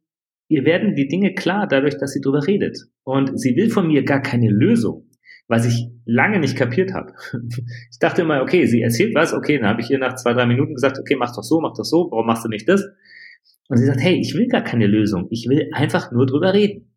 ihr 0.47 0.63
werden 0.63 0.95
die 0.95 1.09
Dinge 1.09 1.33
klar 1.33 1.67
dadurch, 1.67 1.97
dass 1.97 2.13
sie 2.13 2.21
drüber 2.21 2.47
redet. 2.47 2.77
Und 3.03 3.37
sie 3.37 3.57
will 3.57 3.69
von 3.69 3.87
mir 3.87 4.03
gar 4.03 4.21
keine 4.21 4.49
Lösung, 4.49 5.09
was 5.49 5.65
ich 5.65 5.89
lange 6.05 6.39
nicht 6.39 6.55
kapiert 6.55 6.93
habe. 6.93 7.13
Ich 7.91 7.99
dachte 7.99 8.21
immer, 8.21 8.41
okay, 8.41 8.65
sie 8.65 8.81
erzählt 8.81 9.13
was, 9.13 9.33
okay, 9.33 9.57
dann 9.57 9.67
habe 9.67 9.81
ich 9.81 9.91
ihr 9.91 9.99
nach 9.99 10.15
zwei, 10.15 10.31
drei 10.31 10.45
Minuten 10.45 10.73
gesagt, 10.73 10.97
okay, 10.97 11.17
mach 11.17 11.35
doch 11.35 11.43
so, 11.43 11.59
mach 11.59 11.73
doch 11.75 11.83
so, 11.83 12.07
warum 12.11 12.27
machst 12.27 12.45
du 12.45 12.49
nicht 12.49 12.69
das? 12.69 12.81
Und 13.67 13.75
sie 13.75 13.85
sagt, 13.85 13.99
hey, 13.99 14.17
ich 14.17 14.35
will 14.35 14.47
gar 14.47 14.63
keine 14.63 14.87
Lösung, 14.87 15.27
ich 15.31 15.47
will 15.49 15.69
einfach 15.73 16.13
nur 16.13 16.25
drüber 16.25 16.53
reden. 16.53 16.95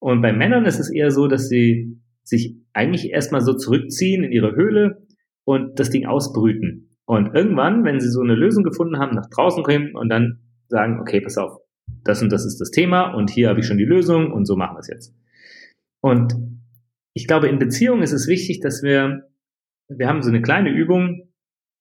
Und 0.00 0.20
bei 0.20 0.32
Männern 0.32 0.64
ist 0.64 0.80
es 0.80 0.90
eher 0.90 1.12
so, 1.12 1.28
dass 1.28 1.48
sie 1.48 1.96
sich 2.24 2.56
eigentlich 2.72 3.10
erstmal 3.10 3.40
so 3.40 3.54
zurückziehen 3.54 4.24
in 4.24 4.32
ihre 4.32 4.56
Höhle 4.56 5.05
und 5.46 5.78
das 5.78 5.90
Ding 5.90 6.06
ausbrüten. 6.06 6.96
Und 7.06 7.34
irgendwann, 7.34 7.84
wenn 7.84 8.00
sie 8.00 8.10
so 8.10 8.20
eine 8.20 8.34
Lösung 8.34 8.64
gefunden 8.64 8.98
haben, 8.98 9.14
nach 9.14 9.30
draußen 9.30 9.62
kommen 9.62 9.94
und 9.94 10.08
dann 10.08 10.40
sagen, 10.68 11.00
okay, 11.00 11.20
pass 11.20 11.38
auf, 11.38 11.60
das 12.04 12.20
und 12.20 12.32
das 12.32 12.44
ist 12.44 12.60
das 12.60 12.70
Thema 12.70 13.14
und 13.14 13.30
hier 13.30 13.48
habe 13.48 13.60
ich 13.60 13.66
schon 13.66 13.78
die 13.78 13.84
Lösung 13.84 14.32
und 14.32 14.44
so 14.44 14.56
machen 14.56 14.74
wir 14.74 14.80
es 14.80 14.88
jetzt. 14.88 15.14
Und 16.02 16.34
ich 17.14 17.26
glaube, 17.26 17.48
in 17.48 17.58
Beziehungen 17.58 18.02
ist 18.02 18.12
es 18.12 18.26
wichtig, 18.26 18.60
dass 18.60 18.82
wir, 18.82 19.30
wir 19.88 20.08
haben 20.08 20.22
so 20.22 20.28
eine 20.28 20.42
kleine 20.42 20.70
Übung, 20.70 21.28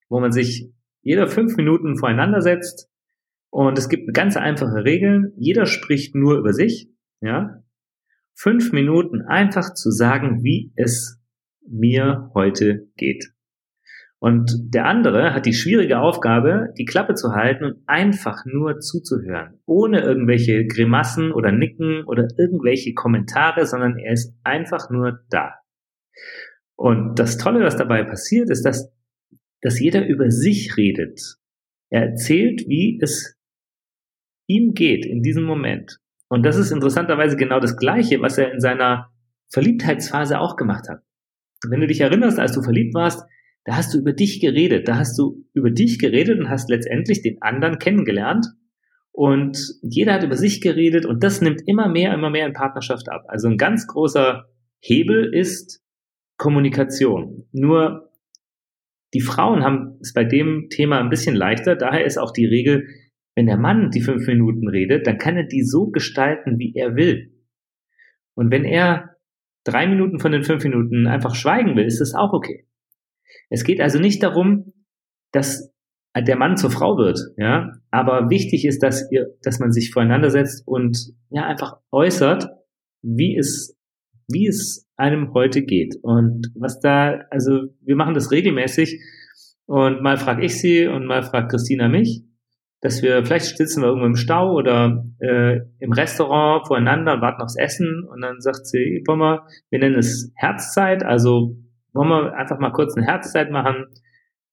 wo 0.09 0.19
man 0.19 0.31
sich 0.31 0.71
jeder 1.01 1.27
fünf 1.27 1.57
Minuten 1.57 1.97
voreinander 1.97 2.41
setzt 2.41 2.89
und 3.49 3.77
es 3.79 3.89
gibt 3.89 4.13
ganz 4.13 4.37
einfache 4.37 4.83
Regeln. 4.85 5.33
Jeder 5.37 5.65
spricht 5.65 6.13
nur 6.13 6.37
über 6.37 6.53
sich, 6.53 6.91
ja. 7.21 7.63
Fünf 8.37 8.73
Minuten 8.73 9.21
einfach 9.21 9.73
zu 9.73 9.91
sagen, 9.91 10.43
wie 10.43 10.71
es 10.75 11.19
mir 11.67 12.29
heute 12.35 12.89
geht. 12.97 13.34
Und 14.19 14.73
der 14.73 14.85
andere 14.85 15.33
hat 15.33 15.45
die 15.45 15.53
schwierige 15.53 15.99
Aufgabe, 15.99 16.73
die 16.77 16.85
Klappe 16.85 17.15
zu 17.15 17.33
halten 17.33 17.65
und 17.65 17.83
einfach 17.85 18.45
nur 18.45 18.79
zuzuhören, 18.79 19.59
ohne 19.65 20.01
irgendwelche 20.01 20.65
Grimassen 20.65 21.31
oder 21.31 21.51
Nicken 21.51 22.03
oder 22.05 22.27
irgendwelche 22.37 22.93
Kommentare, 22.93 23.65
sondern 23.65 23.97
er 23.97 24.13
ist 24.13 24.33
einfach 24.43 24.89
nur 24.89 25.19
da. 25.29 25.53
Und 26.75 27.19
das 27.19 27.37
Tolle, 27.37 27.63
was 27.63 27.77
dabei 27.77 28.03
passiert, 28.03 28.49
ist, 28.49 28.65
dass, 28.65 28.91
dass 29.61 29.79
jeder 29.79 30.07
über 30.07 30.31
sich 30.31 30.75
redet. 30.77 31.19
Er 31.89 32.09
erzählt, 32.09 32.63
wie 32.67 32.99
es 33.01 33.37
ihm 34.47 34.73
geht 34.73 35.05
in 35.05 35.21
diesem 35.21 35.43
Moment. 35.43 35.99
Und 36.27 36.43
das 36.43 36.57
ist 36.57 36.71
interessanterweise 36.71 37.37
genau 37.37 37.59
das 37.59 37.77
Gleiche, 37.77 38.21
was 38.21 38.37
er 38.37 38.51
in 38.51 38.59
seiner 38.59 39.11
Verliebtheitsphase 39.51 40.39
auch 40.39 40.55
gemacht 40.55 40.89
hat. 40.89 41.01
Wenn 41.67 41.79
du 41.79 41.87
dich 41.87 42.01
erinnerst, 42.01 42.39
als 42.39 42.53
du 42.53 42.61
verliebt 42.61 42.93
warst, 42.93 43.25
da 43.65 43.75
hast 43.75 43.93
du 43.93 43.97
über 43.97 44.13
dich 44.13 44.39
geredet, 44.39 44.87
da 44.87 44.97
hast 44.97 45.17
du 45.17 45.43
über 45.53 45.71
dich 45.71 45.99
geredet 45.99 46.39
und 46.39 46.49
hast 46.49 46.69
letztendlich 46.69 47.21
den 47.21 47.41
anderen 47.41 47.79
kennengelernt. 47.79 48.45
Und 49.11 49.57
jeder 49.81 50.13
hat 50.13 50.23
über 50.23 50.35
sich 50.35 50.61
geredet 50.61 51.05
und 51.05 51.23
das 51.23 51.41
nimmt 51.41 51.61
immer 51.65 51.89
mehr, 51.89 52.13
immer 52.13 52.29
mehr 52.29 52.45
in 52.45 52.53
Partnerschaft 52.53 53.09
ab. 53.09 53.23
Also 53.27 53.47
ein 53.47 53.57
ganz 53.57 53.87
großer 53.87 54.45
Hebel 54.79 55.33
ist 55.33 55.81
Kommunikation. 56.37 57.47
Nur 57.51 58.11
die 59.13 59.21
Frauen 59.21 59.63
haben 59.63 59.97
es 60.01 60.13
bei 60.13 60.25
dem 60.25 60.67
Thema 60.69 60.99
ein 60.99 61.09
bisschen 61.09 61.35
leichter. 61.35 61.75
Daher 61.75 62.05
ist 62.05 62.17
auch 62.17 62.31
die 62.31 62.45
Regel, 62.45 62.85
wenn 63.33 63.47
der 63.47 63.57
Mann 63.57 63.89
die 63.89 64.01
fünf 64.01 64.27
Minuten 64.27 64.67
redet, 64.67 65.07
dann 65.07 65.17
kann 65.17 65.37
er 65.37 65.45
die 65.45 65.63
so 65.63 65.87
gestalten, 65.87 66.59
wie 66.59 66.75
er 66.75 66.95
will. 66.95 67.31
Und 68.35 68.51
wenn 68.51 68.65
er 68.65 69.15
drei 69.63 69.87
Minuten 69.87 70.19
von 70.19 70.33
den 70.33 70.43
fünf 70.43 70.63
Minuten 70.63 71.07
einfach 71.07 71.33
schweigen 71.33 71.75
will, 71.75 71.85
ist 71.85 72.01
das 72.01 72.13
auch 72.13 72.33
okay. 72.33 72.67
Es 73.49 73.63
geht 73.63 73.81
also 73.81 73.99
nicht 73.99 74.21
darum, 74.23 74.73
dass 75.31 75.71
der 76.17 76.37
Mann 76.37 76.55
zur 76.55 76.71
Frau 76.71 76.97
wird, 76.97 77.19
ja, 77.37 77.73
aber 77.91 78.29
wichtig 78.29 78.65
ist, 78.65 78.81
dass 78.81 79.11
ihr, 79.11 79.27
dass 79.43 79.59
man 79.59 79.71
sich 79.71 79.91
voreinander 79.91 80.29
setzt 80.29 80.65
und 80.65 80.97
ja 81.29 81.45
einfach 81.45 81.77
äußert, 81.91 82.47
wie 83.01 83.37
es, 83.37 83.77
wie 84.29 84.47
es 84.47 84.87
einem 84.95 85.33
heute 85.33 85.63
geht. 85.63 85.95
Und 86.01 86.51
was 86.55 86.79
da, 86.79 87.19
also 87.29 87.65
wir 87.81 87.95
machen 87.95 88.13
das 88.13 88.31
regelmäßig 88.31 89.01
und 89.65 90.01
mal 90.01 90.17
frage 90.17 90.45
ich 90.45 90.59
sie 90.59 90.87
und 90.87 91.05
mal 91.05 91.23
fragt 91.23 91.51
Christina 91.51 91.89
mich, 91.89 92.23
dass 92.81 93.01
wir 93.01 93.25
vielleicht 93.25 93.57
sitzen 93.57 93.81
wir 93.81 93.87
irgendwo 93.87 94.05
im 94.05 94.15
Stau 94.15 94.53
oder 94.53 95.03
äh, 95.19 95.61
im 95.79 95.91
Restaurant 95.91 96.67
voreinander 96.67 97.15
und 97.15 97.21
warten 97.21 97.41
aufs 97.41 97.57
Essen 97.57 98.07
und 98.09 98.21
dann 98.21 98.39
sagt 98.39 98.67
sie, 98.67 99.03
wollen 99.07 99.19
wir, 99.19 99.47
wir 99.69 99.79
nennen 99.79 99.97
es 99.97 100.31
Herzzeit, 100.35 101.03
also 101.03 101.57
wollen 101.95 102.09
wir 102.09 102.35
einfach 102.35 102.59
mal 102.59 102.71
kurz 102.71 102.95
eine 102.95 103.05
Herzzeit 103.05 103.49
machen, 103.49 103.85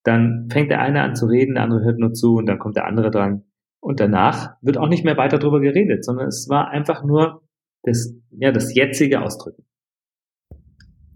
dann 0.04 0.48
fängt 0.50 0.70
der 0.70 0.80
eine 0.80 1.02
an 1.02 1.14
zu 1.14 1.26
reden, 1.26 1.54
der 1.54 1.64
andere 1.64 1.84
hört 1.84 1.98
nur 1.98 2.12
zu 2.12 2.36
und 2.36 2.46
dann 2.46 2.58
kommt 2.58 2.76
der 2.76 2.86
andere 2.86 3.10
dran. 3.10 3.42
Und 3.80 4.00
danach 4.00 4.54
wird 4.62 4.78
auch 4.78 4.88
nicht 4.88 5.04
mehr 5.04 5.16
weiter 5.16 5.38
drüber 5.38 5.60
geredet, 5.60 6.04
sondern 6.04 6.28
es 6.28 6.48
war 6.48 6.70
einfach 6.70 7.04
nur 7.04 7.42
das, 7.82 8.14
ja, 8.30 8.52
das 8.52 8.74
jetzige 8.74 9.20
Ausdrücken. 9.20 9.64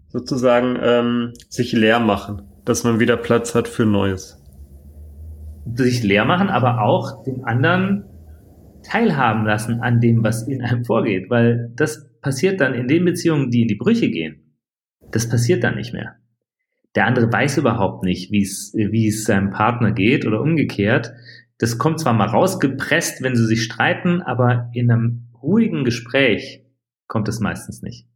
Sozusagen 0.09 0.77
ähm, 0.81 1.33
sich 1.49 1.71
leer 1.71 1.99
machen, 1.99 2.41
dass 2.65 2.83
man 2.83 2.99
wieder 2.99 3.17
Platz 3.17 3.55
hat 3.55 3.67
für 3.67 3.85
Neues. 3.85 4.41
Sich 5.75 6.03
leer 6.03 6.25
machen, 6.25 6.49
aber 6.49 6.81
auch 6.81 7.23
den 7.23 7.43
anderen 7.43 8.05
teilhaben 8.83 9.45
lassen 9.45 9.81
an 9.81 9.99
dem, 9.99 10.23
was 10.23 10.47
in 10.47 10.61
einem 10.61 10.85
vorgeht, 10.85 11.29
weil 11.29 11.71
das 11.75 12.09
passiert 12.21 12.61
dann 12.61 12.73
in 12.73 12.87
den 12.87 13.05
Beziehungen, 13.05 13.49
die 13.49 13.61
in 13.61 13.67
die 13.67 13.75
Brüche 13.75 14.09
gehen 14.09 14.47
das 15.11 15.29
passiert 15.29 15.63
dann 15.63 15.75
nicht 15.75 15.93
mehr. 15.93 16.16
Der 16.95 17.05
andere 17.05 17.31
weiß 17.31 17.57
überhaupt 17.57 18.03
nicht, 18.03 18.31
wie 18.31 18.41
es, 18.41 18.73
wie 18.73 19.07
es 19.07 19.23
seinem 19.25 19.51
Partner 19.51 19.91
geht 19.91 20.25
oder 20.25 20.41
umgekehrt. 20.41 21.11
Das 21.59 21.77
kommt 21.77 21.99
zwar 21.99 22.13
mal 22.13 22.27
rausgepresst, 22.27 23.21
wenn 23.21 23.35
sie 23.35 23.45
sich 23.45 23.63
streiten, 23.63 24.21
aber 24.21 24.69
in 24.73 24.91
einem 24.91 25.27
ruhigen 25.41 25.83
Gespräch 25.83 26.63
kommt 27.07 27.27
es 27.27 27.39
meistens 27.39 27.81
nicht. 27.81 28.07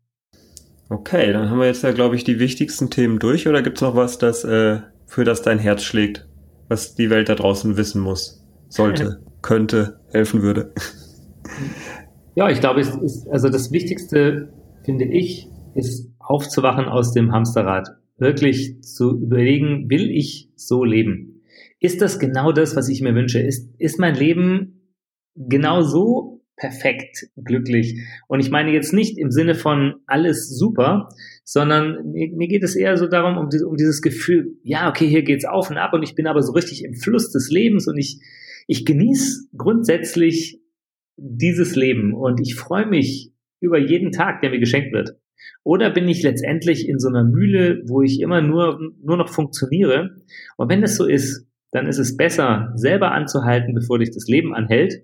Okay, 0.90 1.32
dann 1.32 1.50
haben 1.50 1.60
wir 1.60 1.68
jetzt 1.68 1.84
ja, 1.84 1.92
glaube 1.92 2.16
ich, 2.16 2.24
die 2.24 2.40
wichtigsten 2.40 2.90
Themen 2.90 3.18
durch. 3.20 3.48
Oder 3.48 3.62
gibt 3.62 3.78
es 3.78 3.82
noch 3.82 3.96
was, 3.96 4.18
das, 4.18 4.44
äh, 4.44 4.82
für 5.06 5.24
das 5.24 5.42
dein 5.42 5.58
Herz 5.58 5.84
schlägt, 5.84 6.28
was 6.68 6.96
die 6.96 7.10
Welt 7.10 7.30
da 7.30 7.36
draußen 7.36 7.78
wissen 7.78 8.02
muss, 8.02 8.46
sollte, 8.68 9.22
könnte, 9.42 10.02
helfen 10.12 10.42
würde? 10.42 10.74
Ja, 12.36 12.50
ich 12.50 12.60
glaube, 12.60 12.82
es 12.82 12.96
ist, 12.96 13.28
also 13.30 13.50
das 13.50 13.72
Wichtigste, 13.72 14.52
finde 14.84 15.06
ich, 15.06 15.48
ist 15.76 16.10
aufzuwachen 16.20 16.86
aus 16.86 17.14
dem 17.14 17.32
Hamsterrad. 17.32 17.90
Wirklich 18.22 18.84
zu 18.84 19.20
überlegen, 19.20 19.90
will 19.90 20.12
ich 20.12 20.52
so 20.56 20.84
leben? 20.84 21.42
Ist 21.80 22.02
das 22.02 22.20
genau 22.20 22.52
das, 22.52 22.76
was 22.76 22.88
ich 22.88 23.02
mir 23.02 23.16
wünsche? 23.16 23.40
Ist, 23.40 23.74
ist 23.80 23.98
mein 23.98 24.14
Leben 24.14 24.94
genau 25.36 25.82
so 25.82 26.44
perfekt 26.56 27.30
glücklich? 27.36 28.00
Und 28.28 28.40
ich 28.40 28.52
meine 28.52 28.72
jetzt 28.72 28.94
nicht 28.94 29.18
im 29.18 29.32
Sinne 29.32 29.56
von 29.56 29.96
alles 30.06 30.56
super, 30.56 31.10
sondern 31.44 32.12
mir, 32.12 32.30
mir 32.36 32.48
geht 32.48 32.64
es 32.64 32.76
eher 32.76 32.96
so 32.96 33.08
darum, 33.08 33.40
um, 33.40 33.50
die, 33.50 33.64
um 33.64 33.76
dieses 33.76 34.04
Gefühl, 34.04 34.56
ja, 34.62 34.88
okay, 34.88 35.08
hier 35.08 35.24
geht's 35.24 35.46
auf 35.46 35.72
und 35.72 35.80
ab 35.80 35.94
und 35.94 36.04
ich 36.04 36.14
bin 36.14 36.28
aber 36.28 36.44
so 36.44 36.52
richtig 36.52 36.84
im 36.84 36.94
Fluss 36.94 37.32
des 37.32 37.50
Lebens 37.50 37.88
und 37.88 37.98
ich, 37.98 38.22
ich 38.68 38.86
genieße 38.86 39.48
grundsätzlich 39.58 40.62
dieses 41.18 41.76
Leben 41.76 42.14
und 42.14 42.40
ich 42.40 42.54
freue 42.54 42.86
mich 42.86 43.34
über 43.60 43.80
jeden 43.80 44.12
Tag, 44.12 44.42
der 44.42 44.52
mir 44.52 44.60
geschenkt 44.60 44.94
wird. 44.94 45.18
Oder 45.64 45.92
bin 45.92 46.08
ich 46.08 46.24
letztendlich 46.24 46.88
in 46.88 47.00
so 47.00 47.08
einer 47.10 47.24
Mühle, 47.24 47.84
wo 47.88 48.02
ich 48.02 48.20
immer 48.20 48.42
nur, 48.42 48.80
nur 49.04 49.18
noch 49.18 49.30
funktioniere? 49.30 50.16
Und 50.58 50.70
wenn 50.70 50.82
das 50.82 50.96
so 50.96 51.06
ist, 51.06 51.48
dann 51.72 51.88
ist 51.88 52.00
es 52.00 52.18
besser, 52.18 52.72
selber 52.76 53.12
anzuhalten, 53.12 53.74
bevor 53.74 54.00
dich 54.00 54.12
das 54.12 54.28
Leben 54.28 54.54
anhält. 54.54 55.04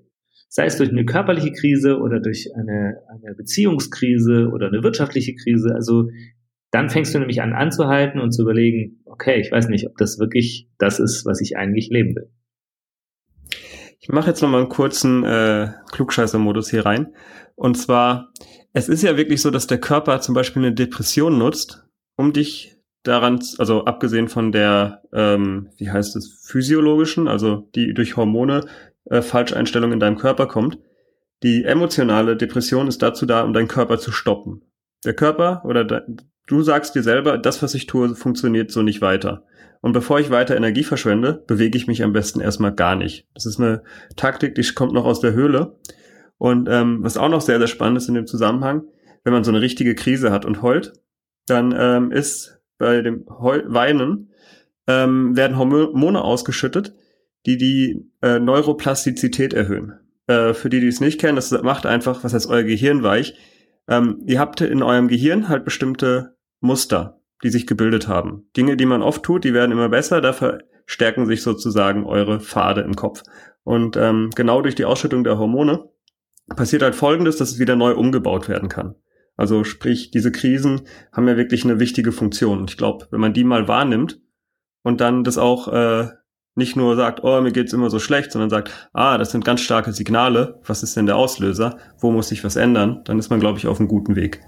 Sei 0.50 0.66
es 0.66 0.78
durch 0.78 0.90
eine 0.90 1.06
körperliche 1.06 1.52
Krise 1.52 2.00
oder 2.00 2.20
durch 2.20 2.50
eine, 2.56 2.98
eine 3.10 3.36
Beziehungskrise 3.36 4.50
oder 4.54 4.68
eine 4.68 4.84
wirtschaftliche 4.84 5.36
Krise. 5.36 5.74
Also 5.76 6.10
dann 6.72 6.90
fängst 6.90 7.14
du 7.14 7.20
nämlich 7.20 7.42
an 7.42 7.54
anzuhalten 7.54 8.20
und 8.20 8.32
zu 8.32 8.44
überlegen, 8.44 9.02
okay, 9.06 9.40
ich 9.40 9.52
weiß 9.52 9.70
nicht, 9.70 9.88
ob 9.88 9.98
das 9.98 10.20
wirklich 10.20 10.70
das 10.78 11.00
ist, 11.00 11.26
was 11.26 11.42
ich 11.42 11.58
eigentlich 11.58 11.90
leben 11.90 12.16
will. 12.16 12.30
Ich 14.08 14.14
mache 14.14 14.28
jetzt 14.28 14.42
nochmal 14.42 14.62
einen 14.62 14.70
kurzen 14.70 15.26
äh, 15.26 15.74
Klugscheißer-Modus 15.92 16.70
hier 16.70 16.86
rein. 16.86 17.14
Und 17.56 17.78
zwar, 17.78 18.32
es 18.72 18.88
ist 18.88 19.04
ja 19.04 19.18
wirklich 19.18 19.42
so, 19.42 19.52
dass 19.52 19.68
der 19.68 19.82
Körper 19.82 20.22
zum 20.22 20.34
Beispiel 20.34 20.64
eine 20.64 20.74
Depression 20.74 21.38
nutzt, 21.38 21.84
um 22.16 22.32
dich 22.32 22.78
daran, 23.04 23.44
also 23.58 23.84
abgesehen 23.84 24.30
von 24.30 24.54
der, 24.54 25.02
ähm, 25.12 25.72
wie 25.76 25.92
heißt 25.92 26.16
es, 26.16 26.42
physiologischen, 26.42 27.28
also 27.28 27.68
die 27.76 27.94
durch 27.94 28.16
Hormone 28.16 28.66
äh, 29.10 29.22
Falscheinstellung 29.22 29.92
in 29.92 30.00
deinem 30.00 30.18
Körper 30.18 30.48
kommt. 30.48 30.80
Die 31.44 31.66
emotionale 31.66 32.38
Depression 32.38 32.88
ist 32.88 33.02
dazu 33.02 33.26
da, 33.26 33.44
um 33.44 33.52
deinen 33.52 33.68
Körper 33.68 34.00
zu 34.00 34.14
stoppen. 34.14 34.62
Der 35.04 35.16
Körper 35.16 35.64
oder 35.66 35.84
de, 35.84 36.00
du 36.46 36.62
sagst 36.62 36.96
dir 36.96 37.04
selber, 37.04 37.38
das, 37.38 37.62
was 37.62 37.76
ich 37.76 37.88
tue, 37.88 38.16
funktioniert 38.16 38.72
so 38.72 38.84
nicht 38.84 39.02
weiter. 39.02 39.44
Und 39.82 39.94
bevor 39.94 40.20
ich 40.20 40.30
weiter 40.30 40.56
Energie 40.56 40.84
verschwende, 40.84 41.44
bewege 41.48 41.78
ich 41.78 41.88
mich 41.88 42.04
am 42.04 42.14
besten 42.14 42.40
erstmal 42.40 42.74
gar 42.74 42.96
nicht. 42.96 43.28
Das 43.34 43.46
ist 43.46 43.60
eine 43.60 43.84
Taktik, 44.16 44.56
die 44.56 44.64
kommt 44.74 44.94
noch 44.94 45.06
aus 45.06 45.20
der 45.20 45.34
Höhle. 45.34 45.78
Und 46.38 46.68
ähm, 46.70 47.00
was 47.02 47.18
auch 47.18 47.30
noch 47.30 47.42
sehr, 47.42 47.60
sehr 47.60 47.68
spannend 47.68 47.98
ist 47.98 48.08
in 48.08 48.16
dem 48.16 48.28
Zusammenhang, 48.28 48.84
wenn 49.24 49.34
man 49.34 49.44
so 49.44 49.52
eine 49.52 49.62
richtige 49.62 49.96
Krise 49.96 50.32
hat 50.32 50.46
und 50.46 50.62
heult, 50.62 50.94
dann 51.48 51.74
ähm, 51.78 52.12
ist 52.12 52.60
bei 52.78 53.02
dem 53.02 53.26
Heul 53.28 53.66
Weinen 53.68 54.32
ähm, 54.88 55.36
werden 55.36 55.58
Hormone 55.58 56.22
ausgeschüttet, 56.22 56.94
die 57.46 57.58
die 57.58 58.10
äh, 58.22 58.40
Neuroplastizität 58.40 59.54
erhöhen. 59.54 59.94
Äh, 60.28 60.54
für 60.54 60.70
die, 60.70 60.80
die 60.80 60.88
es 60.88 61.02
nicht 61.02 61.20
kennen, 61.20 61.36
das 61.36 61.52
macht 61.52 61.86
einfach, 61.86 62.24
was 62.24 62.34
heißt 62.34 62.48
euer 62.48 62.64
Gehirn 62.64 63.04
weich. 63.04 63.36
Ähm, 63.88 64.22
ihr 64.26 64.40
habt 64.40 64.62
in 64.62 64.84
eurem 64.84 65.08
Gehirn 65.08 65.50
halt 65.50 65.66
bestimmte 65.66 66.36
Muster, 66.60 67.17
die 67.44 67.50
sich 67.50 67.68
gebildet 67.68 68.08
haben. 68.08 68.50
Dinge, 68.56 68.78
die 68.78 68.86
man 68.86 69.02
oft 69.02 69.24
tut, 69.24 69.44
die 69.44 69.54
werden 69.54 69.72
immer 69.72 69.90
besser, 69.90 70.22
da 70.22 70.34
verstärken 70.34 71.26
sich 71.26 71.44
sozusagen 71.44 72.06
eure 72.06 72.40
Pfade 72.40 72.82
im 72.82 72.96
Kopf. 72.96 73.24
Und 73.64 73.98
ähm, 73.98 74.30
genau 74.36 74.62
durch 74.62 74.76
die 74.76 74.86
Ausschüttung 74.86 75.24
der 75.24 75.38
Hormone 75.38 75.90
passiert 76.56 76.82
halt 76.82 76.96
Folgendes, 76.96 77.38
dass 77.38 77.52
es 77.52 77.60
wieder 77.60 77.76
neu 77.76 77.94
umgebaut 77.94 78.48
werden 78.48 78.70
kann. 78.70 78.96
Also 79.36 79.64
sprich, 79.64 80.10
diese 80.10 80.32
Krisen 80.32 80.82
haben 81.12 81.28
ja 81.28 81.38
wirklich 81.38 81.64
eine 81.64 81.80
wichtige 81.80 82.12
Funktion. 82.12 82.60
Und 82.60 82.72
ich 82.72 82.78
glaube, 82.78 83.08
wenn 83.12 83.20
man 83.20 83.34
die 83.34 83.44
mal 83.44 83.68
wahrnimmt 83.68 84.20
und 84.84 85.00
dann 85.00 85.24
das 85.24 85.38
auch 85.38 85.68
äh, 85.68 86.08
nicht 86.56 86.76
nur 86.76 86.96
sagt, 86.96 87.24
oh, 87.24 87.40
mir 87.42 87.52
geht's 87.52 87.74
immer 87.74 87.92
so 87.92 88.00
schlecht, 88.00 88.32
sondern 88.32 88.50
sagt, 88.50 88.90
ah, 88.92 89.20
das 89.20 89.32
sind 89.32 89.46
ganz 89.46 89.62
starke 89.62 89.92
Signale, 89.92 90.60
was 90.66 90.82
ist 90.82 90.98
denn 90.98 91.06
der 91.06 91.16
Auslöser, 91.16 91.78
wo 92.00 92.12
muss 92.12 92.30
sich 92.30 92.44
was 92.44 92.56
ändern, 92.56 93.02
dann 93.06 93.20
ist 93.20 93.30
man, 93.30 93.40
glaube 93.40 93.60
ich, 93.60 93.68
auf 93.68 93.80
einem 93.80 93.88
guten 93.88 94.16
Weg. 94.16 94.42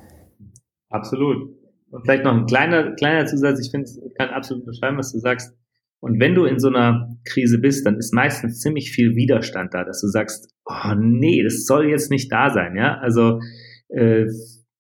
Absolut. 0.89 1.58
Und 1.91 2.03
vielleicht 2.03 2.23
noch 2.23 2.33
ein 2.33 2.45
kleiner, 2.45 2.91
kleiner 2.95 3.25
Zusatz, 3.25 3.59
ich 3.59 3.71
finde, 3.71 3.89
ich 3.89 4.13
kann 4.15 4.29
absolut 4.29 4.65
beschreiben, 4.65 4.97
was 4.97 5.11
du 5.11 5.19
sagst. 5.19 5.55
Und 6.01 6.19
wenn 6.19 6.35
du 6.35 6.45
in 6.45 6.59
so 6.59 6.69
einer 6.69 7.09
Krise 7.25 7.59
bist, 7.59 7.85
dann 7.85 7.97
ist 7.97 8.13
meistens 8.13 8.61
ziemlich 8.61 8.91
viel 8.91 9.15
Widerstand 9.15 9.73
da, 9.73 9.83
dass 9.83 10.01
du 10.01 10.07
sagst, 10.07 10.53
oh 10.65 10.93
nee, 10.97 11.43
das 11.43 11.65
soll 11.65 11.89
jetzt 11.89 12.09
nicht 12.09 12.31
da 12.31 12.51
sein, 12.51 12.75
ja. 12.75 12.97
Also 12.99 13.39
äh, 13.89 14.25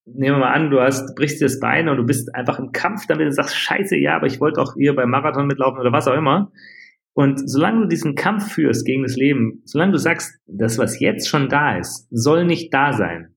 nehmen 0.05 0.37
wir 0.37 0.39
mal 0.39 0.53
an, 0.53 0.69
du 0.69 0.79
hast, 0.79 1.15
brichst 1.15 1.41
dir 1.41 1.45
das 1.45 1.59
Bein 1.59 1.89
und 1.89 1.97
du 1.97 2.05
bist 2.05 2.33
einfach 2.33 2.59
im 2.59 2.71
Kampf 2.71 3.05
damit 3.07 3.25
und 3.25 3.33
sagst, 3.33 3.55
scheiße, 3.55 3.97
ja, 3.97 4.15
aber 4.15 4.27
ich 4.27 4.39
wollte 4.39 4.61
auch 4.61 4.75
hier 4.75 4.95
beim 4.95 5.09
Marathon 5.09 5.47
mitlaufen 5.47 5.79
oder 5.79 5.91
was 5.91 6.07
auch 6.07 6.15
immer. 6.15 6.51
Und 7.13 7.49
solange 7.49 7.81
du 7.81 7.87
diesen 7.87 8.15
Kampf 8.15 8.53
führst 8.53 8.85
gegen 8.85 9.03
das 9.03 9.17
Leben, 9.17 9.61
solange 9.65 9.91
du 9.91 9.97
sagst, 9.97 10.39
das, 10.47 10.77
was 10.77 10.99
jetzt 10.99 11.27
schon 11.27 11.49
da 11.49 11.77
ist, 11.77 12.07
soll 12.11 12.45
nicht 12.45 12.73
da 12.73 12.93
sein, 12.93 13.35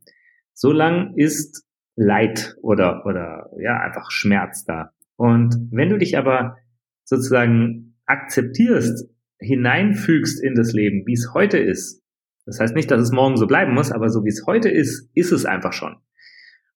solange 0.54 1.12
ist 1.16 1.64
Leid 1.96 2.56
oder, 2.62 3.04
oder 3.06 3.50
ja, 3.60 3.80
einfach 3.80 4.10
Schmerz 4.10 4.64
da. 4.64 4.92
Und 5.16 5.56
wenn 5.70 5.90
du 5.90 5.98
dich 5.98 6.16
aber 6.16 6.56
sozusagen 7.04 7.96
akzeptierst, 8.06 9.08
hineinfügst 9.38 10.42
in 10.42 10.54
das 10.54 10.72
Leben, 10.72 11.04
wie 11.06 11.12
es 11.12 11.32
heute 11.34 11.58
ist, 11.58 12.02
das 12.44 12.58
heißt 12.58 12.74
nicht, 12.74 12.90
dass 12.90 13.00
es 13.00 13.12
morgen 13.12 13.36
so 13.36 13.46
bleiben 13.46 13.74
muss, 13.74 13.92
aber 13.92 14.08
so 14.08 14.24
wie 14.24 14.30
es 14.30 14.44
heute 14.46 14.68
ist, 14.68 15.10
ist 15.14 15.32
es 15.32 15.44
einfach 15.44 15.72
schon. 15.72 15.96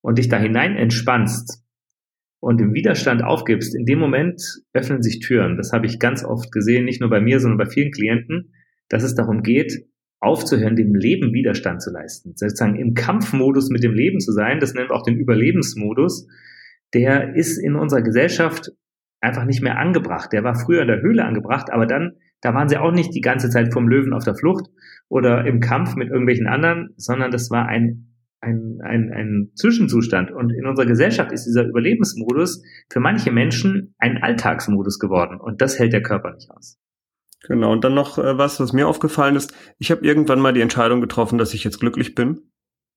Und 0.00 0.18
dich 0.18 0.28
da 0.28 0.38
hinein 0.38 0.76
entspannst 0.76 1.64
und 2.38 2.60
im 2.60 2.74
Widerstand 2.74 3.24
aufgibst, 3.24 3.74
in 3.74 3.86
dem 3.86 3.98
Moment 3.98 4.40
öffnen 4.72 5.02
sich 5.02 5.18
Türen. 5.20 5.56
Das 5.56 5.72
habe 5.72 5.86
ich 5.86 5.98
ganz 5.98 6.24
oft 6.24 6.52
gesehen, 6.52 6.84
nicht 6.84 7.00
nur 7.00 7.10
bei 7.10 7.20
mir, 7.20 7.40
sondern 7.40 7.58
bei 7.58 7.66
vielen 7.66 7.90
Klienten, 7.90 8.52
dass 8.88 9.02
es 9.02 9.14
darum 9.16 9.42
geht, 9.42 9.86
aufzuhören, 10.26 10.76
dem 10.76 10.94
Leben 10.94 11.32
Widerstand 11.32 11.80
zu 11.80 11.90
leisten. 11.90 12.32
Sozusagen 12.34 12.76
im 12.76 12.94
Kampfmodus 12.94 13.70
mit 13.70 13.82
dem 13.82 13.94
Leben 13.94 14.20
zu 14.20 14.32
sein, 14.32 14.60
das 14.60 14.74
nennen 14.74 14.88
wir 14.88 14.96
auch 14.96 15.04
den 15.04 15.16
Überlebensmodus, 15.16 16.26
der 16.94 17.34
ist 17.34 17.58
in 17.58 17.76
unserer 17.76 18.02
Gesellschaft 18.02 18.72
einfach 19.20 19.44
nicht 19.44 19.62
mehr 19.62 19.78
angebracht. 19.78 20.32
Der 20.32 20.44
war 20.44 20.54
früher 20.54 20.82
in 20.82 20.88
der 20.88 21.00
Höhle 21.00 21.24
angebracht, 21.24 21.72
aber 21.72 21.86
dann, 21.86 22.16
da 22.40 22.54
waren 22.54 22.68
sie 22.68 22.76
auch 22.76 22.92
nicht 22.92 23.14
die 23.14 23.20
ganze 23.20 23.50
Zeit 23.50 23.72
vom 23.72 23.88
Löwen 23.88 24.12
auf 24.12 24.24
der 24.24 24.34
Flucht 24.34 24.68
oder 25.08 25.46
im 25.46 25.60
Kampf 25.60 25.96
mit 25.96 26.08
irgendwelchen 26.08 26.46
anderen, 26.46 26.90
sondern 26.96 27.30
das 27.30 27.50
war 27.50 27.66
ein, 27.66 28.14
ein, 28.40 28.78
ein, 28.82 29.12
ein 29.12 29.50
Zwischenzustand. 29.54 30.30
Und 30.30 30.50
in 30.50 30.66
unserer 30.66 30.86
Gesellschaft 30.86 31.32
ist 31.32 31.44
dieser 31.44 31.66
Überlebensmodus 31.66 32.62
für 32.90 33.00
manche 33.00 33.32
Menschen 33.32 33.94
ein 33.98 34.18
Alltagsmodus 34.22 34.98
geworden. 34.98 35.40
Und 35.40 35.60
das 35.60 35.78
hält 35.78 35.92
der 35.92 36.02
Körper 36.02 36.32
nicht 36.34 36.50
aus. 36.50 36.78
Genau, 37.42 37.72
und 37.72 37.84
dann 37.84 37.94
noch 37.94 38.18
äh, 38.18 38.38
was, 38.38 38.60
was 38.60 38.72
mir 38.72 38.88
aufgefallen 38.88 39.36
ist. 39.36 39.54
Ich 39.78 39.90
habe 39.90 40.04
irgendwann 40.04 40.40
mal 40.40 40.52
die 40.52 40.60
Entscheidung 40.60 41.00
getroffen, 41.00 41.38
dass 41.38 41.54
ich 41.54 41.64
jetzt 41.64 41.80
glücklich 41.80 42.14
bin. 42.14 42.40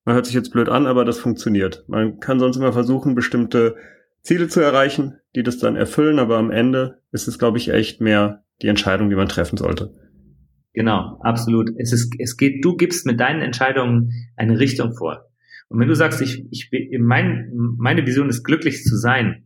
Man 0.06 0.16
hört 0.16 0.26
sich 0.26 0.36
jetzt 0.36 0.52
blöd 0.52 0.70
an, 0.70 0.88
aber 0.88 1.06
das 1.06 1.20
funktioniert. 1.20 1.84
Man 1.88 2.20
kann 2.20 2.40
sonst 2.40 2.58
immer 2.58 2.74
versuchen, 2.74 3.16
bestimmte 3.16 3.76
Ziele 4.22 4.48
zu 4.48 4.60
erreichen, 4.60 5.18
die 5.36 5.44
das 5.44 5.58
dann 5.60 5.76
erfüllen, 5.76 6.20
aber 6.20 6.38
am 6.38 6.52
Ende 6.52 7.02
ist 7.12 7.28
es, 7.28 7.38
glaube 7.38 7.58
ich, 7.58 7.70
echt 7.70 8.02
mehr 8.02 8.44
die 8.62 8.68
Entscheidung, 8.68 9.10
die 9.10 9.16
man 9.16 9.28
treffen 9.28 9.58
sollte. 9.58 9.94
Genau, 10.74 11.20
absolut. 11.22 11.72
Es 11.78 11.94
ist, 11.94 12.14
es 12.20 12.38
geht, 12.38 12.64
du 12.64 12.76
gibst 12.76 13.06
mit 13.06 13.20
deinen 13.20 13.42
Entscheidungen 13.42 14.12
eine 14.36 14.60
Richtung 14.60 14.94
vor. 14.96 15.26
Und 15.68 15.80
wenn 15.80 15.88
du 15.88 15.96
sagst, 15.96 16.22
ich, 16.22 16.46
ich, 16.52 16.70
mein, 17.00 17.52
meine 17.78 18.06
Vision 18.06 18.30
ist 18.30 18.44
glücklich 18.44 18.84
zu 18.84 18.96
sein, 18.96 19.46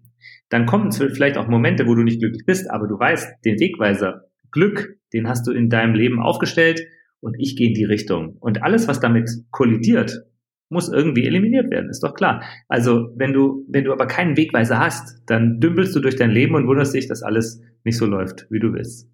dann 0.50 0.66
kommen 0.66 0.92
vielleicht 0.92 1.38
auch 1.38 1.48
Momente, 1.48 1.88
wo 1.88 1.96
du 1.96 2.04
nicht 2.04 2.20
glücklich 2.20 2.46
bist, 2.46 2.70
aber 2.70 2.88
du 2.88 2.98
weißt, 2.98 3.44
den 3.44 3.60
Wegweiser 3.60 4.26
Glück, 4.54 4.98
den 5.12 5.28
hast 5.28 5.46
du 5.46 5.52
in 5.52 5.70
deinem 5.70 5.94
Leben 5.94 6.22
aufgestellt 6.22 6.82
und 7.20 7.36
ich 7.38 7.58
gehe 7.58 7.68
in 7.68 7.74
die 7.74 7.84
Richtung. 7.84 8.38
Und 8.40 8.64
alles, 8.64 8.88
was 8.88 9.00
damit 9.00 9.30
kollidiert, 9.52 10.26
muss 10.70 10.90
irgendwie 10.90 11.26
eliminiert 11.26 11.70
werden, 11.70 11.90
ist 11.90 12.04
doch 12.04 12.16
klar. 12.16 12.42
Also, 12.68 13.10
wenn 13.16 13.34
du, 13.34 13.66
wenn 13.68 13.84
du 13.84 13.92
aber 13.92 14.08
keinen 14.08 14.38
Wegweiser 14.38 14.80
hast, 14.80 15.22
dann 15.28 15.60
dümpelst 15.60 15.96
du 15.96 16.00
durch 16.00 16.16
dein 16.16 16.32
Leben 16.32 16.56
und 16.56 16.68
wunderst 16.68 16.94
dich, 16.94 17.08
dass 17.08 17.22
alles 17.22 17.62
nicht 17.84 17.98
so 17.98 18.06
läuft, 18.06 18.48
wie 18.50 18.60
du 18.60 18.74
willst. 18.74 19.10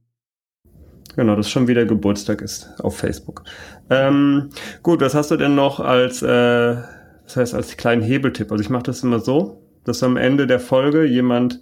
Genau, 1.16 1.36
dass 1.36 1.50
schon 1.50 1.68
wieder 1.68 1.86
Geburtstag 1.86 2.42
ist 2.42 2.80
auf 2.80 2.98
Facebook. 2.98 3.44
Ähm, 3.90 4.50
gut, 4.84 5.02
was 5.02 5.16
hast 5.16 5.32
du 5.32 5.38
denn 5.38 5.56
noch 5.56 5.80
als, 5.80 6.22
äh, 6.22 6.76
das 7.24 7.36
heißt 7.36 7.54
als 7.56 7.78
kleinen 7.78 8.02
Hebeltipp? 8.02 8.52
Also 8.52 8.64
ich 8.64 8.70
mache 8.70 8.84
das 8.84 9.04
immer 9.04 9.20
so, 9.20 9.62
dass 9.84 10.04
am 10.04 10.18
Ende 10.18 10.48
der 10.48 10.60
Folge 10.60 11.06
jemand 11.06 11.62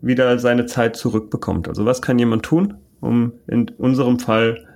wieder 0.00 0.38
seine 0.38 0.66
Zeit 0.66 0.96
zurückbekommt. 0.96 1.68
Also 1.68 1.84
was 1.86 2.02
kann 2.02 2.18
jemand 2.18 2.44
tun, 2.44 2.74
um 3.02 3.32
in 3.46 3.68
unserem 3.68 4.18
Fall 4.18 4.66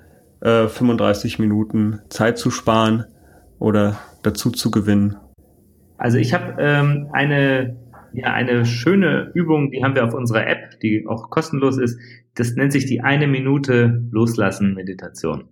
äh, 0.42 0.68
35 0.68 1.38
Minuten 1.38 2.00
Zeit 2.10 2.36
zu 2.36 2.50
sparen 2.50 3.06
oder 3.58 3.98
dazu 4.22 4.50
zu 4.50 4.70
gewinnen? 4.70 5.16
Also 5.96 6.18
ich 6.18 6.34
habe 6.34 6.56
ähm, 6.58 7.08
eine 7.12 7.76
ja 8.16 8.32
eine 8.32 8.64
schöne 8.64 9.30
Übung, 9.34 9.70
die 9.70 9.84
haben 9.84 9.94
wir 9.94 10.04
auf 10.04 10.14
unserer 10.14 10.46
App, 10.46 10.80
die 10.80 11.06
auch 11.06 11.30
kostenlos 11.30 11.78
ist. 11.78 11.98
Das 12.34 12.54
nennt 12.54 12.72
sich 12.72 12.86
die 12.86 13.02
eine 13.02 13.26
Minute 13.26 14.02
Loslassen 14.10 14.74
Meditation. 14.74 15.48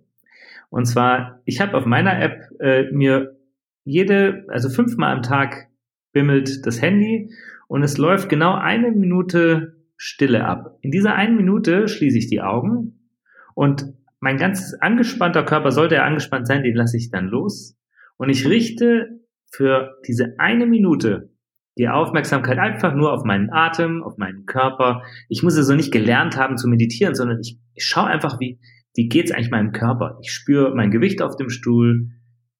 Und 0.70 0.86
zwar, 0.86 1.40
ich 1.44 1.60
habe 1.60 1.76
auf 1.76 1.84
meiner 1.84 2.20
App 2.20 2.50
äh, 2.60 2.90
mir 2.90 3.36
jede, 3.84 4.44
also 4.48 4.70
fünfmal 4.70 5.14
am 5.14 5.22
Tag 5.22 5.68
bimmelt 6.12 6.66
das 6.66 6.80
Handy 6.80 7.30
und 7.68 7.82
es 7.82 7.98
läuft 7.98 8.28
genau 8.28 8.54
eine 8.54 8.90
Minute 8.90 9.73
Stille 9.96 10.44
ab. 10.44 10.78
In 10.80 10.90
dieser 10.90 11.14
einen 11.14 11.36
Minute 11.36 11.88
schließe 11.88 12.18
ich 12.18 12.28
die 12.28 12.40
Augen 12.40 13.10
und 13.54 13.84
mein 14.20 14.36
ganz 14.36 14.74
angespannter 14.80 15.44
Körper, 15.44 15.70
sollte 15.70 15.96
er 15.96 16.04
angespannt 16.04 16.46
sein, 16.46 16.62
den 16.62 16.74
lasse 16.74 16.96
ich 16.96 17.10
dann 17.10 17.28
los 17.28 17.76
und 18.16 18.30
ich 18.30 18.48
richte 18.48 19.20
für 19.52 19.98
diese 20.06 20.34
eine 20.38 20.66
Minute 20.66 21.30
die 21.76 21.88
Aufmerksamkeit 21.88 22.58
einfach 22.58 22.94
nur 22.94 23.12
auf 23.12 23.24
meinen 23.24 23.50
Atem, 23.50 24.02
auf 24.02 24.16
meinen 24.16 24.46
Körper. 24.46 25.02
Ich 25.28 25.42
muss 25.42 25.56
also 25.56 25.74
nicht 25.74 25.92
gelernt 25.92 26.36
haben 26.36 26.56
zu 26.56 26.68
meditieren, 26.68 27.14
sondern 27.14 27.40
ich, 27.40 27.58
ich 27.74 27.84
schaue 27.84 28.06
einfach, 28.06 28.38
wie, 28.38 28.60
wie 28.94 29.08
geht's 29.08 29.32
eigentlich 29.32 29.50
meinem 29.50 29.72
Körper. 29.72 30.18
Ich 30.22 30.32
spüre 30.32 30.74
mein 30.74 30.90
Gewicht 30.90 31.20
auf 31.20 31.36
dem 31.36 31.50
Stuhl, 31.50 32.10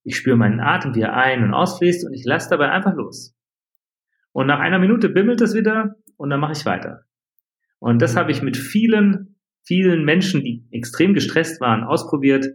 ich 0.02 0.16
spüre 0.16 0.36
meinen 0.36 0.60
Atem, 0.60 0.94
wie 0.94 1.02
er 1.02 1.14
ein- 1.14 1.44
und 1.44 1.54
ausfließt 1.54 2.06
und 2.06 2.12
ich 2.12 2.24
lasse 2.24 2.50
dabei 2.50 2.70
einfach 2.70 2.94
los. 2.94 3.36
Und 4.32 4.48
nach 4.48 4.58
einer 4.58 4.80
Minute 4.80 5.08
bimmelt 5.08 5.40
es 5.40 5.54
wieder 5.54 5.94
und 6.16 6.30
dann 6.30 6.40
mache 6.40 6.52
ich 6.52 6.66
weiter. 6.66 7.02
Und 7.84 8.00
das 8.00 8.16
habe 8.16 8.30
ich 8.30 8.40
mit 8.40 8.56
vielen, 8.56 9.36
vielen 9.62 10.06
Menschen, 10.06 10.42
die 10.42 10.64
extrem 10.70 11.12
gestresst 11.12 11.60
waren, 11.60 11.84
ausprobiert. 11.84 12.46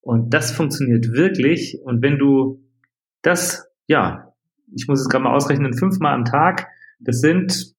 Und 0.00 0.32
das 0.32 0.52
funktioniert 0.52 1.10
wirklich. 1.10 1.80
Und 1.82 2.02
wenn 2.02 2.18
du 2.18 2.62
das, 3.20 3.68
ja, 3.88 4.32
ich 4.72 4.86
muss 4.86 5.00
es 5.00 5.08
gerade 5.08 5.24
mal 5.24 5.34
ausrechnen, 5.34 5.74
fünfmal 5.74 6.14
am 6.14 6.24
Tag, 6.24 6.68
das 7.00 7.18
sind 7.18 7.74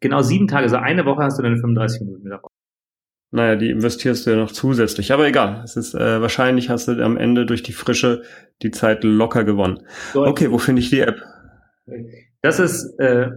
genau 0.00 0.22
sieben 0.22 0.48
Tage, 0.48 0.62
also 0.62 0.76
eine 0.76 1.04
Woche 1.04 1.24
hast 1.24 1.38
du 1.38 1.42
deine 1.42 1.58
35 1.58 2.00
Minuten 2.00 2.24
wieder 2.24 2.40
Naja, 3.32 3.56
die 3.56 3.68
investierst 3.68 4.24
du 4.24 4.30
ja 4.30 4.36
noch 4.36 4.50
zusätzlich. 4.50 5.12
Aber 5.12 5.28
egal, 5.28 5.60
es 5.62 5.76
ist 5.76 5.92
äh, 5.94 6.22
wahrscheinlich 6.22 6.70
hast 6.70 6.88
du 6.88 7.04
am 7.04 7.18
Ende 7.18 7.44
durch 7.44 7.64
die 7.64 7.74
Frische 7.74 8.22
die 8.62 8.70
Zeit 8.70 9.04
locker 9.04 9.44
gewonnen. 9.44 9.80
Okay, 10.14 10.50
wo 10.50 10.56
finde 10.56 10.80
ich 10.80 10.88
die 10.88 11.00
App? 11.00 11.20
Das 12.40 12.60
ist 12.60 12.98
äh, 12.98 13.28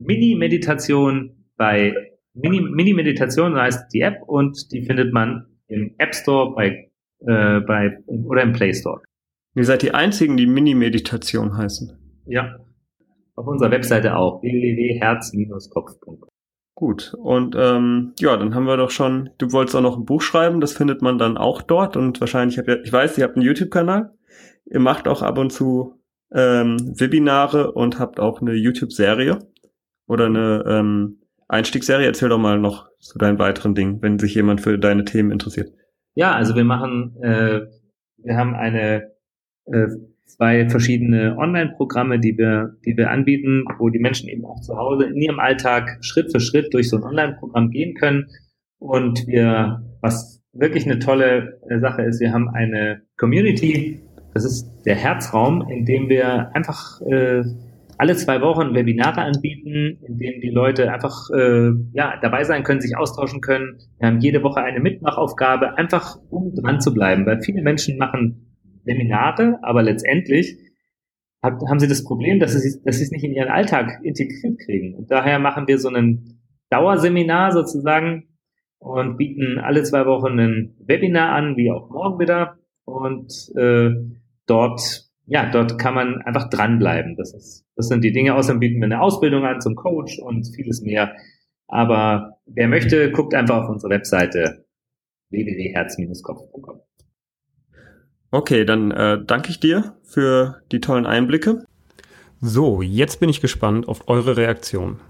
Mini-Meditation 0.00 1.46
bei 1.56 2.15
Mini-Meditation 2.36 3.52
Mini 3.52 3.60
heißt 3.60 3.92
die 3.92 4.00
App 4.00 4.22
und 4.26 4.70
die 4.72 4.82
findet 4.82 5.12
man 5.12 5.46
im 5.68 5.94
App 5.98 6.14
Store 6.14 6.54
bei, 6.54 6.90
äh, 7.20 7.60
bei 7.60 7.98
oder 8.06 8.42
im 8.42 8.52
Play 8.52 8.72
Store. 8.72 9.00
Ihr 9.54 9.64
seid 9.64 9.82
die 9.82 9.92
einzigen, 9.92 10.36
die 10.36 10.46
Mini-Meditation 10.46 11.56
heißen. 11.56 11.96
Ja. 12.26 12.58
Auf 13.34 13.46
unserer 13.46 13.70
Webseite 13.70 14.16
auch. 14.16 14.42
www.herz-kopf.com. 14.42 16.24
Gut. 16.74 17.14
Und 17.18 17.56
ähm, 17.58 18.12
ja, 18.18 18.36
dann 18.36 18.54
haben 18.54 18.66
wir 18.66 18.76
doch 18.76 18.90
schon, 18.90 19.30
du 19.38 19.50
wolltest 19.52 19.74
auch 19.76 19.80
noch 19.80 19.96
ein 19.96 20.04
Buch 20.04 20.20
schreiben, 20.20 20.60
das 20.60 20.74
findet 20.74 21.00
man 21.00 21.16
dann 21.16 21.38
auch 21.38 21.62
dort 21.62 21.96
und 21.96 22.20
wahrscheinlich 22.20 22.58
habt 22.58 22.68
ihr, 22.68 22.84
ich 22.84 22.92
weiß, 22.92 23.16
ihr 23.16 23.24
habt 23.24 23.36
einen 23.36 23.46
YouTube-Kanal. 23.46 24.12
Ihr 24.66 24.80
macht 24.80 25.08
auch 25.08 25.22
ab 25.22 25.38
und 25.38 25.50
zu 25.50 25.94
ähm, 26.32 26.76
Webinare 26.98 27.72
und 27.72 27.98
habt 27.98 28.20
auch 28.20 28.42
eine 28.42 28.52
YouTube-Serie 28.52 29.38
oder 30.06 30.26
eine 30.26 30.64
ähm, 30.66 31.20
Einstiegsserie. 31.48 32.06
Erzähl 32.06 32.28
doch 32.28 32.38
mal 32.38 32.58
noch 32.58 32.88
zu 32.98 33.18
deinen 33.18 33.38
weiteren 33.38 33.74
Dingen, 33.74 34.02
wenn 34.02 34.18
sich 34.18 34.34
jemand 34.34 34.60
für 34.60 34.78
deine 34.78 35.04
Themen 35.04 35.30
interessiert. 35.30 35.72
Ja, 36.14 36.32
also 36.32 36.56
wir 36.56 36.64
machen, 36.64 37.16
äh, 37.22 37.66
wir 38.18 38.36
haben 38.36 38.54
eine 38.54 39.12
äh, 39.66 39.88
zwei 40.24 40.68
verschiedene 40.68 41.36
Online-Programme, 41.38 42.18
die 42.18 42.36
wir, 42.36 42.76
die 42.84 42.96
wir 42.96 43.10
anbieten, 43.10 43.64
wo 43.78 43.90
die 43.90 43.98
Menschen 43.98 44.28
eben 44.28 44.44
auch 44.44 44.60
zu 44.60 44.76
Hause 44.76 45.04
in 45.04 45.16
ihrem 45.16 45.38
Alltag 45.38 45.98
Schritt 46.00 46.32
für 46.32 46.40
Schritt 46.40 46.74
durch 46.74 46.88
so 46.88 46.96
ein 46.96 47.04
Online-Programm 47.04 47.70
gehen 47.70 47.94
können. 47.94 48.28
Und 48.78 49.26
wir, 49.26 49.82
was 50.00 50.42
wirklich 50.52 50.84
eine 50.86 50.98
tolle 50.98 51.60
äh, 51.68 51.78
Sache 51.78 52.02
ist, 52.02 52.20
wir 52.20 52.32
haben 52.32 52.48
eine 52.48 53.02
Community, 53.16 54.00
das 54.34 54.44
ist 54.44 54.70
der 54.84 54.96
Herzraum, 54.96 55.68
in 55.70 55.84
dem 55.84 56.08
wir 56.08 56.54
einfach 56.54 57.00
äh, 57.02 57.42
alle 57.98 58.16
zwei 58.16 58.40
Wochen 58.40 58.74
Webinare 58.74 59.22
anbieten, 59.22 59.98
in 60.06 60.18
denen 60.18 60.40
die 60.40 60.50
Leute 60.50 60.92
einfach 60.92 61.30
äh, 61.34 61.70
ja, 61.92 62.18
dabei 62.20 62.44
sein 62.44 62.62
können, 62.62 62.80
sich 62.80 62.96
austauschen 62.96 63.40
können. 63.40 63.78
Wir 63.98 64.08
haben 64.08 64.20
jede 64.20 64.42
Woche 64.42 64.62
eine 64.62 64.80
Mitmachaufgabe, 64.80 65.78
einfach 65.78 66.16
um 66.30 66.54
dran 66.54 66.80
zu 66.80 66.92
bleiben, 66.92 67.26
weil 67.26 67.40
viele 67.40 67.62
Menschen 67.62 67.98
machen 67.98 68.56
Seminare, 68.84 69.58
aber 69.62 69.82
letztendlich 69.82 70.58
haben 71.42 71.78
sie 71.78 71.88
das 71.88 72.04
Problem, 72.04 72.40
dass 72.40 72.52
sie, 72.52 72.82
dass 72.84 72.98
sie 72.98 73.04
es 73.04 73.10
nicht 73.10 73.24
in 73.24 73.32
ihren 73.32 73.48
Alltag 73.48 74.00
integriert 74.02 74.58
kriegen. 74.64 74.94
Und 74.94 75.10
daher 75.10 75.38
machen 75.38 75.68
wir 75.68 75.78
so 75.78 75.88
ein 75.88 76.40
Dauerseminar 76.70 77.52
sozusagen 77.52 78.28
und 78.78 79.16
bieten 79.16 79.58
alle 79.58 79.82
zwei 79.84 80.06
Wochen 80.06 80.38
ein 80.38 80.76
Webinar 80.80 81.34
an, 81.34 81.56
wie 81.56 81.70
auch 81.70 81.90
morgen 81.90 82.18
wieder. 82.18 82.58
Und 82.84 83.32
äh, 83.56 83.90
dort 84.46 85.05
ja, 85.26 85.50
dort 85.50 85.78
kann 85.78 85.94
man 85.94 86.22
einfach 86.22 86.48
dranbleiben. 86.48 87.16
Das, 87.16 87.34
ist, 87.34 87.66
das 87.74 87.88
sind 87.88 88.02
die 88.02 88.12
Dinge. 88.12 88.34
Außerdem 88.34 88.60
bieten 88.60 88.78
wir 88.78 88.86
eine 88.86 89.00
Ausbildung 89.00 89.44
an 89.44 89.60
zum 89.60 89.74
Coach 89.74 90.18
und 90.18 90.46
vieles 90.54 90.82
mehr. 90.82 91.14
Aber 91.68 92.38
wer 92.46 92.68
möchte, 92.68 93.10
guckt 93.10 93.34
einfach 93.34 93.64
auf 93.64 93.68
unsere 93.68 93.90
Webseite 93.90 94.64
www.herz-kopf.com. 95.30 96.80
Okay, 98.30 98.64
dann 98.64 98.90
äh, 98.92 99.18
danke 99.24 99.50
ich 99.50 99.58
dir 99.58 99.96
für 100.04 100.62
die 100.70 100.80
tollen 100.80 101.06
Einblicke. 101.06 101.64
So, 102.40 102.82
jetzt 102.82 103.18
bin 103.18 103.28
ich 103.28 103.40
gespannt 103.40 103.88
auf 103.88 104.08
eure 104.08 104.36
Reaktion. 104.36 105.00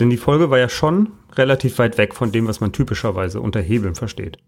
Denn 0.00 0.10
die 0.10 0.16
Folge 0.16 0.50
war 0.50 0.58
ja 0.58 0.68
schon 0.68 1.12
relativ 1.34 1.78
weit 1.78 1.98
weg 1.98 2.14
von 2.14 2.32
dem, 2.32 2.46
was 2.46 2.60
man 2.60 2.72
typischerweise 2.72 3.40
unter 3.40 3.60
Hebeln 3.60 3.94
versteht. 3.94 4.38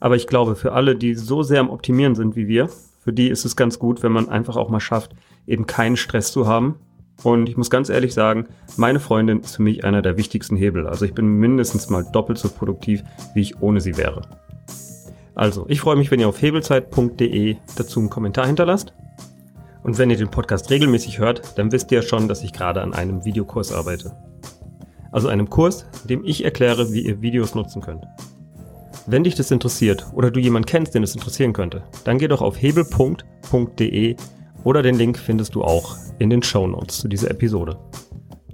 Aber 0.00 0.16
ich 0.16 0.26
glaube, 0.26 0.54
für 0.54 0.72
alle, 0.72 0.96
die 0.96 1.14
so 1.14 1.42
sehr 1.42 1.60
am 1.60 1.70
Optimieren 1.70 2.14
sind 2.14 2.36
wie 2.36 2.46
wir, 2.46 2.68
für 3.08 3.14
die 3.14 3.30
ist 3.30 3.46
es 3.46 3.56
ganz 3.56 3.78
gut, 3.78 4.02
wenn 4.02 4.12
man 4.12 4.28
einfach 4.28 4.56
auch 4.56 4.68
mal 4.68 4.80
schafft, 4.80 5.12
eben 5.46 5.66
keinen 5.66 5.96
Stress 5.96 6.30
zu 6.30 6.46
haben. 6.46 6.74
Und 7.22 7.48
ich 7.48 7.56
muss 7.56 7.70
ganz 7.70 7.88
ehrlich 7.88 8.12
sagen, 8.12 8.48
meine 8.76 9.00
Freundin 9.00 9.40
ist 9.40 9.56
für 9.56 9.62
mich 9.62 9.82
einer 9.82 10.02
der 10.02 10.18
wichtigsten 10.18 10.56
Hebel. 10.56 10.86
Also 10.86 11.06
ich 11.06 11.14
bin 11.14 11.26
mindestens 11.26 11.88
mal 11.88 12.04
doppelt 12.12 12.36
so 12.36 12.50
produktiv, 12.50 13.02
wie 13.32 13.40
ich 13.40 13.62
ohne 13.62 13.80
sie 13.80 13.96
wäre. 13.96 14.28
Also, 15.34 15.64
ich 15.70 15.80
freue 15.80 15.96
mich, 15.96 16.10
wenn 16.10 16.20
ihr 16.20 16.28
auf 16.28 16.42
hebelzeit.de 16.42 17.56
dazu 17.76 18.00
einen 18.00 18.10
Kommentar 18.10 18.46
hinterlasst. 18.46 18.92
Und 19.82 19.96
wenn 19.96 20.10
ihr 20.10 20.18
den 20.18 20.30
Podcast 20.30 20.68
regelmäßig 20.68 21.18
hört, 21.18 21.56
dann 21.56 21.72
wisst 21.72 21.90
ihr 21.90 22.02
schon, 22.02 22.28
dass 22.28 22.42
ich 22.42 22.52
gerade 22.52 22.82
an 22.82 22.92
einem 22.92 23.24
Videokurs 23.24 23.72
arbeite. 23.72 24.12
Also 25.12 25.28
einem 25.28 25.48
Kurs, 25.48 25.86
in 26.02 26.08
dem 26.08 26.24
ich 26.26 26.44
erkläre, 26.44 26.92
wie 26.92 27.06
ihr 27.06 27.22
Videos 27.22 27.54
nutzen 27.54 27.80
könnt. 27.80 28.04
Wenn 29.10 29.24
dich 29.24 29.34
das 29.34 29.50
interessiert 29.50 30.06
oder 30.12 30.30
du 30.30 30.38
jemanden 30.38 30.66
kennst, 30.66 30.94
den 30.94 31.02
es 31.02 31.14
interessieren 31.14 31.54
könnte, 31.54 31.82
dann 32.04 32.18
geh 32.18 32.28
doch 32.28 32.42
auf 32.42 32.60
hebelpunkt.de 32.60 34.16
oder 34.64 34.82
den 34.82 34.96
Link 34.96 35.18
findest 35.18 35.54
du 35.54 35.64
auch 35.64 35.96
in 36.18 36.28
den 36.28 36.42
Show 36.42 36.66
Notes 36.66 36.98
zu 36.98 37.08
dieser 37.08 37.30
Episode. 37.30 37.78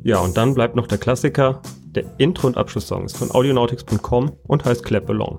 Ja, 0.05 0.20
und 0.20 0.36
dann 0.36 0.55
bleibt 0.55 0.76
noch 0.76 0.86
der 0.86 0.98
Klassiker. 0.98 1.61
Der 1.96 2.05
Intro- 2.18 2.46
und 2.46 2.57
Abschlusssong 2.57 3.05
ist 3.05 3.16
von 3.16 3.32
audionautics.com 3.32 4.30
und 4.46 4.64
heißt 4.64 4.84
Clap 4.84 5.11
Along. 5.11 5.38